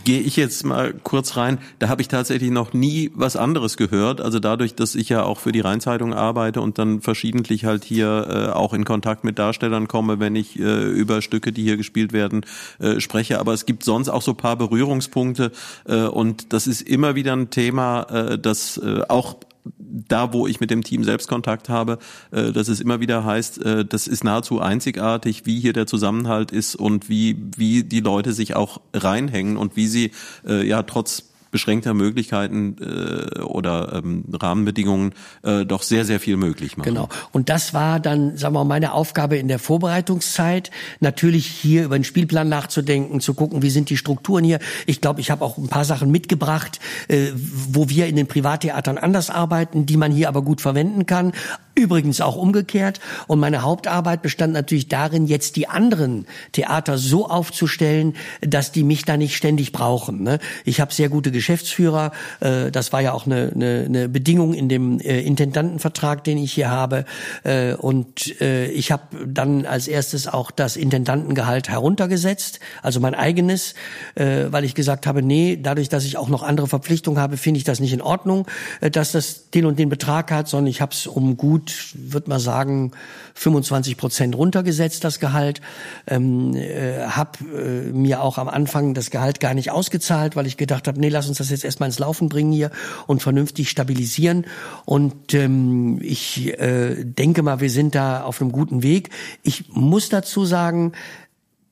gehe 0.04 0.20
ich 0.20 0.36
jetzt 0.36 0.64
mal 0.64 0.94
kurz 1.02 1.36
rein. 1.36 1.58
Da 1.78 1.88
habe 1.88 2.00
ich 2.00 2.08
tatsächlich 2.08 2.50
noch 2.50 2.72
nie 2.72 3.10
was 3.14 3.36
anderes 3.36 3.76
gehört. 3.76 4.20
Also 4.20 4.38
dadurch, 4.38 4.74
dass 4.74 4.94
ich 4.94 5.08
ja 5.08 5.22
auch 5.22 5.38
für 5.38 5.52
die 5.52 5.60
Rheinzeitung 5.60 6.14
arbeite 6.14 6.60
und 6.60 6.78
dann 6.78 7.00
verschiedentlich 7.00 7.64
halt 7.64 7.84
hier 7.84 8.11
äh, 8.20 8.52
auch 8.52 8.72
in 8.72 8.84
Kontakt 8.84 9.24
mit 9.24 9.38
Darstellern 9.38 9.88
komme, 9.88 10.20
wenn 10.20 10.36
ich 10.36 10.58
äh, 10.58 10.84
über 10.90 11.22
Stücke, 11.22 11.52
die 11.52 11.62
hier 11.62 11.76
gespielt 11.76 12.12
werden, 12.12 12.44
äh, 12.78 13.00
spreche. 13.00 13.38
Aber 13.38 13.52
es 13.52 13.66
gibt 13.66 13.84
sonst 13.84 14.08
auch 14.08 14.22
so 14.22 14.34
paar 14.34 14.56
Berührungspunkte 14.56 15.52
äh, 15.86 16.02
und 16.02 16.52
das 16.52 16.66
ist 16.66 16.82
immer 16.82 17.14
wieder 17.14 17.34
ein 17.34 17.50
Thema, 17.50 18.02
äh, 18.02 18.38
das 18.38 18.78
äh, 18.78 19.02
auch 19.08 19.36
da, 19.78 20.32
wo 20.32 20.46
ich 20.46 20.60
mit 20.60 20.70
dem 20.70 20.82
Team 20.82 21.04
selbst 21.04 21.28
Kontakt 21.28 21.68
habe, 21.68 21.98
äh, 22.30 22.52
dass 22.52 22.68
es 22.68 22.80
immer 22.80 23.00
wieder 23.00 23.24
heißt, 23.24 23.64
äh, 23.64 23.84
das 23.84 24.06
ist 24.06 24.24
nahezu 24.24 24.60
einzigartig, 24.60 25.46
wie 25.46 25.60
hier 25.60 25.72
der 25.72 25.86
Zusammenhalt 25.86 26.50
ist 26.50 26.74
und 26.74 27.08
wie, 27.08 27.36
wie 27.56 27.84
die 27.84 28.00
Leute 28.00 28.32
sich 28.32 28.56
auch 28.56 28.80
reinhängen 28.92 29.56
und 29.56 29.76
wie 29.76 29.86
sie 29.86 30.12
äh, 30.46 30.66
ja 30.66 30.82
trotz 30.82 31.31
beschränkter 31.52 31.94
Möglichkeiten 31.94 32.76
äh, 32.80 33.40
oder 33.42 33.92
ähm, 34.02 34.24
Rahmenbedingungen 34.32 35.14
äh, 35.42 35.64
doch 35.64 35.82
sehr, 35.82 36.04
sehr 36.04 36.18
viel 36.18 36.36
möglich 36.36 36.76
machen. 36.76 36.88
Genau. 36.88 37.08
Und 37.30 37.48
das 37.48 37.74
war 37.74 38.00
dann, 38.00 38.36
sagen 38.36 38.54
wir 38.54 38.64
mal, 38.64 38.72
meine 38.72 38.94
Aufgabe 38.94 39.36
in 39.36 39.46
der 39.46 39.60
Vorbereitungszeit, 39.60 40.70
natürlich 40.98 41.46
hier 41.46 41.84
über 41.84 41.98
den 41.98 42.04
Spielplan 42.04 42.48
nachzudenken, 42.48 43.20
zu 43.20 43.34
gucken, 43.34 43.62
wie 43.62 43.70
sind 43.70 43.90
die 43.90 43.96
Strukturen 43.96 44.42
hier. 44.42 44.58
Ich 44.86 45.00
glaube, 45.00 45.20
ich 45.20 45.30
habe 45.30 45.44
auch 45.44 45.58
ein 45.58 45.68
paar 45.68 45.84
Sachen 45.84 46.10
mitgebracht, 46.10 46.80
äh, 47.08 47.28
wo 47.34 47.88
wir 47.88 48.06
in 48.06 48.16
den 48.16 48.26
Privattheatern 48.26 48.98
anders 48.98 49.30
arbeiten, 49.30 49.86
die 49.86 49.98
man 49.98 50.10
hier 50.10 50.28
aber 50.28 50.42
gut 50.42 50.62
verwenden 50.62 51.04
kann. 51.06 51.32
Übrigens 51.74 52.20
auch 52.20 52.36
umgekehrt. 52.36 53.00
Und 53.28 53.40
meine 53.40 53.62
Hauptarbeit 53.62 54.20
bestand 54.20 54.52
natürlich 54.52 54.88
darin, 54.88 55.26
jetzt 55.26 55.56
die 55.56 55.68
anderen 55.68 56.26
Theater 56.52 56.98
so 56.98 57.28
aufzustellen, 57.28 58.14
dass 58.42 58.72
die 58.72 58.84
mich 58.84 59.06
da 59.06 59.16
nicht 59.16 59.36
ständig 59.36 59.72
brauchen. 59.72 60.22
Ne? 60.22 60.38
Ich 60.66 60.80
habe 60.80 60.92
sehr 60.92 61.08
gute 61.08 61.30
Geschäftsführer. 61.30 62.12
Äh, 62.40 62.70
das 62.70 62.92
war 62.92 63.00
ja 63.00 63.12
auch 63.12 63.24
eine, 63.24 63.52
eine, 63.54 63.84
eine 63.86 64.08
Bedingung 64.10 64.52
in 64.52 64.68
dem 64.68 65.00
äh, 65.00 65.20
Intendantenvertrag, 65.20 66.24
den 66.24 66.36
ich 66.36 66.52
hier 66.52 66.70
habe. 66.70 67.06
Äh, 67.42 67.74
und 67.74 68.38
äh, 68.42 68.66
ich 68.66 68.92
habe 68.92 69.04
dann 69.26 69.64
als 69.64 69.88
erstes 69.88 70.28
auch 70.28 70.50
das 70.50 70.76
Intendantengehalt 70.76 71.70
heruntergesetzt, 71.70 72.60
also 72.82 73.00
mein 73.00 73.14
eigenes, 73.14 73.74
äh, 74.14 74.46
weil 74.50 74.64
ich 74.64 74.74
gesagt 74.74 75.06
habe, 75.06 75.22
nee, 75.22 75.58
dadurch, 75.60 75.88
dass 75.88 76.04
ich 76.04 76.18
auch 76.18 76.28
noch 76.28 76.42
andere 76.42 76.68
Verpflichtungen 76.68 77.18
habe, 77.18 77.38
finde 77.38 77.58
ich 77.58 77.64
das 77.64 77.80
nicht 77.80 77.94
in 77.94 78.02
Ordnung, 78.02 78.46
äh, 78.82 78.90
dass 78.90 79.12
das 79.12 79.50
den 79.50 79.64
und 79.64 79.78
den 79.78 79.88
Betrag 79.88 80.30
hat, 80.30 80.48
sondern 80.48 80.66
ich 80.66 80.82
habe 80.82 80.92
es 80.92 81.06
um 81.06 81.36
gut 81.36 81.61
gut, 81.62 81.94
würde 81.94 82.28
man 82.28 82.40
sagen, 82.40 82.92
25 83.34 83.96
Prozent 83.96 84.36
runtergesetzt, 84.36 85.04
das 85.04 85.20
Gehalt. 85.20 85.60
Ähm, 86.06 86.54
äh, 86.56 87.06
habe 87.06 87.38
äh, 87.44 87.92
mir 87.92 88.22
auch 88.22 88.38
am 88.38 88.48
Anfang 88.48 88.94
das 88.94 89.10
Gehalt 89.10 89.40
gar 89.40 89.54
nicht 89.54 89.70
ausgezahlt, 89.70 90.34
weil 90.36 90.46
ich 90.46 90.56
gedacht 90.56 90.88
habe, 90.88 90.98
nee, 90.98 91.08
lass 91.08 91.28
uns 91.28 91.38
das 91.38 91.50
jetzt 91.50 91.64
erstmal 91.64 91.88
ins 91.88 91.98
Laufen 91.98 92.28
bringen 92.28 92.52
hier 92.52 92.70
und 93.06 93.22
vernünftig 93.22 93.70
stabilisieren. 93.70 94.46
Und 94.84 95.34
ähm, 95.34 95.98
ich 96.02 96.58
äh, 96.58 97.04
denke 97.04 97.42
mal, 97.42 97.60
wir 97.60 97.70
sind 97.70 97.94
da 97.94 98.22
auf 98.22 98.40
einem 98.40 98.52
guten 98.52 98.82
Weg. 98.82 99.10
Ich 99.42 99.68
muss 99.68 100.08
dazu 100.08 100.44
sagen, 100.44 100.92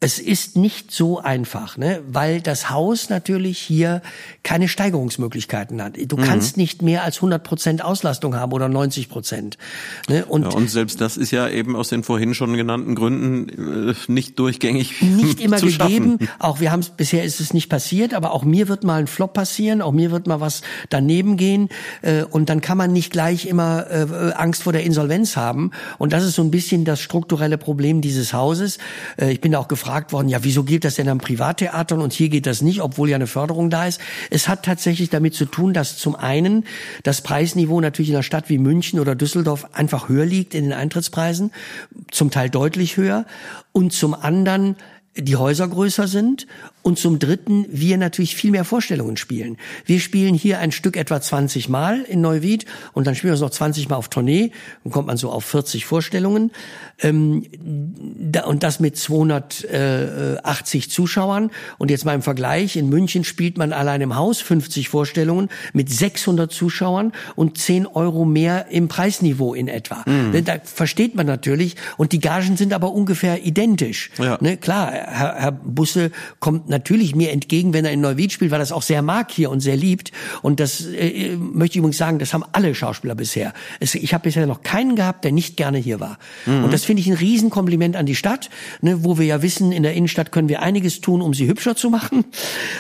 es 0.03 0.19
ist 0.19 0.57
nicht 0.57 0.91
so 0.91 1.19
einfach, 1.19 1.77
ne? 1.77 2.01
weil 2.09 2.41
das 2.41 2.71
Haus 2.71 3.11
natürlich 3.11 3.59
hier 3.59 4.01
keine 4.43 4.67
Steigerungsmöglichkeiten 4.67 5.83
hat. 5.83 5.99
Du 6.07 6.17
mhm. 6.17 6.23
kannst 6.23 6.57
nicht 6.57 6.81
mehr 6.81 7.05
als 7.05 7.17
100 7.17 7.45
Prozent 7.45 7.85
Auslastung 7.85 8.35
haben 8.35 8.53
oder 8.53 8.71
90 8.71 9.11
Prozent. 9.11 9.59
Ne? 10.09 10.25
Und, 10.25 10.45
ja, 10.45 10.49
und 10.53 10.71
selbst 10.71 11.03
das 11.03 11.19
ist 11.19 11.33
ja 11.33 11.51
eben 11.51 11.77
aus 11.77 11.91
den 11.91 12.03
vorhin 12.03 12.33
schon 12.33 12.55
genannten 12.55 12.95
Gründen 12.95 13.91
äh, 13.91 13.95
nicht 14.09 14.39
durchgängig 14.39 15.03
Nicht 15.03 15.39
immer 15.43 15.61
gegeben. 15.61 16.17
Schaffen. 16.19 16.29
Auch 16.39 16.61
wir 16.61 16.73
haben 16.73 16.81
es 16.81 16.89
bisher 16.89 17.23
ist 17.23 17.39
es 17.39 17.53
nicht 17.53 17.69
passiert, 17.69 18.15
aber 18.15 18.33
auch 18.33 18.43
mir 18.43 18.69
wird 18.69 18.85
mal 18.85 19.01
ein 19.01 19.07
Flop 19.07 19.35
passieren, 19.35 19.83
auch 19.83 19.93
mir 19.93 20.11
wird 20.11 20.27
mal 20.27 20.41
was 20.41 20.63
daneben 20.89 21.37
gehen 21.37 21.69
äh, 22.01 22.25
und 22.25 22.49
dann 22.49 22.63
kann 22.63 22.79
man 22.79 22.91
nicht 22.91 23.13
gleich 23.13 23.45
immer 23.45 23.91
äh, 23.91 24.33
Angst 24.33 24.63
vor 24.63 24.73
der 24.73 24.85
Insolvenz 24.85 25.37
haben. 25.37 25.73
Und 25.99 26.15
das 26.15 26.25
ist 26.25 26.37
so 26.37 26.43
ein 26.43 26.51
bisschen 26.51 26.87
das 26.87 27.01
strukturelle 27.01 27.59
Problem 27.59 28.01
dieses 28.01 28.33
Hauses. 28.33 28.79
Äh, 29.19 29.33
ich 29.33 29.43
bin 29.43 29.55
auch 29.55 29.69
gefragt, 29.69 29.90
gefragt 29.91 30.13
worden, 30.13 30.29
ja, 30.29 30.45
wieso 30.45 30.63
gilt 30.63 30.85
das 30.85 30.95
denn 30.95 31.09
an 31.09 31.19
Privattheatern 31.19 32.01
und 32.01 32.13
hier 32.13 32.29
geht 32.29 32.47
das 32.47 32.63
nicht, 32.63 32.81
obwohl 32.81 33.09
ja 33.09 33.17
eine 33.17 33.27
Förderung 33.27 33.71
da 33.71 33.87
ist. 33.87 34.01
Es 34.31 34.47
hat 34.47 34.65
tatsächlich 34.65 35.11
damit 35.11 35.35
zu 35.35 35.47
tun, 35.47 35.75
dass 35.75 35.99
zum 35.99 36.15
einen 36.15 36.65
das 37.03 37.23
Preisniveau 37.23 37.81
natürlich 37.81 38.11
in 38.11 38.15
einer 38.15 38.23
Stadt 38.23 38.49
wie 38.49 38.59
München 38.59 39.01
oder 39.01 39.17
Düsseldorf 39.17 39.67
einfach 39.73 40.09
höher 40.09 40.27
liegt 40.27 40.55
in 40.55 40.63
den 40.63 40.73
Eintrittspreisen, 40.73 41.51
zum 42.13 42.31
Teil 42.31 42.51
deutlich 42.51 42.99
höher. 42.99 43.27
Und 43.73 43.93
zum 43.93 44.15
anderen 44.15 44.77
die 45.17 45.35
Häuser 45.35 45.67
größer 45.67 46.07
sind 46.07 46.47
und 46.83 46.99
zum 46.99 47.19
Dritten 47.19 47.67
wir 47.71 47.99
natürlich 47.99 48.37
viel 48.37 48.51
mehr 48.51 48.65
Vorstellungen 48.65 49.17
spielen. 49.17 49.57
Wir 49.85 50.01
spielen 50.01 50.35
hier 50.35 50.59
ein 50.59 50.73
Stück 50.73 50.97
etwa 50.97 51.21
20 51.21 51.69
Mal 51.69 52.03
in 52.03 52.21
Neuwied 52.21 52.65
und 52.93 53.07
dann 53.07 53.15
spielen 53.15 53.33
wir 53.33 53.35
es 53.35 53.41
noch 53.41 53.51
20 53.51 53.89
Mal 53.89 53.97
auf 53.97 54.09
Tournee. 54.09 54.53
Dann 54.85 54.93
kommt 54.93 55.07
man 55.07 55.17
so 55.17 55.31
auf 55.31 55.45
40 55.45 55.85
Vorstellungen. 55.85 56.53
Ähm, 57.03 57.45
da, 57.61 58.45
und 58.45 58.63
das 58.63 58.81
mit 58.81 58.97
280 58.97 60.91
Zuschauern. 60.91 61.51
Und 61.79 61.91
jetzt 61.91 62.05
mal 62.05 62.15
im 62.15 62.23
Vergleich, 62.23 62.77
in 62.77 62.89
München 62.89 63.25
spielt 63.25 63.59
man 63.59 63.73
allein 63.73 64.01
im 64.01 64.17
Haus 64.17 64.41
50 64.41 64.89
Vorstellungen 64.89 65.49
mit 65.73 65.91
600 65.91 66.51
Zuschauern 66.51 67.13
und 67.37 67.59
10 67.59 67.87
Euro 67.87 68.25
mehr 68.25 68.69
im 68.71 68.89
Preisniveau 68.89 69.55
in 69.55 69.69
etwa. 69.69 70.03
Mhm. 70.07 70.45
Da 70.45 70.57
versteht 70.63 71.15
man 71.15 71.27
natürlich. 71.27 71.77
Und 71.97 72.13
die 72.13 72.21
Gagen 72.21 72.57
sind 72.57 72.73
aber 72.73 72.93
ungefähr 72.93 73.45
identisch. 73.45 74.11
Ja. 74.19 74.39
Ne, 74.41 74.57
klar, 74.57 74.91
Herr, 74.91 75.35
Herr 75.37 75.53
Busse 75.53 76.11
kommt 76.39 76.70
natürlich 76.71 77.15
mir 77.15 77.31
entgegen, 77.33 77.73
wenn 77.73 77.85
er 77.85 77.93
in 77.93 78.01
Neuwied 78.01 78.33
spielt, 78.33 78.51
weil 78.51 78.59
er 78.59 78.63
das 78.63 78.73
auch 78.73 78.83
sehr 78.83 79.03
mag 79.03 79.31
hier 79.31 79.51
und 79.51 79.61
sehr 79.61 79.77
liebt. 79.77 80.13
Und 80.43 80.61
das 80.61 80.87
äh, 80.87 81.37
möchte 81.37 81.75
ich 81.75 81.79
übrigens 81.79 81.99
sagen, 81.99 82.19
das 82.19 82.33
haben 82.33 82.45
alle 82.53 82.75
Schauspieler 82.75 83.15
bisher. 83.15 83.53
Es, 83.81 83.95
ich 83.95 84.15
habe 84.15 84.25
bisher 84.25 84.47
noch 84.47 84.63
keinen 84.63 84.97
gehabt, 84.97 85.25
der 85.25 85.33
nicht 85.33 85.57
gerne 85.57 85.79
hier 85.79 86.01
war. 86.01 86.19
Mhm. 86.47 86.65
Und 86.65 86.73
das 86.73 86.85
finde 86.85 87.03
ich 87.03 87.09
ein 87.09 87.15
Riesenkompliment 87.15 87.97
an 87.97 88.07
die 88.07 88.15
Stadt, 88.15 88.51
ne, 88.81 89.05
wo 89.05 89.19
wir 89.19 89.27
ja 89.27 89.43
wissen, 89.43 89.73
in 89.73 89.83
der 89.83 89.95
Innenstadt 89.95 90.33
können 90.33 90.49
wir 90.49 90.63
einiges 90.63 91.01
tun, 91.01 91.21
um 91.21 91.35
sie 91.35 91.49
hübscher 91.49 91.77
zu 91.77 91.91
machen. 91.91 92.25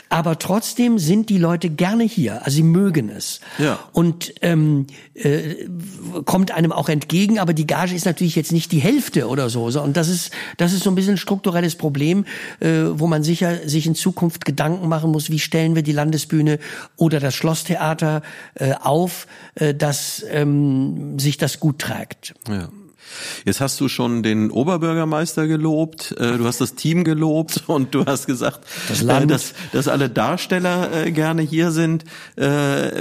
Aber 0.09 0.39
trotzdem 0.39 0.99
sind 0.99 1.29
die 1.29 1.39
Leute 1.39 1.69
gerne 1.69 2.05
hier. 2.05 2.45
Also 2.45 2.57
sie 2.57 2.63
mögen 2.63 3.11
es. 3.11 3.41
Ja. 3.59 3.79
Und 3.93 4.33
ähm, 4.43 4.87
äh, 5.15 5.67
kommt 6.25 6.53
einem 6.53 6.73
auch 6.73 6.89
entgegen, 6.89 7.39
aber 7.39 7.53
die 7.53 7.67
Gage 7.67 7.95
ist 7.95 8.07
natürlich 8.07 8.37
jetzt 8.37 8.53
nicht 8.53 8.73
die 8.73 8.79
Hälfte 8.79 9.29
oder 9.29 9.51
so. 9.51 9.65
Und 9.65 9.97
das 9.97 10.09
ist, 10.09 10.31
das 10.57 10.73
ist 10.73 10.85
so 10.85 10.91
ein 10.91 10.95
bisschen 10.95 11.15
ein 11.15 11.19
strukturelles 11.19 11.75
Problem, 11.75 12.25
äh, 12.61 12.69
wo 12.93 13.07
man 13.07 13.23
sicher 13.23 13.69
sich 13.69 13.80
sich 13.81 13.87
in 13.87 13.95
Zukunft 13.95 14.45
Gedanken 14.45 14.89
machen 14.89 15.11
muss, 15.11 15.31
wie 15.31 15.39
stellen 15.39 15.75
wir 15.75 15.83
die 15.83 15.93
Landesbühne 15.93 16.59
oder 16.97 17.19
das 17.19 17.35
Schlosstheater 17.35 18.23
äh, 18.55 18.75
auf, 18.75 19.27
äh, 19.55 19.75
dass 19.75 20.25
ähm, 20.29 21.19
sich 21.19 21.39
das 21.39 21.61
gut 21.61 21.79
trägt. 21.79 22.35
Ja. 22.49 22.69
Jetzt 23.45 23.61
hast 23.61 23.81
du 23.81 23.89
schon 23.89 24.23
den 24.23 24.51
Oberbürgermeister 24.51 25.47
gelobt, 25.47 26.13
äh, 26.19 26.39
du 26.39 26.47
hast 26.47 26.61
das 26.61 26.75
Team 26.75 27.05
gelobt 27.05 27.65
und 27.67 27.95
du 27.95 28.05
hast 28.07 28.27
gesagt, 28.27 28.61
das 28.89 29.03
äh, 29.03 29.27
dass, 29.27 29.55
dass 29.73 29.89
alle 29.89 30.09
Darsteller 30.09 31.07
äh, 31.07 31.13
gerne 31.13 31.43
hier 31.43 31.71
sind. 31.71 32.05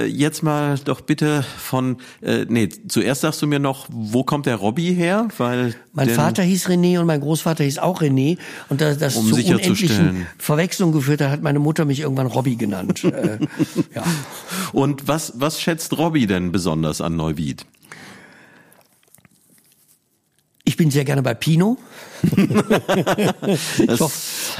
Jetzt 0.06 0.42
mal 0.42 0.78
doch 0.78 1.00
bitte 1.00 1.44
von, 1.58 1.98
nee, 2.20 2.68
zuerst 2.88 3.22
sagst 3.22 3.40
du 3.42 3.46
mir 3.46 3.58
noch, 3.58 3.86
wo 3.88 4.22
kommt 4.22 4.46
der 4.46 4.56
Robby 4.56 4.94
her? 4.94 5.28
Weil 5.38 5.74
mein 5.92 6.10
Vater 6.10 6.42
hieß 6.42 6.68
René 6.68 6.98
und 7.00 7.06
mein 7.06 7.20
Großvater 7.20 7.64
hieß 7.64 7.78
auch 7.78 8.02
René 8.02 8.38
und 8.68 8.80
das, 8.80 8.98
das 8.98 9.16
um 9.16 9.26
zu 9.28 9.36
unendlichen 9.36 10.26
Verwechslungen 10.38 10.94
geführt 10.94 11.20
hat, 11.20 11.30
hat 11.30 11.42
meine 11.42 11.58
Mutter 11.58 11.84
mich 11.84 12.00
irgendwann 12.00 12.26
Robby 12.26 12.56
genannt. 12.56 13.02
ja. 13.94 14.02
Und 14.72 15.08
was, 15.08 15.34
was 15.36 15.60
schätzt 15.60 15.96
Robby 15.98 16.26
denn 16.26 16.52
besonders 16.52 17.00
an 17.00 17.16
Neuwied? 17.16 17.64
Ich 20.70 20.76
bin 20.76 20.92
sehr 20.92 21.04
gerne 21.04 21.20
bei 21.20 21.34
Pino. 21.34 21.78
das 23.88 23.98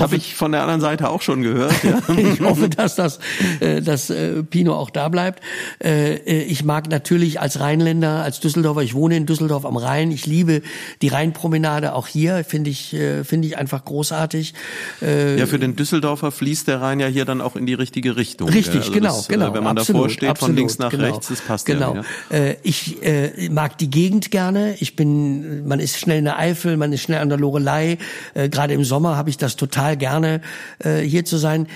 habe 0.01 0.17
ich 0.17 0.35
von 0.35 0.53
der 0.53 0.63
anderen 0.63 0.81
Seite 0.81 1.11
auch 1.11 1.23
schon 1.23 1.43
gehört. 1.43 1.73
Ja. 1.85 2.01
ich 2.17 2.41
hoffe, 2.41 2.69
dass 2.69 2.95
das, 2.95 3.21
äh, 3.61 3.81
dass 3.81 4.11
äh, 4.11 4.43
Pino 4.43 4.75
auch 4.75 4.91
da 4.91 5.09
bleibt. 5.09 5.43
Äh, 5.83 6.17
ich 6.43 6.65
mag 6.65 6.91
natürlich 6.91 7.41
als 7.41 7.61
Rheinländer, 7.61 8.23
als 8.23 8.41
Düsseldorfer, 8.41 8.83
ich 8.83 8.95
wohne 8.95 9.17
in 9.17 9.27
Düsseldorf 9.27 9.65
am 9.65 9.77
Rhein. 9.77 10.11
Ich 10.11 10.27
liebe 10.27 10.63
die 11.03 11.09
Rheinpromenade 11.09 11.95
auch 11.95 12.07
hier. 12.07 12.45
Finde 12.45 12.71
ich, 12.71 12.97
finde 13.25 13.49
ich 13.49 13.59
einfach 13.59 13.85
großartig. 13.85 14.55
Ja, 15.01 15.47
für 15.47 15.59
den 15.59 15.77
Düsseldorfer 15.77 16.33
fließt 16.33 16.69
der 16.69 16.81
Rhein 16.81 17.01
ja 17.01 17.07
hier 17.07 17.25
dann 17.25 17.41
auch 17.41 17.57
in 17.57 17.67
die 17.67 17.75
richtige 17.75 18.17
Richtung. 18.17 18.49
Richtig, 18.49 18.81
also 18.81 18.93
genau, 18.93 19.17
das, 19.17 19.29
genau. 19.29 19.55
Wenn 19.55 19.65
man 19.65 19.79
absolut, 19.79 20.03
davor 20.03 20.11
steht, 20.11 20.29
absolut, 20.31 20.49
von 20.51 20.57
links 20.57 20.79
nach 20.79 20.91
genau, 20.91 21.05
rechts, 21.05 21.29
das 21.29 21.41
passt 21.41 21.67
genau. 21.67 21.95
ja. 21.95 22.05
Genau. 22.29 22.55
Ich 22.63 22.97
mag 23.51 23.79
die 23.79 23.91
Gegend 23.91 24.31
gerne. 24.31 24.75
Ich 24.81 24.97
bin, 24.97 25.67
man 25.67 25.81
ist 25.81 25.99
schnell 25.99 26.19
in 26.19 26.25
der 26.25 26.39
Eifel, 26.39 26.77
man 26.77 26.93
ist 26.93 27.03
schnell 27.03 27.21
an 27.21 27.29
der 27.29 27.39
Lorelei. 27.39 27.99
Äh, 28.35 28.49
Gerade 28.49 28.75
im 28.75 28.85
Sommer 28.85 29.17
habe 29.17 29.31
ich 29.31 29.37
das 29.37 29.57
total 29.57 29.90
gerne, 29.97 30.41
äh, 30.79 30.99
hier 30.99 31.25
zu 31.25 31.37
sein. 31.37 31.67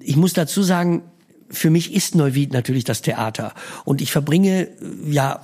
Ich 0.00 0.16
muss 0.16 0.32
dazu 0.32 0.62
sagen, 0.62 1.02
für 1.50 1.70
mich 1.70 1.94
ist 1.94 2.14
Neuwied 2.14 2.52
natürlich 2.52 2.84
das 2.84 3.02
Theater. 3.02 3.54
Und 3.84 4.00
ich 4.00 4.10
verbringe 4.10 4.68
ja 5.06 5.40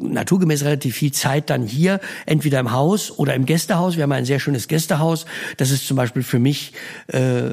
naturgemäß 0.00 0.64
relativ 0.64 0.96
viel 0.96 1.12
Zeit 1.12 1.50
dann 1.50 1.64
hier, 1.66 2.00
entweder 2.26 2.60
im 2.60 2.72
Haus 2.72 3.10
oder 3.18 3.34
im 3.34 3.46
Gästehaus. 3.46 3.96
Wir 3.96 4.04
haben 4.04 4.12
ein 4.12 4.24
sehr 4.24 4.40
schönes 4.40 4.68
Gästehaus. 4.68 5.26
Das 5.56 5.70
ist 5.70 5.86
zum 5.86 5.96
Beispiel 5.96 6.22
für 6.22 6.38
mich 6.38 6.72
äh, 7.08 7.50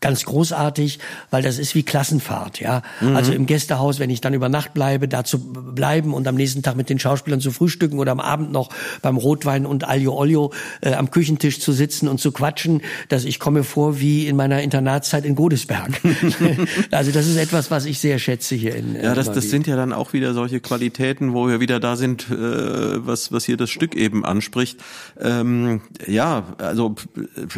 ganz 0.00 0.24
großartig, 0.24 0.98
weil 1.30 1.42
das 1.42 1.58
ist 1.58 1.74
wie 1.74 1.82
Klassenfahrt. 1.82 2.60
Ja, 2.60 2.82
mhm. 3.00 3.16
also 3.16 3.32
im 3.32 3.46
Gästehaus, 3.46 3.98
wenn 3.98 4.10
ich 4.10 4.20
dann 4.20 4.34
über 4.34 4.48
Nacht 4.48 4.74
bleibe, 4.74 5.08
da 5.08 5.24
zu 5.24 5.38
bleiben 5.38 6.14
und 6.14 6.26
am 6.28 6.34
nächsten 6.34 6.62
Tag 6.62 6.76
mit 6.76 6.90
den 6.90 6.98
Schauspielern 6.98 7.40
zu 7.40 7.50
frühstücken 7.50 7.98
oder 7.98 8.12
am 8.12 8.20
Abend 8.20 8.52
noch 8.52 8.70
beim 9.02 9.16
Rotwein 9.16 9.66
und 9.66 9.84
Alio 9.84 10.14
Olio 10.14 10.52
äh, 10.80 10.94
am 10.94 11.10
Küchentisch 11.10 11.60
zu 11.60 11.72
sitzen 11.72 12.08
und 12.08 12.20
zu 12.20 12.32
quatschen, 12.32 12.82
dass 13.08 13.24
ich 13.24 13.38
komme 13.38 13.64
vor 13.64 14.00
wie 14.00 14.26
in 14.26 14.36
meiner 14.36 14.62
Internatszeit 14.62 15.24
in 15.24 15.34
Godesberg. 15.34 16.00
also 16.90 17.10
das 17.10 17.26
ist 17.26 17.36
etwas, 17.36 17.70
was 17.70 17.84
ich 17.84 17.98
sehr 17.98 18.18
schätze 18.18 18.54
hier 18.54 18.74
in. 18.74 18.96
Äh, 18.96 19.04
ja, 19.04 19.14
das, 19.14 19.30
das 19.32 19.50
sind 19.50 19.66
ja 19.66 19.76
dann 19.76 19.92
auch 19.92 20.12
wieder 20.12 20.34
solche 20.34 20.60
Qualitäten, 20.60 21.32
wo 21.32 21.48
wir 21.48 21.55
wir 21.56 21.60
wieder 21.60 21.80
da 21.80 21.96
sind, 21.96 22.30
äh, 22.30 23.06
was, 23.06 23.32
was 23.32 23.44
hier 23.44 23.56
das 23.56 23.70
Stück 23.70 23.94
eben 23.94 24.24
anspricht. 24.24 24.78
Ähm, 25.18 25.80
ja, 26.06 26.44
also 26.58 26.94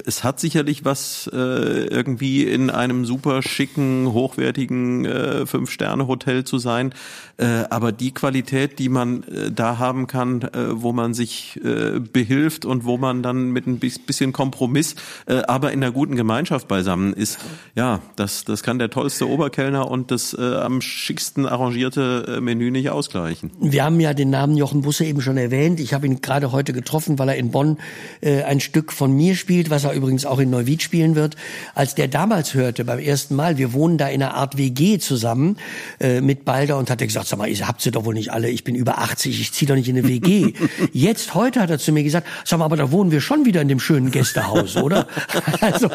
es 0.04 0.22
hat 0.22 0.38
sicherlich 0.38 0.84
was 0.84 1.28
äh, 1.32 1.36
irgendwie 1.36 2.44
in 2.44 2.70
einem 2.70 3.04
super 3.04 3.42
schicken, 3.42 4.12
hochwertigen 4.12 5.04
äh, 5.04 5.46
Fünf-Sterne-Hotel 5.46 6.44
zu 6.44 6.58
sein. 6.58 6.94
Äh, 7.36 7.64
aber 7.70 7.92
die 7.92 8.12
Qualität, 8.12 8.78
die 8.78 8.88
man 8.88 9.24
äh, 9.24 9.50
da 9.50 9.78
haben 9.78 10.06
kann, 10.06 10.42
äh, 10.42 10.48
wo 10.70 10.92
man 10.92 11.14
sich 11.14 11.60
äh, 11.64 11.98
behilft 11.98 12.64
und 12.64 12.84
wo 12.84 12.98
man 12.98 13.22
dann 13.22 13.50
mit 13.50 13.66
ein 13.66 13.78
bisschen 13.78 14.32
Kompromiss, 14.32 14.94
äh, 15.26 15.42
aber 15.48 15.72
in 15.72 15.82
einer 15.82 15.92
guten 15.92 16.16
Gemeinschaft 16.16 16.68
beisammen 16.68 17.12
ist, 17.12 17.38
ja, 17.74 18.00
das, 18.16 18.44
das 18.44 18.62
kann 18.62 18.78
der 18.78 18.90
tollste 18.90 19.28
Oberkellner 19.28 19.90
und 19.90 20.10
das 20.10 20.34
äh, 20.34 20.56
am 20.56 20.80
schicksten 20.80 21.46
arrangierte 21.46 22.36
äh, 22.38 22.40
Menü 22.40 22.70
nicht 22.70 22.90
ausgleichen. 22.90 23.50
Wir 23.60 23.84
haben 23.88 24.00
ja 24.00 24.12
den 24.12 24.28
Namen 24.28 24.58
Jochen 24.58 24.82
Busse 24.82 25.06
eben 25.06 25.22
schon 25.22 25.38
erwähnt. 25.38 25.80
Ich 25.80 25.94
habe 25.94 26.06
ihn 26.06 26.20
gerade 26.20 26.52
heute 26.52 26.74
getroffen, 26.74 27.18
weil 27.18 27.30
er 27.30 27.36
in 27.36 27.50
Bonn 27.50 27.78
äh, 28.20 28.42
ein 28.42 28.60
Stück 28.60 28.92
von 28.92 29.16
mir 29.16 29.34
spielt, 29.34 29.70
was 29.70 29.84
er 29.84 29.94
übrigens 29.94 30.26
auch 30.26 30.40
in 30.40 30.50
Neuwied 30.50 30.82
spielen 30.82 31.14
wird. 31.14 31.36
Als 31.74 31.94
der 31.94 32.06
damals 32.06 32.52
hörte, 32.52 32.84
beim 32.84 32.98
ersten 32.98 33.34
Mal, 33.34 33.56
wir 33.56 33.72
wohnen 33.72 33.96
da 33.96 34.08
in 34.08 34.22
einer 34.22 34.34
Art 34.34 34.58
WG 34.58 34.98
zusammen 34.98 35.56
äh, 36.00 36.20
mit 36.20 36.44
Balder 36.44 36.76
und 36.76 36.90
hat 36.90 37.00
er 37.00 37.06
gesagt, 37.06 37.28
sag 37.28 37.38
mal, 37.38 37.48
ihr 37.48 37.66
habt 37.66 37.80
sie 37.80 37.90
doch 37.90 38.04
wohl 38.04 38.12
nicht 38.12 38.30
alle, 38.30 38.50
ich 38.50 38.62
bin 38.62 38.74
über 38.74 38.98
80, 38.98 39.40
ich 39.40 39.52
ziehe 39.54 39.66
doch 39.66 39.74
nicht 39.74 39.88
in 39.88 39.96
eine 39.96 40.06
WG. 40.06 40.52
Jetzt, 40.92 41.34
heute 41.34 41.62
hat 41.62 41.70
er 41.70 41.78
zu 41.78 41.90
mir 41.90 42.02
gesagt, 42.02 42.26
sag 42.44 42.58
mal, 42.58 42.66
aber 42.66 42.76
da 42.76 42.92
wohnen 42.92 43.10
wir 43.10 43.22
schon 43.22 43.46
wieder 43.46 43.62
in 43.62 43.68
dem 43.68 43.80
schönen 43.80 44.10
Gästehaus, 44.10 44.76
oder? 44.76 45.08
also, 45.62 45.88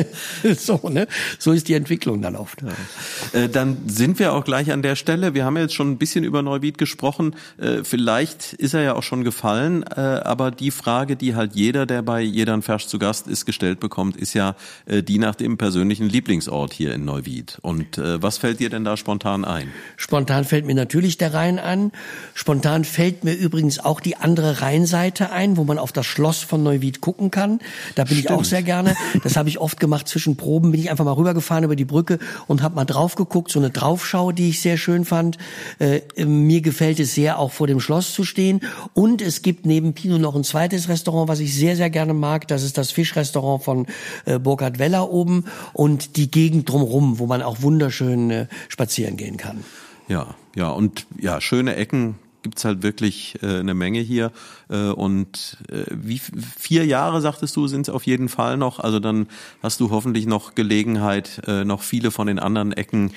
so, 0.56 0.88
ne? 0.88 1.06
So 1.38 1.52
ist 1.52 1.68
die 1.68 1.74
Entwicklung 1.74 2.22
dann 2.22 2.36
oft. 2.36 2.62
Ja. 2.62 3.38
Äh, 3.38 3.50
dann 3.50 3.76
sind 3.86 4.18
wir 4.18 4.32
auch 4.32 4.46
gleich 4.46 4.72
an 4.72 4.80
der 4.80 4.96
Stelle. 4.96 5.34
Wir 5.34 5.44
haben 5.44 5.58
jetzt 5.58 5.74
schon 5.74 5.90
ein 5.90 5.98
bisschen 5.98 6.24
über 6.24 6.40
Neuwied 6.40 6.78
gesprochen 6.78 7.23
angesprochen. 7.24 7.34
Äh, 7.58 7.84
vielleicht 7.84 8.52
ist 8.54 8.74
er 8.74 8.82
ja 8.82 8.94
auch 8.94 9.02
schon 9.02 9.24
gefallen, 9.24 9.82
äh, 9.82 10.00
aber 10.00 10.50
die 10.50 10.70
Frage, 10.70 11.16
die 11.16 11.34
halt 11.34 11.54
jeder, 11.54 11.86
der 11.86 12.02
bei 12.02 12.20
Jedern 12.20 12.62
Fersch 12.62 12.86
zu 12.86 12.98
Gast 12.98 13.26
ist, 13.26 13.46
gestellt 13.46 13.80
bekommt, 13.80 14.16
ist 14.16 14.34
ja 14.34 14.56
äh, 14.86 15.02
die 15.02 15.18
nach 15.18 15.34
dem 15.34 15.56
persönlichen 15.58 16.08
Lieblingsort 16.08 16.72
hier 16.72 16.94
in 16.94 17.04
Neuwied. 17.04 17.58
Und 17.62 17.98
äh, 17.98 18.22
was 18.22 18.38
fällt 18.38 18.60
dir 18.60 18.70
denn 18.70 18.84
da 18.84 18.96
spontan 18.96 19.44
ein? 19.44 19.68
Spontan 19.96 20.44
fällt 20.44 20.66
mir 20.66 20.74
natürlich 20.74 21.18
der 21.18 21.34
Rhein 21.34 21.58
an. 21.58 21.92
Spontan 22.34 22.84
fällt 22.84 23.24
mir 23.24 23.34
übrigens 23.34 23.78
auch 23.78 24.00
die 24.00 24.16
andere 24.16 24.60
Rheinseite 24.60 25.30
ein, 25.30 25.56
wo 25.56 25.64
man 25.64 25.78
auf 25.78 25.92
das 25.92 26.06
Schloss 26.06 26.42
von 26.42 26.62
Neuwied 26.62 27.00
gucken 27.00 27.30
kann. 27.30 27.60
Da 27.94 28.04
bin 28.04 28.16
Stimmt. 28.16 28.30
ich 28.30 28.30
auch 28.30 28.44
sehr 28.44 28.62
gerne. 28.62 28.96
Das 29.22 29.36
habe 29.36 29.48
ich 29.48 29.58
oft 29.58 29.80
gemacht 29.80 30.08
zwischen 30.08 30.36
Proben. 30.36 30.72
Bin 30.72 30.80
ich 30.80 30.90
einfach 30.90 31.04
mal 31.04 31.12
rübergefahren 31.12 31.64
über 31.64 31.76
die 31.76 31.84
Brücke 31.84 32.18
und 32.46 32.62
habe 32.62 32.74
mal 32.74 32.84
drauf 32.84 33.14
geguckt, 33.14 33.50
so 33.50 33.58
eine 33.58 33.70
Draufschau, 33.70 34.32
die 34.32 34.50
ich 34.50 34.60
sehr 34.60 34.76
schön 34.76 35.04
fand. 35.04 35.38
Äh, 35.78 36.00
mir 36.24 36.60
gefällt 36.60 37.00
es 37.00 37.13
sehr, 37.14 37.38
auch 37.38 37.52
vor 37.52 37.66
dem 37.66 37.80
Schloss 37.80 38.12
zu 38.12 38.24
stehen. 38.24 38.60
Und 38.92 39.22
es 39.22 39.42
gibt 39.42 39.66
neben 39.66 39.94
Pino 39.94 40.18
noch 40.18 40.34
ein 40.34 40.44
zweites 40.44 40.88
Restaurant, 40.88 41.28
was 41.28 41.40
ich 41.40 41.54
sehr, 41.54 41.76
sehr 41.76 41.90
gerne 41.90 42.14
mag. 42.14 42.48
Das 42.48 42.62
ist 42.62 42.78
das 42.78 42.90
Fischrestaurant 42.90 43.62
von 43.62 43.86
äh, 44.24 44.38
Burkhard 44.38 44.78
Weller 44.78 45.10
oben 45.10 45.44
und 45.72 46.16
die 46.16 46.30
Gegend 46.30 46.68
drumherum, 46.68 47.18
wo 47.18 47.26
man 47.26 47.42
auch 47.42 47.62
wunderschön 47.62 48.30
äh, 48.30 48.46
spazieren 48.68 49.16
gehen 49.16 49.36
kann. 49.36 49.64
Ja, 50.08 50.34
ja, 50.54 50.68
und 50.68 51.06
ja, 51.18 51.40
schöne 51.40 51.76
Ecken 51.76 52.16
gibt's 52.42 52.64
halt 52.64 52.82
wirklich 52.82 53.36
äh, 53.42 53.58
eine 53.58 53.74
Menge 53.74 54.00
hier. 54.00 54.30
Äh, 54.68 54.90
und 54.90 55.58
äh, 55.68 55.84
wie 55.90 56.20
vier 56.58 56.84
Jahre, 56.86 57.20
sagtest 57.20 57.56
du, 57.56 57.66
sind 57.66 57.82
es 57.82 57.94
auf 57.94 58.06
jeden 58.06 58.28
Fall 58.28 58.56
noch. 58.56 58.80
Also 58.80 58.98
dann 58.98 59.26
hast 59.62 59.80
du 59.80 59.90
hoffentlich 59.90 60.26
noch 60.26 60.54
Gelegenheit, 60.54 61.42
äh, 61.46 61.64
noch 61.64 61.82
viele 61.82 62.10
von 62.10 62.26
den 62.26 62.38
anderen 62.38 62.72
Ecken 62.72 63.12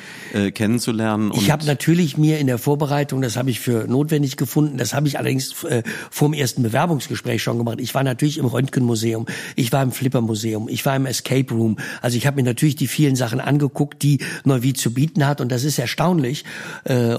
kennenzulernen. 0.53 1.31
ich 1.35 1.51
habe 1.51 1.65
natürlich 1.65 2.17
mir 2.17 2.39
in 2.39 2.47
der 2.47 2.57
Vorbereitung, 2.57 3.21
das 3.21 3.37
habe 3.37 3.49
ich 3.49 3.59
für 3.59 3.87
notwendig 3.87 4.37
gefunden, 4.37 4.77
das 4.77 4.93
habe 4.93 5.07
ich 5.07 5.17
allerdings 5.17 5.53
vor 5.53 6.27
dem 6.27 6.33
ersten 6.33 6.63
Bewerbungsgespräch 6.63 7.41
schon 7.41 7.57
gemacht. 7.57 7.79
Ich 7.79 7.93
war 7.95 8.03
natürlich 8.03 8.37
im 8.37 8.45
Röntgenmuseum, 8.45 9.25
ich 9.55 9.71
war 9.71 9.83
im 9.83 9.91
Flippermuseum, 9.91 10.67
ich 10.69 10.85
war 10.85 10.95
im 10.95 11.05
Escape 11.05 11.53
Room. 11.53 11.77
Also 12.01 12.17
ich 12.17 12.27
habe 12.27 12.37
mir 12.37 12.43
natürlich 12.43 12.75
die 12.75 12.87
vielen 12.87 13.15
Sachen 13.15 13.39
angeguckt, 13.39 14.03
die 14.03 14.19
Neuwied 14.43 14.77
zu 14.77 14.93
bieten 14.93 15.25
hat. 15.25 15.41
Und 15.41 15.51
das 15.51 15.63
ist 15.63 15.79
erstaunlich. 15.79 16.43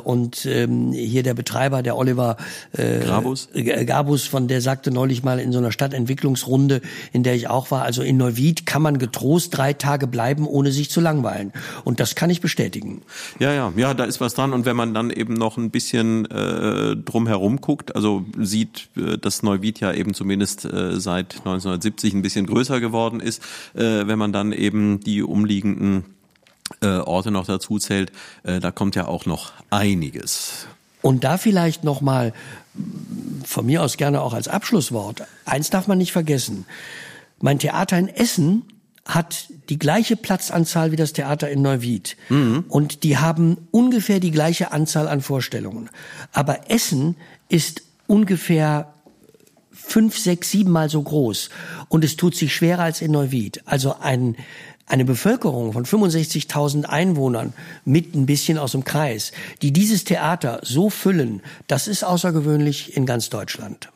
Und 0.05 0.47
ähm, 0.47 0.93
hier 0.93 1.23
der 1.23 1.35
Betreiber, 1.35 1.83
der 1.83 1.97
Oliver 1.97 2.37
äh, 2.73 3.01
Grabus. 3.01 3.49
Gabus, 4.19 4.27
von 4.27 4.49
der 4.49 4.61
sagte 4.61 4.91
neulich 4.91 5.23
mal 5.23 5.39
in 5.39 5.53
so 5.53 5.59
einer 5.59 5.71
Stadtentwicklungsrunde, 5.71 6.81
in 7.13 7.23
der 7.23 7.35
ich 7.35 7.49
auch 7.49 7.71
war, 7.71 7.83
also 7.83 8.03
in 8.03 8.17
Neuwied 8.17 8.67
kann 8.67 8.83
man 8.83 8.99
getrost 8.99 9.57
drei 9.57 9.73
Tage 9.73 10.07
bleiben, 10.07 10.47
ohne 10.47 10.73
sich 10.73 10.91
zu 10.91 11.01
langweilen. 11.01 11.53
Und 11.85 12.01
das 12.01 12.15
kann 12.15 12.31
ich 12.31 12.41
bestätigen. 12.41 13.03
Ja, 13.39 13.53
ja, 13.53 13.73
ja, 13.77 13.95
da 13.95 14.05
ist 14.05 14.21
was 14.21 14.35
dran. 14.35 14.53
Und 14.53 14.65
wenn 14.65 14.77
man 14.77 14.93
dann 14.95 15.11
eben 15.11 15.35
noch 15.35 15.57
ein 15.57 15.71
bisschen 15.71 16.27
äh, 16.27 16.97
drumherum 16.97 17.61
guckt, 17.61 17.95
also 17.95 18.25
sieht, 18.39 18.89
äh, 18.97 19.19
dass 19.19 19.43
Neuwied 19.43 19.79
ja 19.81 19.93
eben 19.93 20.15
zumindest 20.15 20.65
äh, 20.65 20.99
seit 20.99 21.37
1970 21.39 22.15
ein 22.15 22.23
bisschen 22.23 22.47
größer 22.47 22.81
geworden 22.81 23.21
ist, 23.21 23.43
äh, 23.75 24.07
wenn 24.07 24.19
man 24.19 24.33
dann 24.33 24.53
eben 24.53 25.01
die 25.01 25.23
umliegenden 25.23 26.05
äh, 26.81 26.89
Orte 26.89 27.31
noch 27.31 27.47
dazu 27.47 27.79
zählt, 27.79 28.11
äh, 28.43 28.59
da 28.59 28.73
kommt 28.73 28.97
ja 28.97 29.07
auch 29.07 29.27
noch 29.27 29.53
einiges. 29.71 30.67
Und 31.03 31.25
da 31.25 31.39
vielleicht 31.39 31.85
noch 31.85 32.01
mal 32.01 32.33
von 33.45 33.67
mir 33.67 33.83
aus 33.83 33.97
gerne 33.97 34.21
auch 34.21 34.35
als 34.35 34.49
Abschlusswort. 34.49 35.23
Eins 35.45 35.71
darf 35.71 35.87
man 35.87 35.99
nicht 35.99 36.13
vergessen. 36.13 36.67
Mein 37.41 37.59
Theater 37.59 37.99
in 37.99 38.09
Essen 38.09 38.65
hat 39.05 39.47
die 39.71 39.79
gleiche 39.79 40.17
Platzanzahl 40.17 40.93
wie 40.93 40.97
das 40.97 41.13
Theater 41.13 41.49
in 41.51 41.63
Neuwied. 41.63 42.17
Mhm. 42.29 42.65
Und 42.69 43.05
die 43.05 43.17
haben 43.17 43.57
ungefähr 43.71 44.21
die 44.21 44.31
gleiche 44.31 44.73
Anzahl 44.73 45.09
an 45.09 45.23
Vorstellungen. 45.23 45.89
Aber 46.33 46.71
Essen 46.71 47.17
ist 47.49 47.83
ungefähr 48.07 48.93
fünf, 49.73 50.19
sechs, 50.19 50.51
sieben 50.51 50.71
Mal 50.71 50.91
so 50.91 51.03
groß. 51.03 51.49
Und 51.89 52.05
es 52.05 52.17
tut 52.17 52.35
sich 52.35 52.55
schwerer 52.55 52.83
als 52.83 53.01
in 53.01 53.13
Neuwied. 53.13 53.63
Also 53.65 53.97
ein 53.99 54.37
eine 54.89 55.05
Bevölkerung 55.05 55.73
von 55.73 55.85
65.000 55.85 56.85
Einwohnern 56.85 57.53
mit 57.85 58.15
ein 58.15 58.27
bisschen 58.27 58.59
aus 58.59 58.73
dem 58.73 58.85
Kreis, 58.85 59.33
die 59.63 59.73
dieses 59.73 60.05
Theater 60.05 60.61
so 60.63 60.91
füllen, 60.91 61.43
das 61.67 61.89
ist 61.89 62.05
außergewöhnlich 62.05 62.97
in 62.97 63.07
ganz 63.07 63.31
Deutschland. 63.31 63.91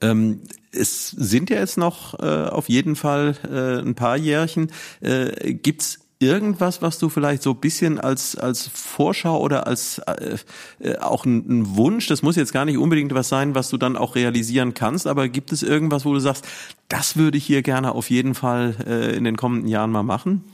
Ähm, 0.00 0.40
es 0.72 1.08
sind 1.08 1.50
ja 1.50 1.58
jetzt 1.58 1.76
noch 1.76 2.18
äh, 2.20 2.48
auf 2.48 2.68
jeden 2.68 2.96
Fall 2.96 3.36
äh, 3.50 3.86
ein 3.86 3.94
paar 3.94 4.16
Jährchen. 4.16 4.70
Äh, 5.00 5.54
gibt's 5.54 5.98
irgendwas, 6.20 6.82
was 6.82 6.98
du 6.98 7.08
vielleicht 7.08 7.42
so 7.42 7.54
bisschen 7.54 7.98
als 7.98 8.36
als 8.36 8.68
Vorschau 8.68 9.40
oder 9.40 9.66
als 9.66 9.98
äh, 10.00 10.36
äh, 10.78 10.98
auch 10.98 11.24
ein, 11.24 11.38
ein, 11.48 11.76
Wunsch, 11.76 12.06
das 12.06 12.22
muss 12.22 12.36
jetzt 12.36 12.52
gar 12.52 12.66
nicht 12.66 12.76
unbedingt 12.76 13.14
was 13.14 13.30
sein, 13.30 13.54
was 13.54 13.70
du 13.70 13.78
dann 13.78 13.96
auch 13.96 14.14
realisieren 14.14 14.74
kannst, 14.74 15.06
aber 15.06 15.28
gibt 15.28 15.50
es 15.50 15.62
irgendwas, 15.62 16.04
wo 16.04 16.12
du 16.12 16.20
sagst, 16.20 16.46
das 16.90 17.16
würde 17.16 17.38
ich 17.38 17.46
hier 17.46 17.62
gerne 17.62 17.92
auf 17.92 18.10
jeden 18.10 18.34
Fall 18.34 18.74
äh, 18.86 19.16
in 19.16 19.24
den 19.24 19.36
kommenden 19.36 19.68
Jahren 19.68 19.90
mal 19.90 20.02
machen? 20.02 20.44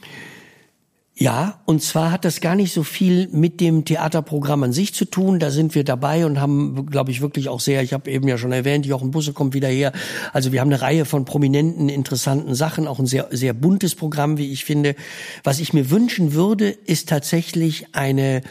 Ja, 1.18 1.62
und 1.64 1.82
zwar 1.82 2.12
hat 2.12 2.26
das 2.26 2.43
gar 2.43 2.55
nicht 2.55 2.74
so 2.74 2.82
viel 2.82 3.28
mit 3.32 3.59
dem 3.62 3.87
Theaterprogramm 3.87 4.64
an 4.64 4.74
sich 4.74 4.93
zu 4.93 5.07
tun. 5.07 5.39
Da 5.39 5.51
sind 5.51 5.74
wir 5.74 5.82
dabei 5.82 6.26
und 6.26 6.39
haben, 6.39 6.84
glaube 6.91 7.11
ich, 7.11 7.22
wirklich 7.22 7.49
auch 7.49 7.61
sehr, 7.61 7.82
ich 7.82 7.95
habe 7.95 8.11
eben 8.11 8.28
ja 8.28 8.37
schon 8.37 8.53
erwähnt, 8.53 8.84
Jochen 8.84 9.12
Busse 9.12 9.32
kommt 9.32 9.55
wieder 9.55 9.68
her. 9.68 9.93
Also 10.34 10.53
wir 10.53 10.61
haben 10.61 10.68
eine 10.68 10.82
Reihe 10.82 11.07
von 11.07 11.24
prominenten, 11.24 11.89
interessanten 11.89 12.55
Sachen, 12.55 12.87
auch 12.87 12.99
ein 12.99 13.07
sehr, 13.07 13.28
sehr 13.30 13.55
buntes 13.55 13.95
Programm, 13.95 14.37
wie 14.37 14.53
ich 14.53 14.66
finde. 14.66 14.95
Was 15.43 15.59
ich 15.59 15.72
mir 15.72 15.89
wünschen 15.89 16.34
würde, 16.34 16.68
ist 16.68 17.09
tatsächlich 17.09 17.87
eine 17.95 18.43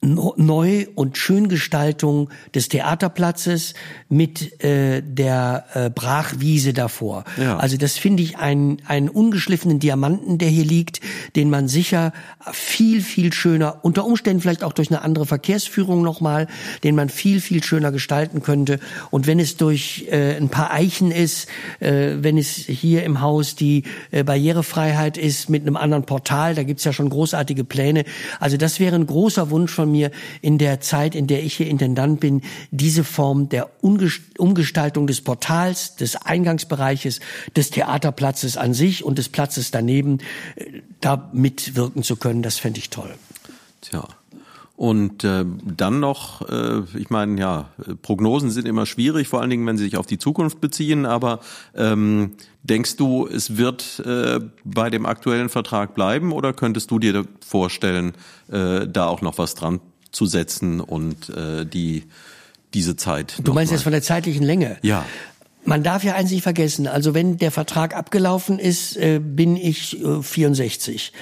Neu- 0.00 0.86
und 0.94 1.18
Schöngestaltung 1.18 2.30
des 2.54 2.68
Theaterplatzes 2.68 3.74
mit 4.08 4.62
äh, 4.62 5.02
der 5.02 5.64
äh, 5.74 5.90
Brachwiese 5.90 6.72
davor. 6.72 7.24
Ja. 7.36 7.56
Also 7.58 7.76
das 7.76 7.98
finde 7.98 8.22
ich 8.22 8.38
einen, 8.38 8.80
einen 8.86 9.08
ungeschliffenen 9.08 9.80
Diamanten, 9.80 10.38
der 10.38 10.50
hier 10.50 10.64
liegt, 10.64 11.00
den 11.34 11.50
man 11.50 11.66
sicher 11.66 12.12
viel, 12.52 13.02
viel 13.02 13.32
schöner, 13.32 13.80
unter 13.82 14.04
Umständen 14.04 14.40
vielleicht 14.40 14.62
auch 14.62 14.72
durch 14.72 14.88
eine 14.88 15.02
andere 15.02 15.26
Verkehrsführung 15.26 16.02
nochmal, 16.02 16.46
den 16.84 16.94
man 16.94 17.08
viel, 17.08 17.40
viel 17.40 17.64
schöner 17.64 17.90
gestalten 17.90 18.40
könnte. 18.40 18.78
Und 19.10 19.26
wenn 19.26 19.40
es 19.40 19.56
durch 19.56 20.06
äh, 20.12 20.36
ein 20.36 20.48
paar 20.48 20.72
Eichen 20.72 21.10
ist, 21.10 21.48
äh, 21.80 22.14
wenn 22.20 22.38
es 22.38 22.54
hier 22.54 23.02
im 23.02 23.20
Haus 23.20 23.56
die 23.56 23.82
äh, 24.12 24.22
Barrierefreiheit 24.22 25.18
ist 25.18 25.50
mit 25.50 25.62
einem 25.62 25.76
anderen 25.76 26.04
Portal, 26.04 26.54
da 26.54 26.62
gibt's 26.62 26.84
ja 26.84 26.92
schon 26.92 27.10
großartige 27.10 27.64
Pläne. 27.64 28.04
Also 28.38 28.56
das 28.56 28.78
wäre 28.78 28.94
ein 28.94 29.06
großer 29.06 29.50
Wunsch 29.50 29.72
von 29.72 29.87
mir 29.90 30.10
in 30.40 30.58
der 30.58 30.80
Zeit, 30.80 31.14
in 31.14 31.26
der 31.26 31.42
ich 31.42 31.56
hier 31.56 31.68
Intendant 31.68 32.20
bin, 32.20 32.42
diese 32.70 33.04
Form 33.04 33.48
der 33.48 33.70
Umgestaltung 33.82 35.06
des 35.06 35.20
Portals, 35.20 35.96
des 35.96 36.16
Eingangsbereiches, 36.16 37.20
des 37.56 37.70
Theaterplatzes 37.70 38.56
an 38.56 38.74
sich 38.74 39.04
und 39.04 39.18
des 39.18 39.28
Platzes 39.28 39.70
daneben, 39.70 40.18
äh, 40.56 40.82
da 41.00 41.30
mitwirken 41.32 42.02
zu 42.02 42.16
können. 42.16 42.42
Das 42.42 42.58
fände 42.58 42.78
ich 42.78 42.90
toll. 42.90 43.14
Tja. 43.80 44.08
Und 44.78 45.24
äh, 45.24 45.44
dann 45.64 45.98
noch, 45.98 46.48
äh, 46.48 46.82
ich 46.96 47.10
meine, 47.10 47.40
ja, 47.40 47.70
Prognosen 48.00 48.52
sind 48.52 48.68
immer 48.68 48.86
schwierig, 48.86 49.26
vor 49.26 49.40
allen 49.40 49.50
Dingen, 49.50 49.66
wenn 49.66 49.76
sie 49.76 49.82
sich 49.82 49.96
auf 49.96 50.06
die 50.06 50.18
Zukunft 50.18 50.60
beziehen. 50.60 51.04
Aber 51.04 51.40
ähm, 51.74 52.34
denkst 52.62 52.94
du, 52.94 53.26
es 53.26 53.56
wird 53.56 54.00
äh, 54.06 54.38
bei 54.62 54.88
dem 54.88 55.04
aktuellen 55.04 55.48
Vertrag 55.48 55.96
bleiben 55.96 56.30
oder 56.30 56.52
könntest 56.52 56.92
du 56.92 57.00
dir 57.00 57.24
vorstellen, 57.44 58.12
äh, 58.52 58.86
da 58.86 59.08
auch 59.08 59.20
noch 59.20 59.36
was 59.36 59.56
dran 59.56 59.80
zu 60.12 60.26
setzen 60.26 60.78
und 60.78 61.28
äh, 61.30 61.66
die 61.66 62.04
diese 62.72 62.94
Zeit. 62.94 63.34
Du 63.42 63.54
meinst 63.54 63.72
jetzt 63.72 63.82
von 63.82 63.92
der 63.92 64.02
zeitlichen 64.02 64.44
Länge? 64.44 64.76
Ja. 64.82 65.04
Man 65.68 65.82
darf 65.82 66.02
ja 66.02 66.14
eins 66.14 66.30
nicht 66.30 66.42
vergessen. 66.42 66.86
Also 66.86 67.12
wenn 67.12 67.36
der 67.36 67.50
Vertrag 67.50 67.94
abgelaufen 67.94 68.58
ist, 68.58 68.96
äh, 68.96 69.20
bin 69.22 69.56
ich 69.56 70.02
äh, 70.02 70.22
64. 70.22 71.12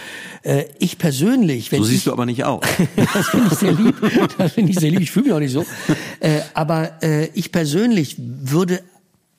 Äh, 0.43 0.65
ich 0.79 0.99
persönlich, 0.99 1.73
wenn 1.73 1.83
so 1.83 1.85
siehst 1.85 1.99
ich, 1.99 2.05
du 2.05 2.13
aber 2.13 2.27
nicht 2.27 2.45
aus. 2.45 2.65
das 3.15 3.29
finde 3.29 3.49
ich 3.51 3.59
sehr 3.59 3.73
lieb. 3.73 3.97
Das 4.39 4.53
finde 4.53 4.71
ich 4.71 4.79
sehr 4.79 4.91
lieb. 4.91 5.01
Ich 5.01 5.11
fühle 5.11 5.27
mich 5.27 5.35
auch 5.35 5.41
nicht 5.41 5.53
so. 5.53 5.65
Äh, 6.21 6.41
aber 6.55 7.03
äh, 7.03 7.27
ich 7.35 7.51
persönlich 7.51 8.17
würde 8.19 8.83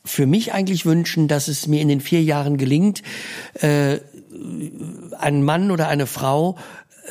für 0.03 0.25
mich 0.25 0.53
eigentlich 0.53 0.85
wünschen, 0.85 1.29
dass 1.29 1.47
es 1.47 1.67
mir 1.67 1.81
in 1.81 1.87
den 1.87 2.01
vier 2.01 2.21
Jahren 2.21 2.57
gelingt, 2.57 3.01
äh, 3.53 3.99
einen 5.17 5.43
Mann 5.43 5.71
oder 5.71 5.87
eine 5.87 6.05
Frau 6.05 6.57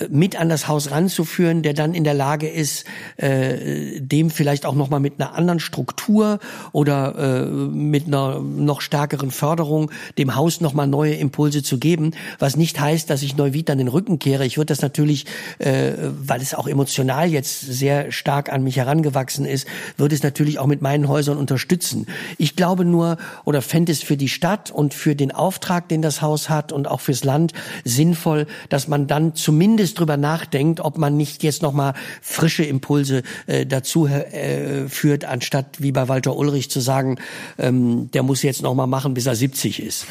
mit 0.09 0.39
an 0.39 0.49
das 0.49 0.69
Haus 0.69 0.91
ranzuführen, 0.91 1.63
der 1.63 1.75
dann 1.75 1.95
in 1.95 2.05
der 2.05 2.15
Lage 2.15 2.49
ist, 2.49 2.85
äh, 3.17 4.01
dem 4.01 4.31
vielleicht 4.31 4.67
auch 4.67 4.75
noch 4.75 4.91
mal 4.91 5.01
mit 5.01 5.15
einer 5.19 5.35
anderen 5.35 5.61
Struktur 5.61 6.39
oder 6.73 7.15
äh, 7.17 7.47
mit 7.47 8.07
einer 8.07 8.41
noch 8.41 8.81
stärkeren 8.81 9.31
Förderung 9.31 9.91
dem 10.19 10.35
Haus 10.35 10.61
noch 10.61 10.75
mal 10.75 10.87
neue 10.87 11.15
Impulse 11.15 11.63
zu 11.63 11.79
geben, 11.79 12.13
was 12.39 12.57
nicht 12.57 12.79
heißt, 12.79 13.09
dass 13.09 13.23
ich 13.23 13.37
Neuwied 13.37 13.69
dann 13.69 13.79
den 13.79 13.89
Rücken 13.89 14.19
kehre. 14.19 14.45
Ich 14.45 14.59
würde 14.59 14.67
das 14.67 14.83
natürlich, 14.83 15.27
äh, 15.59 15.93
weil 15.97 16.43
es 16.43 16.55
auch 16.55 16.69
emotional 16.69 17.29
jetzt 17.29 17.61
sehr 17.61 18.13
stark 18.13 18.53
an 18.53 18.63
mich 18.63 18.77
herangewachsen 18.77 19.47
ist, 19.47 19.67
würde 19.97 20.15
es 20.15 20.23
natürlich 20.23 20.59
auch 20.59 20.67
mit 20.67 20.83
meinen 20.83 21.09
Häusern 21.09 21.39
unterstützen. 21.39 22.07
Ich 22.39 22.57
glaube 22.57 22.85
nur 22.85 23.17
oder 23.45 23.63
fände 23.63 23.93
es 23.93 24.03
für 24.03 24.17
die 24.17 24.29
Stadt 24.29 24.71
und 24.71 24.93
für 24.93 25.17
den 25.17 25.33
Auftrag, 25.33 25.89
den 25.89 26.03
das 26.03 26.21
Haus 26.23 26.51
hat 26.51 26.73
und 26.73 26.87
auch 26.87 27.01
fürs 27.01 27.25
Land 27.25 27.53
sinnvoll, 27.85 28.47
dass 28.69 28.89
man 28.89 29.07
dann 29.07 29.35
zumindest 29.35 29.86
vieles 29.87 29.95
drüber 29.95 30.17
nachdenkt, 30.17 30.81
ob 30.81 30.99
man 30.99 31.17
nicht 31.17 31.43
jetzt 31.43 31.63
nochmal 31.63 31.95
frische 32.21 32.65
Impulse 32.65 33.23
äh, 33.47 33.67
dazu 33.67 34.07
äh, 34.07 34.89
führt, 34.89 35.25
anstatt 35.25 35.81
wie 35.81 35.93
bei 35.93 36.09
Walter 36.09 36.37
Ulrich 36.37 36.71
zu 36.71 36.81
sagen, 36.81 37.19
ähm, 37.59 38.11
der 38.13 38.23
muss 38.23 38.43
jetzt 38.43 38.63
nochmal 38.63 38.89
machen, 38.89 39.15
bis 39.15 39.27
er 39.27 39.37
70 39.37 39.83
ist. 39.83 40.07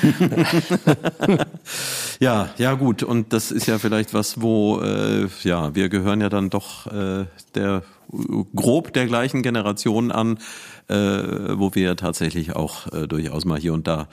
ja, 2.20 2.50
ja 2.58 2.74
gut. 2.74 3.04
Und 3.04 3.34
das 3.34 3.52
ist 3.52 3.68
ja 3.68 3.78
vielleicht 3.78 4.14
was, 4.14 4.42
wo 4.42 4.80
äh, 4.80 5.28
ja 5.44 5.76
wir 5.76 5.90
gehören 5.90 6.22
ja 6.22 6.30
dann 6.30 6.50
doch 6.50 6.88
äh, 6.88 7.26
der 7.56 7.84
grob 8.56 8.94
der 8.94 9.08
gleichen 9.08 9.42
Generation 9.44 10.12
an, 10.12 10.38
äh, 10.88 10.96
wo 10.96 11.76
wir 11.76 11.96
tatsächlich 11.98 12.56
auch 12.56 12.92
äh, 12.94 13.08
durchaus 13.08 13.46
mal 13.46 13.60
hier 13.60 13.74
und 13.74 13.88
da 13.88 14.08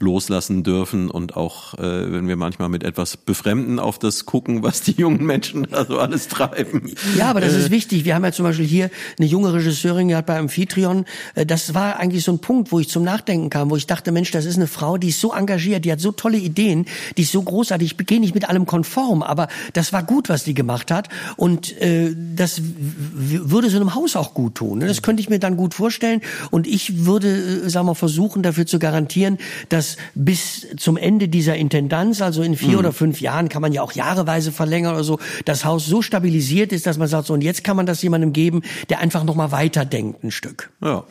loslassen 0.00 0.62
dürfen 0.62 1.10
und 1.10 1.36
auch 1.36 1.74
äh, 1.74 2.12
wenn 2.12 2.28
wir 2.28 2.36
manchmal 2.36 2.68
mit 2.68 2.84
etwas 2.84 3.16
Befremden 3.16 3.80
auf 3.80 3.98
das 3.98 4.26
gucken, 4.26 4.62
was 4.62 4.82
die 4.82 4.92
jungen 4.92 5.24
Menschen 5.24 5.66
da 5.70 5.84
so 5.84 5.98
alles 5.98 6.28
treiben. 6.28 6.92
Ja, 7.16 7.30
aber 7.30 7.40
das 7.40 7.54
äh, 7.54 7.58
ist 7.58 7.70
wichtig. 7.70 8.04
Wir 8.04 8.14
haben 8.14 8.24
ja 8.24 8.30
zum 8.30 8.44
Beispiel 8.44 8.66
hier 8.66 8.90
eine 9.18 9.26
junge 9.26 9.52
Regisseurin 9.52 10.08
gehabt 10.08 10.26
bei 10.26 10.38
Amphitryon. 10.38 11.04
Äh, 11.34 11.46
das 11.46 11.74
war 11.74 11.98
eigentlich 11.98 12.22
so 12.22 12.32
ein 12.32 12.38
Punkt, 12.38 12.70
wo 12.70 12.78
ich 12.78 12.88
zum 12.88 13.02
Nachdenken 13.02 13.50
kam, 13.50 13.70
wo 13.70 13.76
ich 13.76 13.88
dachte, 13.88 14.12
Mensch, 14.12 14.30
das 14.30 14.44
ist 14.44 14.56
eine 14.56 14.68
Frau, 14.68 14.98
die 14.98 15.08
ist 15.08 15.20
so 15.20 15.32
engagiert, 15.32 15.84
die 15.84 15.90
hat 15.90 16.00
so 16.00 16.12
tolle 16.12 16.38
Ideen, 16.38 16.86
die 17.16 17.22
ist 17.22 17.32
so 17.32 17.42
großartig. 17.42 17.96
Ich 17.98 18.06
gehe 18.06 18.20
nicht 18.20 18.34
mit 18.34 18.48
allem 18.48 18.66
konform, 18.66 19.24
aber 19.24 19.48
das 19.72 19.92
war 19.92 20.04
gut, 20.04 20.28
was 20.28 20.44
die 20.44 20.54
gemacht 20.54 20.92
hat 20.92 21.08
und 21.36 21.76
äh, 21.80 22.14
das 22.36 22.62
würde 22.62 23.68
so 23.68 23.76
einem 23.76 23.96
Haus 23.96 24.14
auch 24.14 24.32
gut 24.32 24.54
tun. 24.54 24.78
Ne? 24.78 24.86
Das 24.86 25.02
könnte 25.02 25.20
ich 25.20 25.28
mir 25.28 25.40
dann 25.40 25.56
gut 25.56 25.74
vorstellen 25.74 26.20
und 26.52 26.68
ich 26.68 27.04
würde, 27.04 27.64
äh, 27.64 27.68
sagen 27.68 27.86
wir, 27.86 27.96
versuchen, 27.96 28.44
dafür 28.44 28.66
zu 28.66 28.78
garantieren, 28.78 29.38
dass 29.70 29.87
dass 29.88 29.96
bis 30.14 30.66
zum 30.76 30.96
Ende 30.96 31.28
dieser 31.28 31.56
Intendanz, 31.56 32.20
also 32.20 32.42
in 32.42 32.56
vier 32.56 32.70
mhm. 32.70 32.78
oder 32.78 32.92
fünf 32.92 33.20
Jahren, 33.20 33.48
kann 33.48 33.62
man 33.62 33.72
ja 33.72 33.82
auch 33.82 33.92
jahreweise 33.92 34.52
verlängern 34.52 34.94
oder 34.94 35.04
so, 35.04 35.18
das 35.44 35.64
Haus 35.64 35.86
so 35.86 36.02
stabilisiert 36.02 36.72
ist, 36.72 36.86
dass 36.86 36.98
man 36.98 37.08
sagt, 37.08 37.26
so 37.26 37.34
und 37.34 37.42
jetzt 37.42 37.64
kann 37.64 37.76
man 37.76 37.86
das 37.86 38.02
jemandem 38.02 38.32
geben, 38.32 38.62
der 38.88 38.98
einfach 39.00 39.24
noch 39.24 39.34
mal 39.34 39.52
weiterdenkt 39.52 40.24
ein 40.24 40.30
Stück. 40.30 40.70
Ja. 40.82 41.04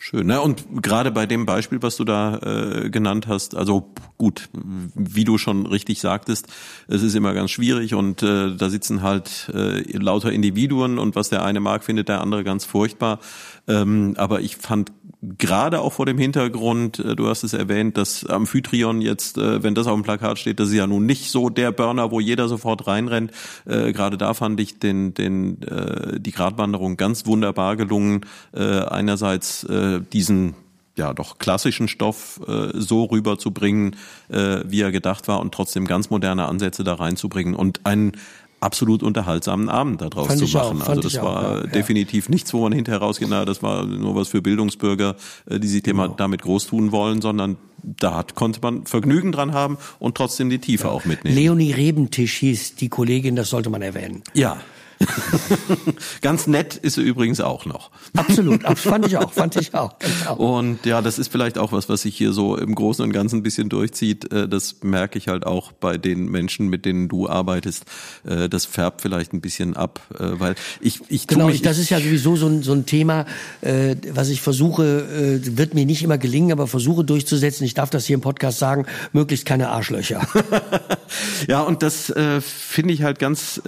Schön. 0.00 0.26
Ne? 0.26 0.38
Und 0.38 0.82
gerade 0.82 1.10
bei 1.10 1.24
dem 1.24 1.46
Beispiel, 1.46 1.80
was 1.80 1.96
du 1.96 2.04
da 2.04 2.36
äh, 2.36 2.90
genannt 2.90 3.26
hast, 3.26 3.56
also 3.56 3.94
gut, 4.18 4.50
wie 4.94 5.24
du 5.24 5.38
schon 5.38 5.64
richtig 5.64 5.98
sagtest, 6.02 6.46
es 6.88 7.02
ist 7.02 7.14
immer 7.14 7.32
ganz 7.32 7.50
schwierig 7.50 7.94
und 7.94 8.22
äh, 8.22 8.54
da 8.54 8.68
sitzen 8.68 9.00
halt 9.00 9.50
äh, 9.54 9.80
lauter 9.96 10.30
Individuen 10.30 10.98
und 10.98 11.16
was 11.16 11.30
der 11.30 11.42
eine 11.42 11.60
mag, 11.60 11.84
findet 11.84 12.10
der 12.10 12.20
andere 12.20 12.44
ganz 12.44 12.66
furchtbar. 12.66 13.18
Ähm, 13.66 14.14
aber 14.16 14.40
ich 14.40 14.56
fand 14.56 14.92
gerade 15.38 15.80
auch 15.80 15.94
vor 15.94 16.06
dem 16.06 16.18
Hintergrund, 16.18 16.98
äh, 16.98 17.16
du 17.16 17.28
hast 17.28 17.44
es 17.44 17.52
erwähnt, 17.52 17.96
dass 17.96 18.26
Amphitryon 18.26 19.00
jetzt, 19.00 19.38
äh, 19.38 19.62
wenn 19.62 19.74
das 19.74 19.86
auf 19.86 19.94
dem 19.94 20.02
Plakat 20.02 20.38
steht, 20.38 20.60
das 20.60 20.68
ist 20.68 20.74
ja 20.74 20.86
nun 20.86 21.06
nicht 21.06 21.30
so 21.30 21.48
der 21.48 21.72
Burner, 21.72 22.10
wo 22.10 22.20
jeder 22.20 22.48
sofort 22.48 22.86
reinrennt. 22.86 23.32
Äh, 23.64 23.92
gerade 23.92 24.18
da 24.18 24.34
fand 24.34 24.60
ich 24.60 24.78
den, 24.78 25.14
den, 25.14 25.58
die 26.18 26.30
Gratwanderung 26.30 26.96
ganz 26.96 27.26
wunderbar 27.26 27.76
gelungen. 27.76 28.22
Einerseits 28.52 29.66
diesen 30.12 30.54
ja 30.96 31.12
doch 31.12 31.38
klassischen 31.38 31.88
Stoff 31.88 32.40
äh, 32.46 32.68
so 32.74 33.04
rüberzubringen, 33.04 33.96
äh, 34.28 34.60
wie 34.66 34.80
er 34.80 34.92
gedacht 34.92 35.28
war 35.28 35.40
und 35.40 35.52
trotzdem 35.52 35.86
ganz 35.86 36.10
moderne 36.10 36.46
Ansätze 36.46 36.84
da 36.84 36.94
reinzubringen 36.94 37.54
und 37.54 37.80
einen 37.84 38.12
absolut 38.64 39.02
unterhaltsamen 39.02 39.68
Abend 39.68 40.00
daraus 40.00 40.26
Fand 40.26 40.38
zu 40.40 40.56
machen. 40.56 40.82
also 40.82 41.00
das 41.00 41.14
war 41.16 41.36
auch, 41.36 41.56
ja. 41.62 41.66
definitiv 41.66 42.28
nichts, 42.28 42.52
wo 42.54 42.62
man 42.62 42.72
hinterher 42.72 43.00
rausgeht, 43.00 43.28
na, 43.30 43.44
das 43.44 43.62
war 43.62 43.84
nur 43.84 44.14
was 44.16 44.28
für 44.28 44.42
Bildungsbürger, 44.42 45.16
äh, 45.46 45.60
die 45.60 45.68
sich 45.68 45.82
genau. 45.82 46.08
damit 46.08 46.42
groß 46.42 46.66
tun 46.66 46.90
wollen, 46.90 47.20
sondern 47.20 47.56
da 47.82 48.16
hat, 48.16 48.34
konnte 48.34 48.60
man 48.62 48.86
Vergnügen 48.86 49.30
dran 49.30 49.52
haben 49.52 49.76
und 49.98 50.16
trotzdem 50.16 50.48
die 50.48 50.58
Tiefe 50.58 50.84
ja. 50.84 50.90
auch 50.90 51.04
mitnehmen. 51.04 51.36
Leonie 51.36 51.72
Rebentisch 51.72 52.38
hieß 52.38 52.76
die 52.76 52.88
Kollegin, 52.88 53.36
das 53.36 53.50
sollte 53.50 53.68
man 53.68 53.82
erwähnen. 53.82 54.22
Ja, 54.32 54.56
Ganz 56.20 56.46
nett 56.46 56.76
ist 56.76 56.94
sie 56.94 57.02
übrigens 57.02 57.40
auch 57.40 57.66
noch. 57.66 57.90
Absolut, 58.16 58.62
fand 58.78 59.06
ich 59.06 59.16
auch, 59.16 59.32
fand 59.32 59.56
ich 59.56 59.74
auch. 59.74 59.98
Genau. 59.98 60.36
Und 60.36 60.86
ja, 60.86 61.02
das 61.02 61.18
ist 61.18 61.30
vielleicht 61.30 61.58
auch 61.58 61.72
was, 61.72 61.88
was 61.88 62.02
sich 62.02 62.16
hier 62.16 62.32
so 62.32 62.56
im 62.56 62.74
Großen 62.74 63.04
und 63.04 63.12
Ganzen 63.12 63.38
ein 63.38 63.42
bisschen 63.42 63.68
durchzieht. 63.68 64.32
Äh, 64.32 64.48
das 64.48 64.76
merke 64.82 65.18
ich 65.18 65.28
halt 65.28 65.46
auch 65.46 65.72
bei 65.72 65.98
den 65.98 66.30
Menschen, 66.30 66.68
mit 66.68 66.84
denen 66.84 67.08
du 67.08 67.28
arbeitest. 67.28 67.84
Äh, 68.24 68.48
das 68.48 68.64
färbt 68.64 69.00
vielleicht 69.02 69.32
ein 69.32 69.40
bisschen 69.40 69.76
ab, 69.76 70.00
äh, 70.18 70.38
weil 70.38 70.54
ich, 70.80 71.00
ich 71.08 71.26
genau, 71.26 71.46
mich, 71.46 71.62
das 71.62 71.78
ist 71.78 71.90
ja 71.90 71.98
sowieso 71.98 72.36
so 72.36 72.46
ein, 72.46 72.62
so 72.62 72.72
ein 72.72 72.86
Thema, 72.86 73.26
was 74.12 74.28
ich 74.28 74.40
versuche, 74.40 75.40
wird 75.56 75.74
mir 75.74 75.86
nicht 75.86 76.02
immer 76.02 76.18
gelingen, 76.18 76.52
aber 76.52 76.66
versuche 76.66 77.04
durchzusetzen. 77.04 77.64
Ich 77.64 77.74
darf 77.74 77.90
das 77.90 78.06
hier 78.06 78.14
im 78.14 78.20
Podcast 78.20 78.58
sagen, 78.58 78.86
möglichst 79.12 79.46
keine 79.46 79.70
Arschlöcher. 79.70 80.26
ja, 81.48 81.62
und 81.62 81.82
das 81.82 82.12
finde 82.40 82.94
ich 82.94 83.02
halt 83.02 83.18
ganz 83.18 83.60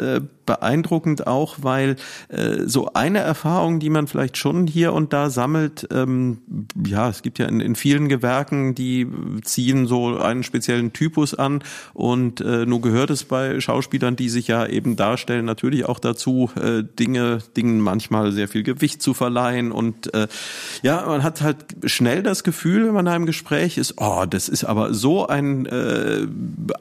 beeindruckend 0.46 1.26
auch, 1.26 1.56
weil 1.60 1.96
äh, 2.28 2.66
so 2.66 2.90
eine 2.94 3.18
Erfahrung, 3.18 3.80
die 3.80 3.90
man 3.90 4.06
vielleicht 4.06 4.36
schon 4.36 4.66
hier 4.66 4.92
und 4.92 5.12
da 5.12 5.30
sammelt, 5.30 5.88
ähm, 5.92 6.38
ja, 6.86 7.08
es 7.08 7.22
gibt 7.22 7.38
ja 7.38 7.46
in, 7.46 7.60
in 7.60 7.74
vielen 7.74 8.08
Gewerken, 8.08 8.74
die 8.74 9.06
ziehen 9.42 9.86
so 9.86 10.16
einen 10.18 10.42
speziellen 10.42 10.92
Typus 10.92 11.34
an. 11.34 11.62
Und 11.92 12.40
äh, 12.40 12.66
nur 12.66 12.80
gehört 12.80 13.10
es 13.10 13.24
bei 13.24 13.60
Schauspielern, 13.60 14.16
die 14.16 14.28
sich 14.28 14.48
ja 14.48 14.66
eben 14.66 14.96
darstellen, 14.96 15.44
natürlich 15.44 15.86
auch 15.86 15.98
dazu, 15.98 16.50
äh, 16.60 16.82
Dinge, 16.98 17.38
Dingen 17.56 17.80
manchmal 17.80 18.32
sehr 18.32 18.48
viel 18.48 18.62
Gewicht 18.62 19.02
zu 19.02 19.14
verleihen. 19.14 19.72
Und 19.72 20.14
äh, 20.14 20.28
ja, 20.82 21.04
man 21.06 21.22
hat 21.22 21.42
halt 21.42 21.56
schnell 21.84 22.22
das 22.22 22.44
Gefühl, 22.44 22.86
wenn 22.86 22.94
man 22.94 23.06
in 23.06 23.12
einem 23.12 23.26
Gespräch 23.26 23.78
ist, 23.78 23.94
oh, 23.98 24.24
das 24.28 24.48
ist 24.48 24.64
aber 24.64 24.94
so 24.94 25.26
ein 25.26 25.66
äh, 25.66 26.26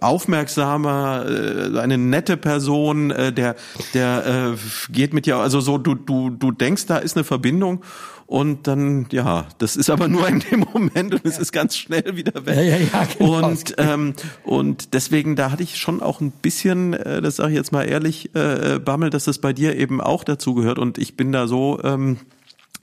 aufmerksamer, 0.01 1.25
äh, 1.27 1.79
eine 1.79 1.97
nette 1.97 2.37
Person, 2.37 3.11
äh, 3.11 3.33
der 3.33 3.54
der, 3.93 4.53
äh, 4.55 4.91
geht 4.91 5.13
mit 5.13 5.25
dir, 5.25 5.37
also 5.37 5.59
so, 5.59 5.77
du, 5.77 5.95
du, 5.95 6.29
du 6.29 6.51
denkst, 6.51 6.85
da 6.85 6.97
ist 6.97 7.15
eine 7.15 7.23
Verbindung 7.23 7.83
und 8.27 8.65
dann, 8.65 9.05
ja, 9.11 9.45
das 9.59 9.75
ist 9.75 9.89
aber 9.89 10.07
nur 10.07 10.27
in 10.27 10.39
dem 10.39 10.65
Moment 10.73 11.13
und 11.13 11.25
es 11.25 11.37
ist 11.37 11.51
ganz 11.51 11.77
schnell 11.77 12.15
wieder 12.15 12.45
weg. 12.45 12.55
Ja, 12.55 12.61
ja, 12.61 12.77
ja, 12.77 13.07
genau. 13.17 13.47
Und, 13.47 13.75
ähm, 13.77 14.13
und 14.43 14.93
deswegen, 14.93 15.35
da 15.35 15.51
hatte 15.51 15.63
ich 15.63 15.77
schon 15.77 16.01
auch 16.01 16.21
ein 16.21 16.31
bisschen, 16.31 16.93
äh, 16.93 17.21
das 17.21 17.35
sage 17.35 17.51
ich 17.51 17.57
jetzt 17.57 17.71
mal 17.71 17.83
ehrlich, 17.83 18.33
äh, 18.33 18.79
Bammel, 18.79 19.11
dass 19.11 19.25
das 19.25 19.37
bei 19.37 19.53
dir 19.53 19.77
eben 19.77 20.01
auch 20.01 20.23
dazu 20.23 20.55
gehört 20.55 20.79
und 20.79 20.97
ich 20.97 21.15
bin 21.15 21.31
da 21.31 21.47
so, 21.47 21.79
ähm, 21.83 22.17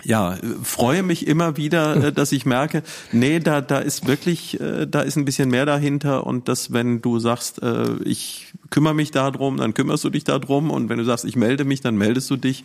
ja, 0.04 0.36
freue 0.62 1.02
mich 1.02 1.26
immer 1.26 1.56
wieder, 1.56 2.08
äh, 2.08 2.12
dass 2.12 2.32
ich 2.32 2.46
merke, 2.46 2.82
nee, 3.12 3.40
da, 3.40 3.60
da 3.60 3.78
ist 3.78 4.06
wirklich, 4.06 4.60
äh, 4.60 4.86
da 4.86 5.00
ist 5.00 5.16
ein 5.16 5.24
bisschen 5.24 5.50
mehr 5.50 5.66
dahinter 5.66 6.26
und 6.26 6.48
dass, 6.48 6.72
wenn 6.72 7.00
du 7.00 7.18
sagst, 7.18 7.62
äh, 7.62 7.94
ich 8.04 8.52
kümmere 8.70 8.94
mich 8.94 9.10
darum, 9.10 9.58
dann 9.58 9.74
kümmerst 9.74 10.04
du 10.04 10.10
dich 10.10 10.24
darum 10.24 10.70
und 10.70 10.88
wenn 10.88 10.98
du 10.98 11.04
sagst, 11.04 11.24
ich 11.24 11.36
melde 11.36 11.64
mich, 11.64 11.82
dann 11.82 11.96
meldest 11.96 12.30
du 12.30 12.36
dich 12.36 12.64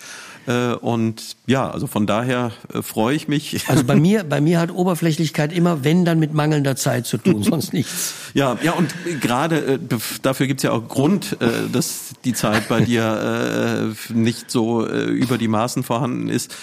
und 0.79 1.35
ja, 1.47 1.69
also 1.69 1.88
von 1.88 2.07
daher 2.07 2.53
freue 2.81 3.13
ich 3.13 3.27
mich. 3.27 3.57
Also 3.67 3.83
bei 3.83 3.95
mir, 3.99 4.23
bei 4.23 4.39
mir 4.39 4.59
hat 4.59 4.71
Oberflächlichkeit 4.71 5.51
immer, 5.51 5.83
wenn 5.83 6.05
dann 6.05 6.19
mit 6.19 6.33
mangelnder 6.33 6.77
Zeit 6.77 7.05
zu 7.05 7.17
tun, 7.17 7.43
sonst 7.43 7.73
nichts. 7.73 8.13
Ja, 8.33 8.57
ja 8.63 8.71
und 8.71 8.95
gerade 9.19 9.77
dafür 10.21 10.47
gibt's 10.47 10.63
ja 10.63 10.71
auch 10.71 10.88
Grund, 10.88 11.35
dass 11.73 12.13
die 12.23 12.33
Zeit 12.33 12.69
bei 12.69 12.79
dir 12.79 13.93
nicht 14.13 14.49
so 14.49 14.88
über 14.88 15.38
die 15.38 15.49
Maßen 15.49 15.83
vorhanden 15.83 16.29
ist 16.29 16.55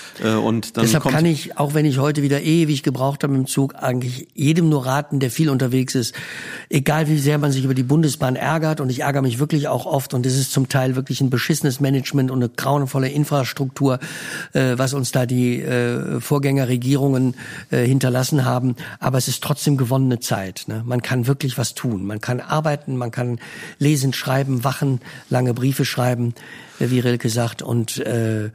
und 0.42 0.63
und 0.68 0.76
dann 0.78 0.84
Deshalb 0.84 1.04
kann 1.04 1.26
ich, 1.26 1.56
auch 1.58 1.74
wenn 1.74 1.84
ich 1.84 1.98
heute 1.98 2.22
wieder 2.22 2.42
ewig 2.42 2.82
gebraucht 2.82 3.22
habe 3.22 3.34
im 3.34 3.46
Zug, 3.46 3.74
eigentlich 3.76 4.28
jedem 4.34 4.68
nur 4.68 4.86
raten, 4.86 5.20
der 5.20 5.30
viel 5.30 5.50
unterwegs 5.50 5.94
ist, 5.94 6.14
egal 6.70 7.08
wie 7.08 7.18
sehr 7.18 7.38
man 7.38 7.52
sich 7.52 7.64
über 7.64 7.74
die 7.74 7.82
Bundesbahn 7.82 8.36
ärgert, 8.36 8.80
und 8.80 8.90
ich 8.90 9.00
ärgere 9.00 9.22
mich 9.22 9.38
wirklich 9.38 9.68
auch 9.68 9.86
oft, 9.86 10.14
und 10.14 10.26
es 10.26 10.36
ist 10.36 10.52
zum 10.52 10.68
Teil 10.68 10.96
wirklich 10.96 11.20
ein 11.20 11.30
beschissenes 11.30 11.80
Management 11.80 12.30
und 12.30 12.42
eine 12.42 12.48
grauenvolle 12.48 13.08
Infrastruktur, 13.08 13.98
äh, 14.52 14.76
was 14.76 14.94
uns 14.94 15.12
da 15.12 15.26
die 15.26 15.60
äh, 15.60 16.20
Vorgängerregierungen 16.20 17.34
äh, 17.70 17.84
hinterlassen 17.84 18.44
haben. 18.44 18.76
Aber 19.00 19.18
es 19.18 19.28
ist 19.28 19.42
trotzdem 19.42 19.76
gewonnene 19.76 20.20
Zeit. 20.20 20.64
Ne? 20.66 20.82
Man 20.84 21.02
kann 21.02 21.26
wirklich 21.26 21.58
was 21.58 21.74
tun. 21.74 22.04
Man 22.04 22.20
kann 22.20 22.40
arbeiten, 22.40 22.96
man 22.96 23.10
kann 23.10 23.38
lesen, 23.78 24.12
schreiben, 24.12 24.64
wachen, 24.64 25.00
lange 25.30 25.54
Briefe 25.54 25.84
schreiben 25.84 26.34
wie 26.78 27.00
Rilke 27.00 27.28
sagt. 27.28 27.62
Und 27.62 27.98
äh, 27.98 28.46
äh, 28.46 28.50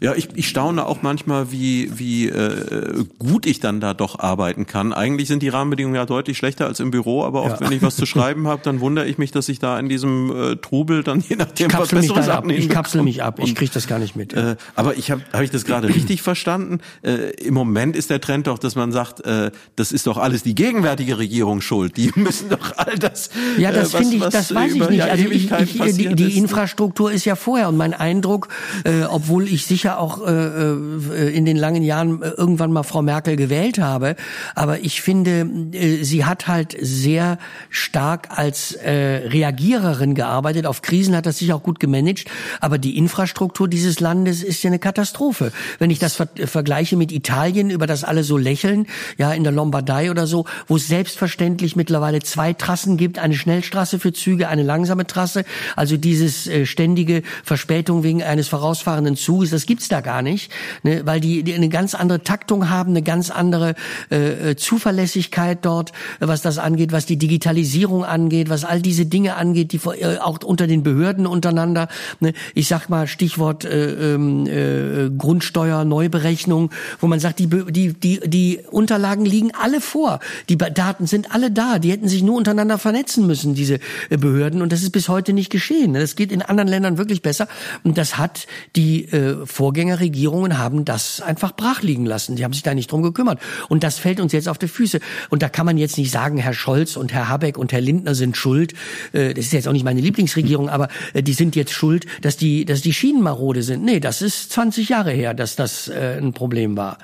ja, 0.00 0.14
ich, 0.14 0.28
ich 0.34 0.48
staune 0.48 0.86
auch 0.86 1.02
manchmal, 1.02 1.50
wie, 1.50 1.98
wie 1.98 2.28
äh, 2.28 3.04
gut 3.18 3.46
ich 3.46 3.60
dann 3.60 3.80
da 3.80 3.94
doch 3.94 4.18
arbeiten 4.18 4.66
kann. 4.66 4.92
Eigentlich 4.92 5.28
sind 5.28 5.42
die 5.42 5.48
Rahmenbedingungen 5.48 5.96
ja 5.96 6.06
deutlich 6.06 6.36
schlechter 6.38 6.66
als 6.66 6.80
im 6.80 6.90
Büro, 6.90 7.24
aber 7.24 7.42
oft, 7.42 7.60
ja. 7.60 7.66
wenn 7.66 7.76
ich 7.76 7.82
was 7.82 7.96
zu 7.96 8.06
schreiben 8.06 8.46
habe, 8.46 8.62
dann 8.62 8.80
wundere 8.80 9.06
ich 9.06 9.18
mich, 9.18 9.30
dass 9.30 9.48
ich 9.48 9.58
da 9.58 9.78
in 9.78 9.88
diesem 9.88 10.30
äh, 10.30 10.56
Trubel 10.56 11.02
dann 11.02 11.20
je 11.20 11.36
nachdem 11.36 11.72
was 11.72 11.88
Besseres 11.88 12.28
abnehmen 12.28 12.60
Ich 12.60 12.68
kapsel 12.68 13.02
mich 13.02 13.22
ab, 13.22 13.40
ich 13.42 13.54
kriege 13.54 13.72
das 13.72 13.86
gar 13.86 13.98
nicht 13.98 14.14
mit. 14.14 14.34
Äh, 14.34 14.56
aber 14.76 14.96
ich 14.96 15.10
habe 15.10 15.22
hab 15.32 15.42
ich 15.42 15.50
das 15.50 15.64
gerade 15.64 15.88
richtig 15.88 16.22
verstanden? 16.22 16.80
Äh, 17.02 17.30
Im 17.44 17.54
Moment 17.54 17.96
ist 17.96 18.10
der 18.10 18.20
Trend 18.20 18.46
doch, 18.46 18.58
dass 18.58 18.76
man 18.76 18.92
sagt, 18.92 19.24
äh, 19.24 19.50
das 19.76 19.92
ist 19.92 20.06
doch 20.06 20.18
alles 20.18 20.42
die 20.42 20.54
gegenwärtige 20.54 21.18
Regierung 21.18 21.60
schuld. 21.60 21.96
Die 21.96 22.12
müssen 22.14 22.50
doch 22.50 22.76
all 22.76 22.98
das. 22.98 23.30
Ja, 23.58 23.72
das 23.72 23.94
äh, 23.94 23.98
finde 23.98 24.16
ich, 24.16 24.22
das 24.22 24.54
weiß 24.54 24.74
ich 24.74 24.88
nicht. 24.88 25.02
Also 25.02 25.24
ich, 25.28 25.50
ich, 25.50 25.96
die, 25.96 26.14
die 26.14 26.38
Infrastruktur 26.38 26.87
Infrastruktur 26.88 27.12
ist 27.12 27.26
ja 27.26 27.36
vorher 27.36 27.68
und 27.68 27.76
mein 27.76 27.92
Eindruck, 27.92 28.48
äh, 28.84 29.02
obwohl 29.02 29.46
ich 29.46 29.66
sicher 29.66 29.98
auch 29.98 30.26
äh, 30.26 30.32
äh, 30.32 31.36
in 31.36 31.44
den 31.44 31.56
langen 31.56 31.82
Jahren 31.82 32.22
äh, 32.22 32.30
irgendwann 32.30 32.72
mal 32.72 32.82
Frau 32.82 33.02
Merkel 33.02 33.36
gewählt 33.36 33.78
habe, 33.78 34.16
aber 34.54 34.80
ich 34.80 35.02
finde, 35.02 35.46
äh, 35.72 36.02
sie 36.02 36.24
hat 36.24 36.48
halt 36.48 36.74
sehr 36.80 37.38
stark 37.68 38.28
als 38.38 38.72
äh, 38.72 39.28
Reagiererin 39.28 40.14
gearbeitet. 40.14 40.64
Auf 40.64 40.80
Krisen 40.80 41.14
hat 41.14 41.26
das 41.26 41.38
sich 41.38 41.52
auch 41.52 41.62
gut 41.62 41.78
gemanagt, 41.78 42.30
aber 42.60 42.78
die 42.78 42.96
Infrastruktur 42.96 43.68
dieses 43.68 44.00
Landes 44.00 44.42
ist 44.42 44.62
ja 44.62 44.68
eine 44.68 44.78
Katastrophe. 44.78 45.52
Wenn 45.78 45.90
ich 45.90 45.98
das 45.98 46.14
ver 46.14 46.28
vergleiche 46.46 46.96
mit 46.96 47.12
Italien, 47.12 47.68
über 47.70 47.86
das 47.86 48.04
alle 48.04 48.22
so 48.22 48.38
lächeln, 48.38 48.86
ja 49.18 49.32
in 49.32 49.44
der 49.44 49.52
Lombardei 49.52 50.10
oder 50.10 50.26
so, 50.26 50.46
wo 50.68 50.76
es 50.76 50.88
selbstverständlich 50.88 51.76
mittlerweile 51.76 52.20
zwei 52.20 52.54
Trassen 52.54 52.96
gibt, 52.96 53.18
eine 53.18 53.34
Schnellstraße 53.34 53.98
für 53.98 54.12
Züge, 54.14 54.48
eine 54.48 54.62
langsame 54.62 55.06
Trasse. 55.06 55.44
Also 55.76 55.98
dieses 55.98 56.46
äh, 56.46 56.64
ständige 56.78 57.24
Verspätung 57.42 58.04
wegen 58.04 58.22
eines 58.22 58.46
vorausfahrenden 58.46 59.16
Zuges, 59.16 59.50
das 59.50 59.66
gibt's 59.66 59.88
da 59.88 60.00
gar 60.00 60.22
nicht, 60.22 60.52
ne, 60.84 61.02
weil 61.04 61.18
die, 61.18 61.42
die 61.42 61.52
eine 61.52 61.68
ganz 61.68 61.96
andere 61.96 62.22
Taktung 62.22 62.70
haben, 62.70 62.90
eine 62.90 63.02
ganz 63.02 63.30
andere 63.30 63.74
äh, 64.12 64.50
äh 64.50 64.56
Zuverlässigkeit 64.56 65.58
dort, 65.62 65.90
was 66.20 66.40
das 66.40 66.58
angeht, 66.58 66.92
was 66.92 67.04
die 67.04 67.16
Digitalisierung 67.16 68.04
angeht, 68.04 68.48
was 68.48 68.64
all 68.64 68.80
diese 68.80 69.06
Dinge 69.06 69.34
angeht, 69.34 69.72
die 69.72 69.80
äh, 69.88 70.18
auch 70.18 70.38
unter 70.44 70.68
den 70.68 70.84
Behörden 70.84 71.26
untereinander. 71.26 71.88
Ne, 72.20 72.32
ich 72.54 72.68
sag 72.68 72.88
mal 72.88 73.08
Stichwort 73.08 73.64
äh, 73.64 74.14
ähm, 74.14 74.46
äh, 74.46 75.10
Grundsteuer, 75.10 75.84
Neuberechnung, 75.84 76.70
wo 77.00 77.08
man 77.08 77.18
sagt, 77.18 77.40
die, 77.40 77.48
die, 77.48 77.92
die, 77.92 78.20
die 78.20 78.60
Unterlagen 78.70 79.24
liegen 79.24 79.50
alle 79.60 79.80
vor, 79.80 80.20
die 80.48 80.56
Daten 80.56 81.08
sind 81.08 81.34
alle 81.34 81.50
da, 81.50 81.80
die 81.80 81.90
hätten 81.90 82.06
sich 82.06 82.22
nur 82.22 82.36
untereinander 82.36 82.78
vernetzen 82.78 83.26
müssen, 83.26 83.54
diese 83.54 83.80
äh, 84.10 84.16
Behörden. 84.16 84.62
Und 84.62 84.70
das 84.70 84.82
ist 84.82 84.92
bis 84.92 85.08
heute 85.08 85.32
nicht 85.32 85.50
geschehen. 85.50 85.94
Das 85.94 86.14
geht 86.14 86.30
in 86.30 86.42
anderen 86.42 86.67
Ländern 86.68 86.98
wirklich 86.98 87.22
besser. 87.22 87.48
Und 87.82 87.98
das 87.98 88.18
hat 88.18 88.46
die 88.76 89.06
äh, 89.06 89.46
Vorgängerregierungen 89.46 90.58
haben 90.58 90.84
das 90.84 91.20
einfach 91.20 91.52
brach 91.52 91.82
lassen. 91.82 92.36
Die 92.36 92.44
haben 92.44 92.52
sich 92.52 92.62
da 92.62 92.74
nicht 92.74 92.90
drum 92.90 93.02
gekümmert. 93.02 93.40
Und 93.68 93.82
das 93.82 93.98
fällt 93.98 94.20
uns 94.20 94.32
jetzt 94.32 94.48
auf 94.48 94.58
die 94.58 94.68
Füße. 94.68 95.00
Und 95.30 95.42
da 95.42 95.48
kann 95.48 95.66
man 95.66 95.78
jetzt 95.78 95.98
nicht 95.98 96.10
sagen, 96.10 96.38
Herr 96.38 96.54
Scholz 96.54 96.96
und 96.96 97.12
Herr 97.12 97.28
Habeck 97.28 97.58
und 97.58 97.72
Herr 97.72 97.80
Lindner 97.80 98.14
sind 98.14 98.36
schuld. 98.36 98.74
Äh, 99.12 99.34
das 99.34 99.46
ist 99.46 99.52
jetzt 99.52 99.68
auch 99.68 99.72
nicht 99.72 99.84
meine 99.84 100.00
Lieblingsregierung, 100.00 100.68
aber 100.68 100.88
äh, 101.14 101.22
die 101.22 101.32
sind 101.32 101.56
jetzt 101.56 101.72
schuld, 101.72 102.06
dass 102.22 102.36
die, 102.36 102.64
dass 102.64 102.82
die 102.82 102.92
Schienen 102.92 103.22
marode 103.22 103.62
sind. 103.62 103.84
Nee, 103.84 104.00
das 104.00 104.22
ist 104.22 104.52
20 104.52 104.88
Jahre 104.88 105.12
her, 105.12 105.34
dass 105.34 105.56
das 105.56 105.88
äh, 105.88 106.18
ein 106.18 106.32
Problem 106.32 106.76
war. 106.76 106.98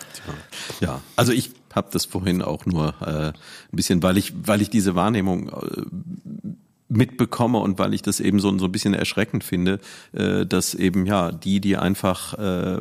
Ja, 0.81 1.01
also 1.17 1.33
ich 1.33 1.51
habe 1.75 1.89
das 1.93 2.05
vorhin 2.05 2.43
auch 2.43 2.67
nur 2.67 2.95
äh, 3.01 3.29
ein 3.29 3.35
bisschen, 3.73 4.03
weil 4.03 4.17
ich, 4.17 4.33
weil 4.37 4.63
ich 4.63 4.71
diese 4.71 4.95
Wahrnehmung 4.95 5.49
äh, 5.49 5.83
mitbekomme 6.97 7.59
und 7.59 7.79
weil 7.79 7.95
ich 7.95 8.03
das 8.03 8.21
eben 8.21 8.41
so, 8.41 8.57
so 8.59 8.67
ein 8.67 8.73
bisschen 8.73 8.95
erschreckend 8.95 9.45
finde, 9.45 9.81
äh, 10.13 10.47
dass 10.47 10.75
eben 10.75 11.07
ja 11.07 11.33
die, 11.33 11.61
die 11.61 11.77
einfach 11.77 12.35
äh, 12.35 12.79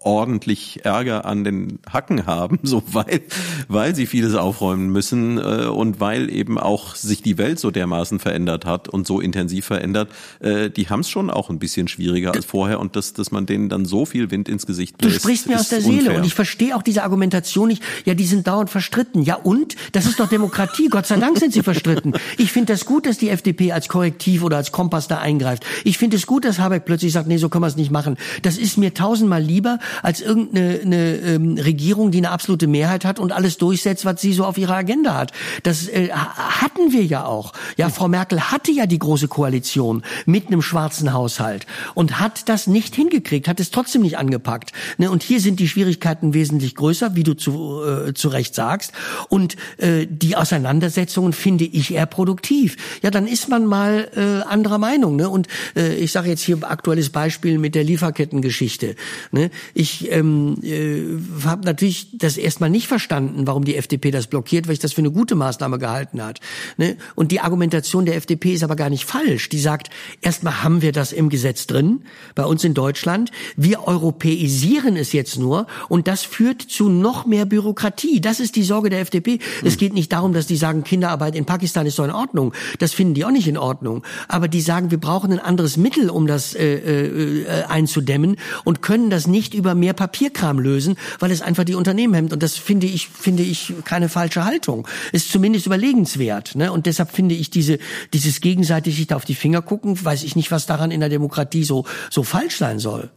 ordentlich 0.00 0.84
Ärger 0.84 1.24
an 1.24 1.44
den 1.44 1.78
Hacken 1.90 2.26
haben, 2.26 2.58
so 2.62 2.82
weil, 2.92 3.22
weil 3.68 3.94
sie 3.94 4.06
vieles 4.06 4.34
aufräumen 4.34 4.90
müssen 4.90 5.38
äh, 5.38 5.66
und 5.66 6.00
weil 6.00 6.30
eben 6.30 6.58
auch 6.58 6.94
sich 6.94 7.22
die 7.22 7.38
Welt 7.38 7.58
so 7.58 7.70
dermaßen 7.70 8.18
verändert 8.18 8.64
hat 8.64 8.88
und 8.88 9.06
so 9.06 9.20
intensiv 9.20 9.66
verändert, 9.66 10.10
äh, 10.40 10.70
die 10.70 10.88
haben 10.88 11.00
es 11.00 11.10
schon 11.10 11.30
auch 11.30 11.50
ein 11.50 11.58
bisschen 11.58 11.88
schwieriger 11.88 12.32
als 12.32 12.44
vorher 12.44 12.80
und 12.80 12.96
dass, 12.96 13.12
dass 13.12 13.30
man 13.30 13.46
denen 13.46 13.68
dann 13.68 13.84
so 13.84 14.06
viel 14.06 14.30
Wind 14.30 14.48
ins 14.48 14.66
Gesicht 14.66 14.98
bläst. 14.98 15.16
Du 15.16 15.20
sprichst 15.20 15.48
mir 15.48 15.58
aus 15.58 15.68
der 15.68 15.80
Seele 15.80 16.16
und 16.16 16.24
ich 16.24 16.34
verstehe 16.34 16.74
auch 16.76 16.82
diese 16.82 17.02
Argumentation 17.02 17.68
nicht, 17.68 17.82
ja, 18.04 18.14
die 18.14 18.26
sind 18.26 18.46
dauernd 18.46 18.70
verstritten. 18.70 19.22
Ja 19.22 19.36
und? 19.36 19.76
Das 19.92 20.06
ist 20.06 20.18
doch 20.18 20.28
Demokratie, 20.28 20.88
Gott 20.88 21.06
sei 21.06 21.16
Dank 21.16 21.38
sind 21.38 21.52
sie 21.52 21.62
verstritten. 21.62 22.14
Ich 22.38 22.52
finde 22.52 22.72
das 22.72 22.84
gut, 22.84 23.06
dass 23.06 23.18
die 23.18 23.28
FDP 23.28 23.72
als 23.72 23.88
Korrektiv 23.88 24.42
oder 24.42 24.56
als 24.56 24.72
Kompass 24.72 25.08
da 25.08 25.18
eingreift. 25.18 25.64
Ich 25.84 25.98
finde 25.98 26.16
es 26.16 26.26
gut, 26.26 26.44
dass 26.44 26.58
Habeck 26.58 26.84
plötzlich 26.84 27.12
sagt, 27.12 27.28
nee, 27.28 27.36
so 27.36 27.48
können 27.48 27.62
wir 27.62 27.68
es 27.68 27.76
nicht 27.76 27.90
machen. 27.90 28.16
Das 28.42 28.56
ist 28.56 28.78
mir 28.78 28.94
tausendmal 28.94 29.42
lieber, 29.42 29.78
als 30.02 30.20
irgendeine 30.20 30.80
eine, 30.80 31.16
ähm, 31.16 31.58
Regierung, 31.58 32.10
die 32.10 32.18
eine 32.18 32.30
absolute 32.30 32.66
Mehrheit 32.66 33.04
hat 33.04 33.18
und 33.18 33.32
alles 33.32 33.58
durchsetzt, 33.58 34.04
was 34.04 34.20
sie 34.20 34.32
so 34.32 34.44
auf 34.44 34.58
ihrer 34.58 34.74
Agenda 34.74 35.14
hat. 35.14 35.32
Das 35.62 35.88
äh, 35.88 36.10
hatten 36.10 36.92
wir 36.92 37.04
ja 37.04 37.24
auch. 37.24 37.52
Ja, 37.76 37.88
Frau 37.88 38.08
Merkel 38.08 38.40
hatte 38.50 38.70
ja 38.70 38.86
die 38.86 38.98
große 38.98 39.28
Koalition 39.28 40.02
mit 40.26 40.48
einem 40.48 40.62
schwarzen 40.62 41.12
Haushalt 41.12 41.66
und 41.94 42.20
hat 42.20 42.48
das 42.48 42.66
nicht 42.66 42.94
hingekriegt, 42.94 43.48
hat 43.48 43.60
es 43.60 43.70
trotzdem 43.70 44.02
nicht 44.02 44.18
angepackt. 44.18 44.72
Ne? 44.98 45.10
Und 45.10 45.22
hier 45.22 45.40
sind 45.40 45.60
die 45.60 45.68
Schwierigkeiten 45.68 46.34
wesentlich 46.34 46.74
größer, 46.74 47.16
wie 47.16 47.22
du 47.22 47.34
zu, 47.34 47.82
äh, 47.82 48.14
zu 48.14 48.28
Recht 48.28 48.54
sagst. 48.54 48.92
Und 49.28 49.56
äh, 49.78 50.06
die 50.08 50.36
Auseinandersetzungen 50.36 51.32
finde 51.32 51.64
ich 51.64 51.94
eher 51.94 52.06
produktiv. 52.06 52.76
Ja, 53.02 53.10
dann 53.10 53.26
ist 53.26 53.48
man 53.48 53.66
mal 53.66 54.10
äh, 54.14 54.48
anderer 54.48 54.78
Meinung. 54.78 55.16
Ne? 55.16 55.28
Und 55.28 55.48
äh, 55.76 55.94
ich 55.94 56.12
sage 56.12 56.28
jetzt 56.28 56.42
hier 56.42 56.58
aktuelles 56.62 57.10
Beispiel 57.10 57.58
mit 57.58 57.74
der 57.74 57.84
Lieferkettengeschichte. 57.84 58.96
Ne? 59.32 59.50
Ich 59.74 59.79
ähm, 60.10 60.56
äh, 60.62 61.44
habe 61.44 61.64
natürlich 61.64 62.08
das 62.18 62.36
erstmal 62.36 62.70
nicht 62.70 62.86
verstanden, 62.86 63.46
warum 63.46 63.64
die 63.64 63.76
FDP 63.76 64.10
das 64.10 64.26
blockiert, 64.26 64.66
weil 64.66 64.74
ich 64.74 64.78
das 64.78 64.92
für 64.92 65.00
eine 65.00 65.10
gute 65.10 65.34
Maßnahme 65.34 65.78
gehalten 65.78 66.22
hat. 66.22 66.40
Ne? 66.76 66.96
Und 67.14 67.32
die 67.32 67.40
Argumentation 67.40 68.04
der 68.04 68.16
FDP 68.16 68.52
ist 68.54 68.62
aber 68.62 68.76
gar 68.76 68.90
nicht 68.90 69.04
falsch. 69.04 69.48
Die 69.48 69.58
sagt, 69.58 69.90
erstmal 70.20 70.62
haben 70.62 70.82
wir 70.82 70.92
das 70.92 71.12
im 71.12 71.28
Gesetz 71.28 71.66
drin, 71.66 72.02
bei 72.34 72.44
uns 72.44 72.64
in 72.64 72.74
Deutschland. 72.74 73.30
Wir 73.56 73.86
europäisieren 73.86 74.96
es 74.96 75.12
jetzt 75.12 75.38
nur 75.38 75.66
und 75.88 76.08
das 76.08 76.22
führt 76.22 76.62
zu 76.62 76.88
noch 76.88 77.26
mehr 77.26 77.46
Bürokratie. 77.46 78.20
Das 78.20 78.40
ist 78.40 78.56
die 78.56 78.62
Sorge 78.62 78.90
der 78.90 79.00
FDP. 79.00 79.32
Hm. 79.32 79.40
Es 79.66 79.76
geht 79.76 79.94
nicht 79.94 80.12
darum, 80.12 80.32
dass 80.32 80.46
die 80.46 80.56
sagen, 80.56 80.84
Kinderarbeit 80.84 81.34
in 81.34 81.44
Pakistan 81.44 81.86
ist 81.86 81.96
so 81.96 82.04
in 82.04 82.10
Ordnung. 82.10 82.52
Das 82.78 82.92
finden 82.92 83.14
die 83.14 83.24
auch 83.24 83.30
nicht 83.30 83.48
in 83.48 83.56
Ordnung. 83.56 84.02
Aber 84.28 84.48
die 84.48 84.60
sagen, 84.60 84.90
wir 84.90 84.98
brauchen 84.98 85.32
ein 85.32 85.38
anderes 85.38 85.76
Mittel, 85.76 86.10
um 86.10 86.26
das 86.26 86.54
äh, 86.54 86.74
äh, 86.74 87.64
einzudämmen 87.64 88.36
und 88.64 88.82
können 88.82 89.10
das 89.10 89.26
nicht 89.26 89.54
über 89.54 89.69
mehr 89.74 89.92
Papierkram 89.92 90.58
lösen, 90.58 90.96
weil 91.18 91.30
es 91.30 91.42
einfach 91.42 91.64
die 91.64 91.74
Unternehmen 91.74 92.14
hemmt. 92.14 92.32
Und 92.32 92.42
das 92.42 92.56
finde 92.56 92.86
ich, 92.86 93.08
finde 93.08 93.42
ich 93.42 93.74
keine 93.84 94.08
falsche 94.08 94.44
Haltung. 94.44 94.86
Ist 95.12 95.30
zumindest 95.30 95.66
überlegenswert. 95.66 96.54
Ne? 96.54 96.72
Und 96.72 96.86
deshalb 96.86 97.12
finde 97.12 97.34
ich 97.34 97.50
diese, 97.50 97.78
dieses 98.12 98.40
gegenseitig 98.40 98.96
sich 98.96 99.06
da 99.06 99.16
auf 99.16 99.24
die 99.24 99.34
Finger 99.34 99.62
gucken, 99.62 100.02
weiß 100.02 100.22
ich 100.22 100.36
nicht, 100.36 100.50
was 100.50 100.66
daran 100.66 100.90
in 100.90 101.00
der 101.00 101.08
Demokratie 101.08 101.64
so, 101.64 101.84
so 102.10 102.22
falsch 102.22 102.56
sein 102.56 102.78
soll. 102.78 103.10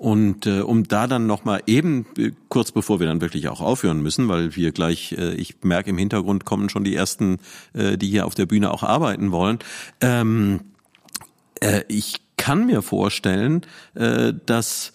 Und 0.00 0.46
äh, 0.46 0.60
um 0.60 0.84
da 0.84 1.06
dann 1.06 1.26
nochmal 1.26 1.62
eben, 1.66 2.06
äh, 2.16 2.32
kurz 2.48 2.72
bevor 2.72 3.00
wir 3.00 3.06
dann 3.06 3.20
wirklich 3.20 3.48
auch 3.48 3.60
aufhören 3.60 4.00
müssen, 4.00 4.28
weil 4.28 4.56
wir 4.56 4.72
gleich, 4.72 5.12
äh, 5.12 5.34
ich 5.34 5.56
merke 5.62 5.90
im 5.90 5.98
Hintergrund 5.98 6.46
kommen 6.46 6.70
schon 6.70 6.84
die 6.84 6.94
ersten, 6.94 7.36
äh, 7.74 7.98
die 7.98 8.08
hier 8.08 8.24
auf 8.24 8.34
der 8.34 8.46
Bühne 8.46 8.70
auch 8.70 8.82
arbeiten 8.82 9.30
wollen. 9.30 9.58
Ähm, 10.00 10.60
äh, 11.60 11.82
ich 11.88 12.22
kann 12.38 12.64
mir 12.64 12.80
vorstellen, 12.80 13.60
äh, 13.94 14.32
dass 14.46 14.94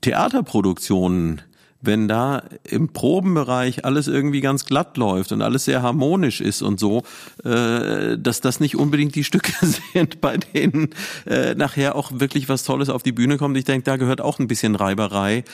Theaterproduktionen 0.00 1.42
wenn 1.82 2.08
da 2.08 2.42
im 2.64 2.92
Probenbereich 2.92 3.84
alles 3.84 4.06
irgendwie 4.06 4.40
ganz 4.40 4.64
glatt 4.66 4.96
läuft 4.96 5.32
und 5.32 5.42
alles 5.42 5.64
sehr 5.64 5.82
harmonisch 5.82 6.40
ist 6.40 6.62
und 6.62 6.78
so, 6.78 7.02
äh, 7.44 8.18
dass 8.18 8.40
das 8.40 8.60
nicht 8.60 8.76
unbedingt 8.76 9.14
die 9.14 9.24
Stücke 9.24 9.52
sind, 9.92 10.20
bei 10.20 10.36
denen 10.36 10.90
äh, 11.26 11.54
nachher 11.54 11.96
auch 11.96 12.12
wirklich 12.14 12.48
was 12.48 12.64
Tolles 12.64 12.90
auf 12.90 13.02
die 13.02 13.12
Bühne 13.12 13.38
kommt. 13.38 13.56
Ich 13.56 13.64
denke, 13.64 13.84
da 13.84 13.96
gehört 13.96 14.20
auch 14.20 14.38
ein 14.38 14.46
bisschen 14.48 14.74
Reiberei 14.74 15.44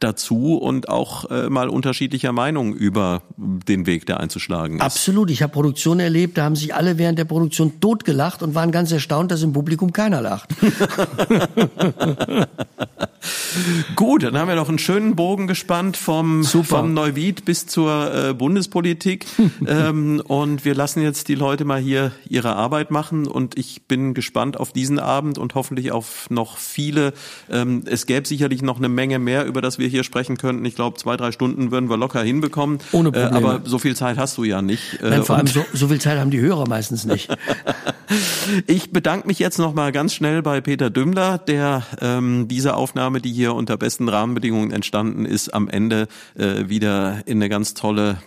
dazu 0.00 0.56
und 0.56 0.88
auch 0.88 1.30
äh, 1.30 1.48
mal 1.48 1.68
unterschiedlicher 1.68 2.32
Meinung 2.32 2.74
über 2.74 3.22
den 3.36 3.86
Weg, 3.86 4.06
der 4.06 4.20
einzuschlagen 4.20 4.76
ist. 4.76 4.82
Absolut. 4.82 5.30
Ich 5.30 5.42
habe 5.42 5.52
Produktion 5.52 6.00
erlebt, 6.00 6.38
da 6.38 6.44
haben 6.44 6.56
sich 6.56 6.74
alle 6.74 6.98
während 6.98 7.18
der 7.18 7.24
Produktion 7.24 7.80
totgelacht 7.80 8.42
und 8.42 8.54
waren 8.54 8.72
ganz 8.72 8.92
erstaunt, 8.92 9.30
dass 9.30 9.42
im 9.42 9.52
Publikum 9.52 9.92
keiner 9.92 10.20
lacht. 10.20 10.54
Gut, 13.96 14.22
dann 14.22 14.36
haben 14.36 14.48
wir 14.48 14.54
noch 14.54 14.68
einen 14.68 14.78
schönen 14.78 15.16
Bogen 15.16 15.46
gespannt 15.46 15.96
vom, 15.96 16.44
vom 16.44 16.94
Neuwied 16.94 17.44
bis 17.44 17.66
zur 17.66 18.14
äh, 18.14 18.34
Bundespolitik. 18.34 19.26
ähm, 19.66 20.22
und 20.26 20.64
wir 20.64 20.74
lassen 20.74 21.02
jetzt 21.02 21.28
die 21.28 21.34
Leute 21.34 21.64
mal 21.64 21.80
hier 21.80 22.12
ihre 22.28 22.54
Arbeit 22.56 22.90
machen 22.90 23.26
und 23.26 23.58
ich 23.58 23.86
bin 23.86 24.14
gespannt 24.14 24.58
auf 24.58 24.72
diesen 24.72 24.98
Abend 24.98 25.38
und 25.38 25.54
hoffentlich 25.54 25.92
auf 25.92 26.28
noch 26.30 26.58
viele. 26.58 27.14
Ähm, 27.50 27.84
es 27.86 28.06
gäbe 28.06 28.26
sicherlich 28.26 28.62
noch 28.62 28.78
eine 28.78 28.88
Menge 28.88 29.18
mehr, 29.18 29.46
über 29.46 29.62
das 29.62 29.78
wir 29.78 29.85
hier 29.86 30.04
sprechen 30.04 30.36
könnten. 30.36 30.64
Ich 30.64 30.74
glaube, 30.74 30.98
zwei, 30.98 31.16
drei 31.16 31.32
Stunden 31.32 31.70
würden 31.70 31.88
wir 31.88 31.96
locker 31.96 32.22
hinbekommen. 32.22 32.78
Ohne 32.92 33.12
Probleme. 33.12 33.30
Äh, 33.30 33.36
aber 33.36 33.60
so 33.64 33.78
viel 33.78 33.96
Zeit 33.96 34.18
hast 34.18 34.36
du 34.38 34.44
ja 34.44 34.62
nicht. 34.62 35.00
Äh, 35.02 35.10
Nein, 35.10 35.24
vor 35.24 35.36
allem 35.36 35.46
so, 35.46 35.64
so 35.72 35.88
viel 35.88 36.00
Zeit 36.00 36.18
haben 36.18 36.30
die 36.30 36.40
Hörer 36.40 36.68
meistens 36.68 37.04
nicht. 37.04 37.28
ich 38.66 38.92
bedanke 38.92 39.26
mich 39.26 39.38
jetzt 39.38 39.58
noch 39.58 39.74
mal 39.74 39.92
ganz 39.92 40.14
schnell 40.14 40.42
bei 40.42 40.60
Peter 40.60 40.90
Dümmler, 40.90 41.38
der 41.38 41.82
ähm, 42.00 42.48
diese 42.48 42.74
Aufnahme, 42.74 43.20
die 43.20 43.32
hier 43.32 43.54
unter 43.54 43.76
besten 43.76 44.08
Rahmenbedingungen 44.08 44.70
entstanden 44.70 45.24
ist, 45.24 45.52
am 45.54 45.68
Ende 45.68 46.08
äh, 46.36 46.68
wieder 46.68 47.22
in 47.26 47.38
eine 47.38 47.48
ganz 47.48 47.74
tolle 47.74 48.18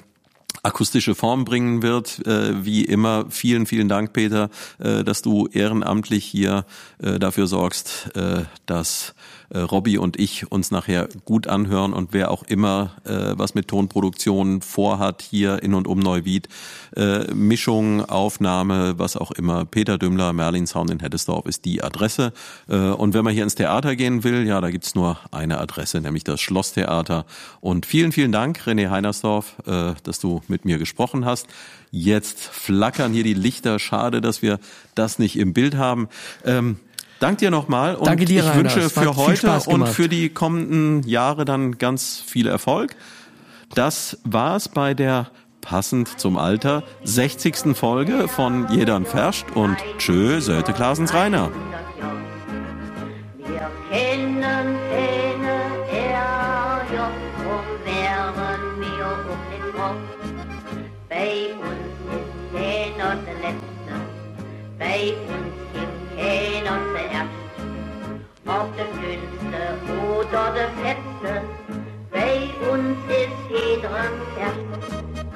akustische 0.64 1.16
Form 1.16 1.46
bringen 1.46 1.82
wird. 1.82 2.26
Äh, 2.26 2.66
wie 2.66 2.84
immer, 2.84 3.26
vielen, 3.30 3.66
vielen 3.66 3.90
Dank, 3.90 4.14
Peter, 4.14 4.50
äh, 4.80 5.04
dass 5.04 5.22
du 5.22 5.48
ehrenamtlich 5.48 6.26
hier 6.26 6.66
äh, 7.02 7.20
dafür 7.20 7.48
sorgst, 7.48 8.12
äh, 8.16 8.44
dass 8.66 9.14
äh, 9.50 9.60
Robby 9.60 9.98
und 9.98 10.20
ich 10.20 10.52
uns 10.52 10.72
nachher 10.72 11.10
gut 11.26 11.48
anhören 11.48 11.94
und 11.94 12.14
wer 12.14 12.32
auch 12.32 12.44
immer 12.44 12.92
äh, 13.06 13.38
was 13.38 13.56
mit 13.56 13.68
Tonproduktion 13.68 14.62
vorhat 14.62 15.22
hier 15.22 15.62
in 15.64 15.74
und 15.74 15.88
um 15.88 16.00
Neuwied, 16.00 16.48
äh, 16.96 17.34
Mischung, 17.34 18.06
Aufnahme, 18.06 18.98
was 18.98 19.18
auch 19.18 19.32
immer, 19.32 19.66
Peter 19.66 19.98
Dümmler, 19.98 20.34
Merlin 20.34 20.68
Sound 20.68 20.90
in 20.90 21.00
Heddesdorf 21.00 21.46
ist 21.46 21.66
die 21.66 21.84
Adresse. 21.84 22.34
Äh, 22.68 22.76
und 22.76 23.14
wenn 23.14 23.24
man 23.24 23.34
hier 23.34 23.44
ins 23.44 23.56
Theater 23.56 23.96
gehen 23.96 24.24
will, 24.24 24.46
ja, 24.46 24.62
da 24.62 24.70
gibt's 24.70 24.96
nur 24.96 25.20
eine 25.32 25.60
Adresse, 25.60 26.02
nämlich 26.02 26.24
das 26.24 26.42
Schlosstheater. 26.42 27.26
Und 27.62 27.86
vielen, 27.86 28.12
vielen 28.12 28.32
Dank, 28.32 28.62
René 28.66 28.90
Heinersdorf, 28.90 29.56
äh, 29.66 29.94
dass 30.04 30.20
du 30.20 30.42
mit 30.48 30.66
mir 30.66 30.78
gesprochen 30.78 31.26
hast. 31.26 31.48
Jetzt 31.92 32.40
flackern 32.40 33.14
hier 33.14 33.24
die 33.24 33.34
Lichter. 33.34 33.80
Schade, 33.80 34.22
dass 34.22 34.42
wir 34.42 34.60
das 34.94 35.18
nicht 35.18 35.38
im 35.38 35.54
Bild 35.54 35.76
haben. 35.76 36.08
Ähm, 36.46 36.78
Dank 37.20 37.38
dir 37.40 37.52
nochmal 37.52 37.96
und 37.96 38.08
Danke 38.08 38.26
dir, 38.26 38.42
ich 38.42 38.50
Rainer. 38.50 38.56
wünsche 38.56 38.90
für 38.90 39.16
heute 39.18 39.60
und 39.68 39.88
für 39.88 40.08
die 40.08 40.30
kommenden 40.30 41.04
Jahre 41.08 41.46
dann 41.46 41.78
ganz 41.78 42.24
viel 42.26 42.48
Erfolg. 42.48 42.96
Das 43.76 44.18
war's 44.24 44.70
bei 44.70 44.94
der 44.94 45.30
passend 45.62 46.20
zum 46.20 46.38
Alter 46.38 46.84
60. 47.04 47.76
Folge 47.78 48.28
von 48.28 48.70
Jedern 48.72 49.06
Ferscht 49.06 49.46
und 49.54 49.78
Tschö, 49.98 50.40
Sölte 50.40 50.74
Klasens 50.74 51.14
Rainer. 51.14 51.52
ob 68.50 68.76
der 68.76 68.86
Dünnste 68.86 69.62
oder 70.18 70.52
der 70.54 70.70
Fetzte, 70.82 71.42
bei 72.12 72.50
uns 72.72 72.98
ist 73.08 73.40
jeder 73.50 73.90
Herr. 74.36 75.29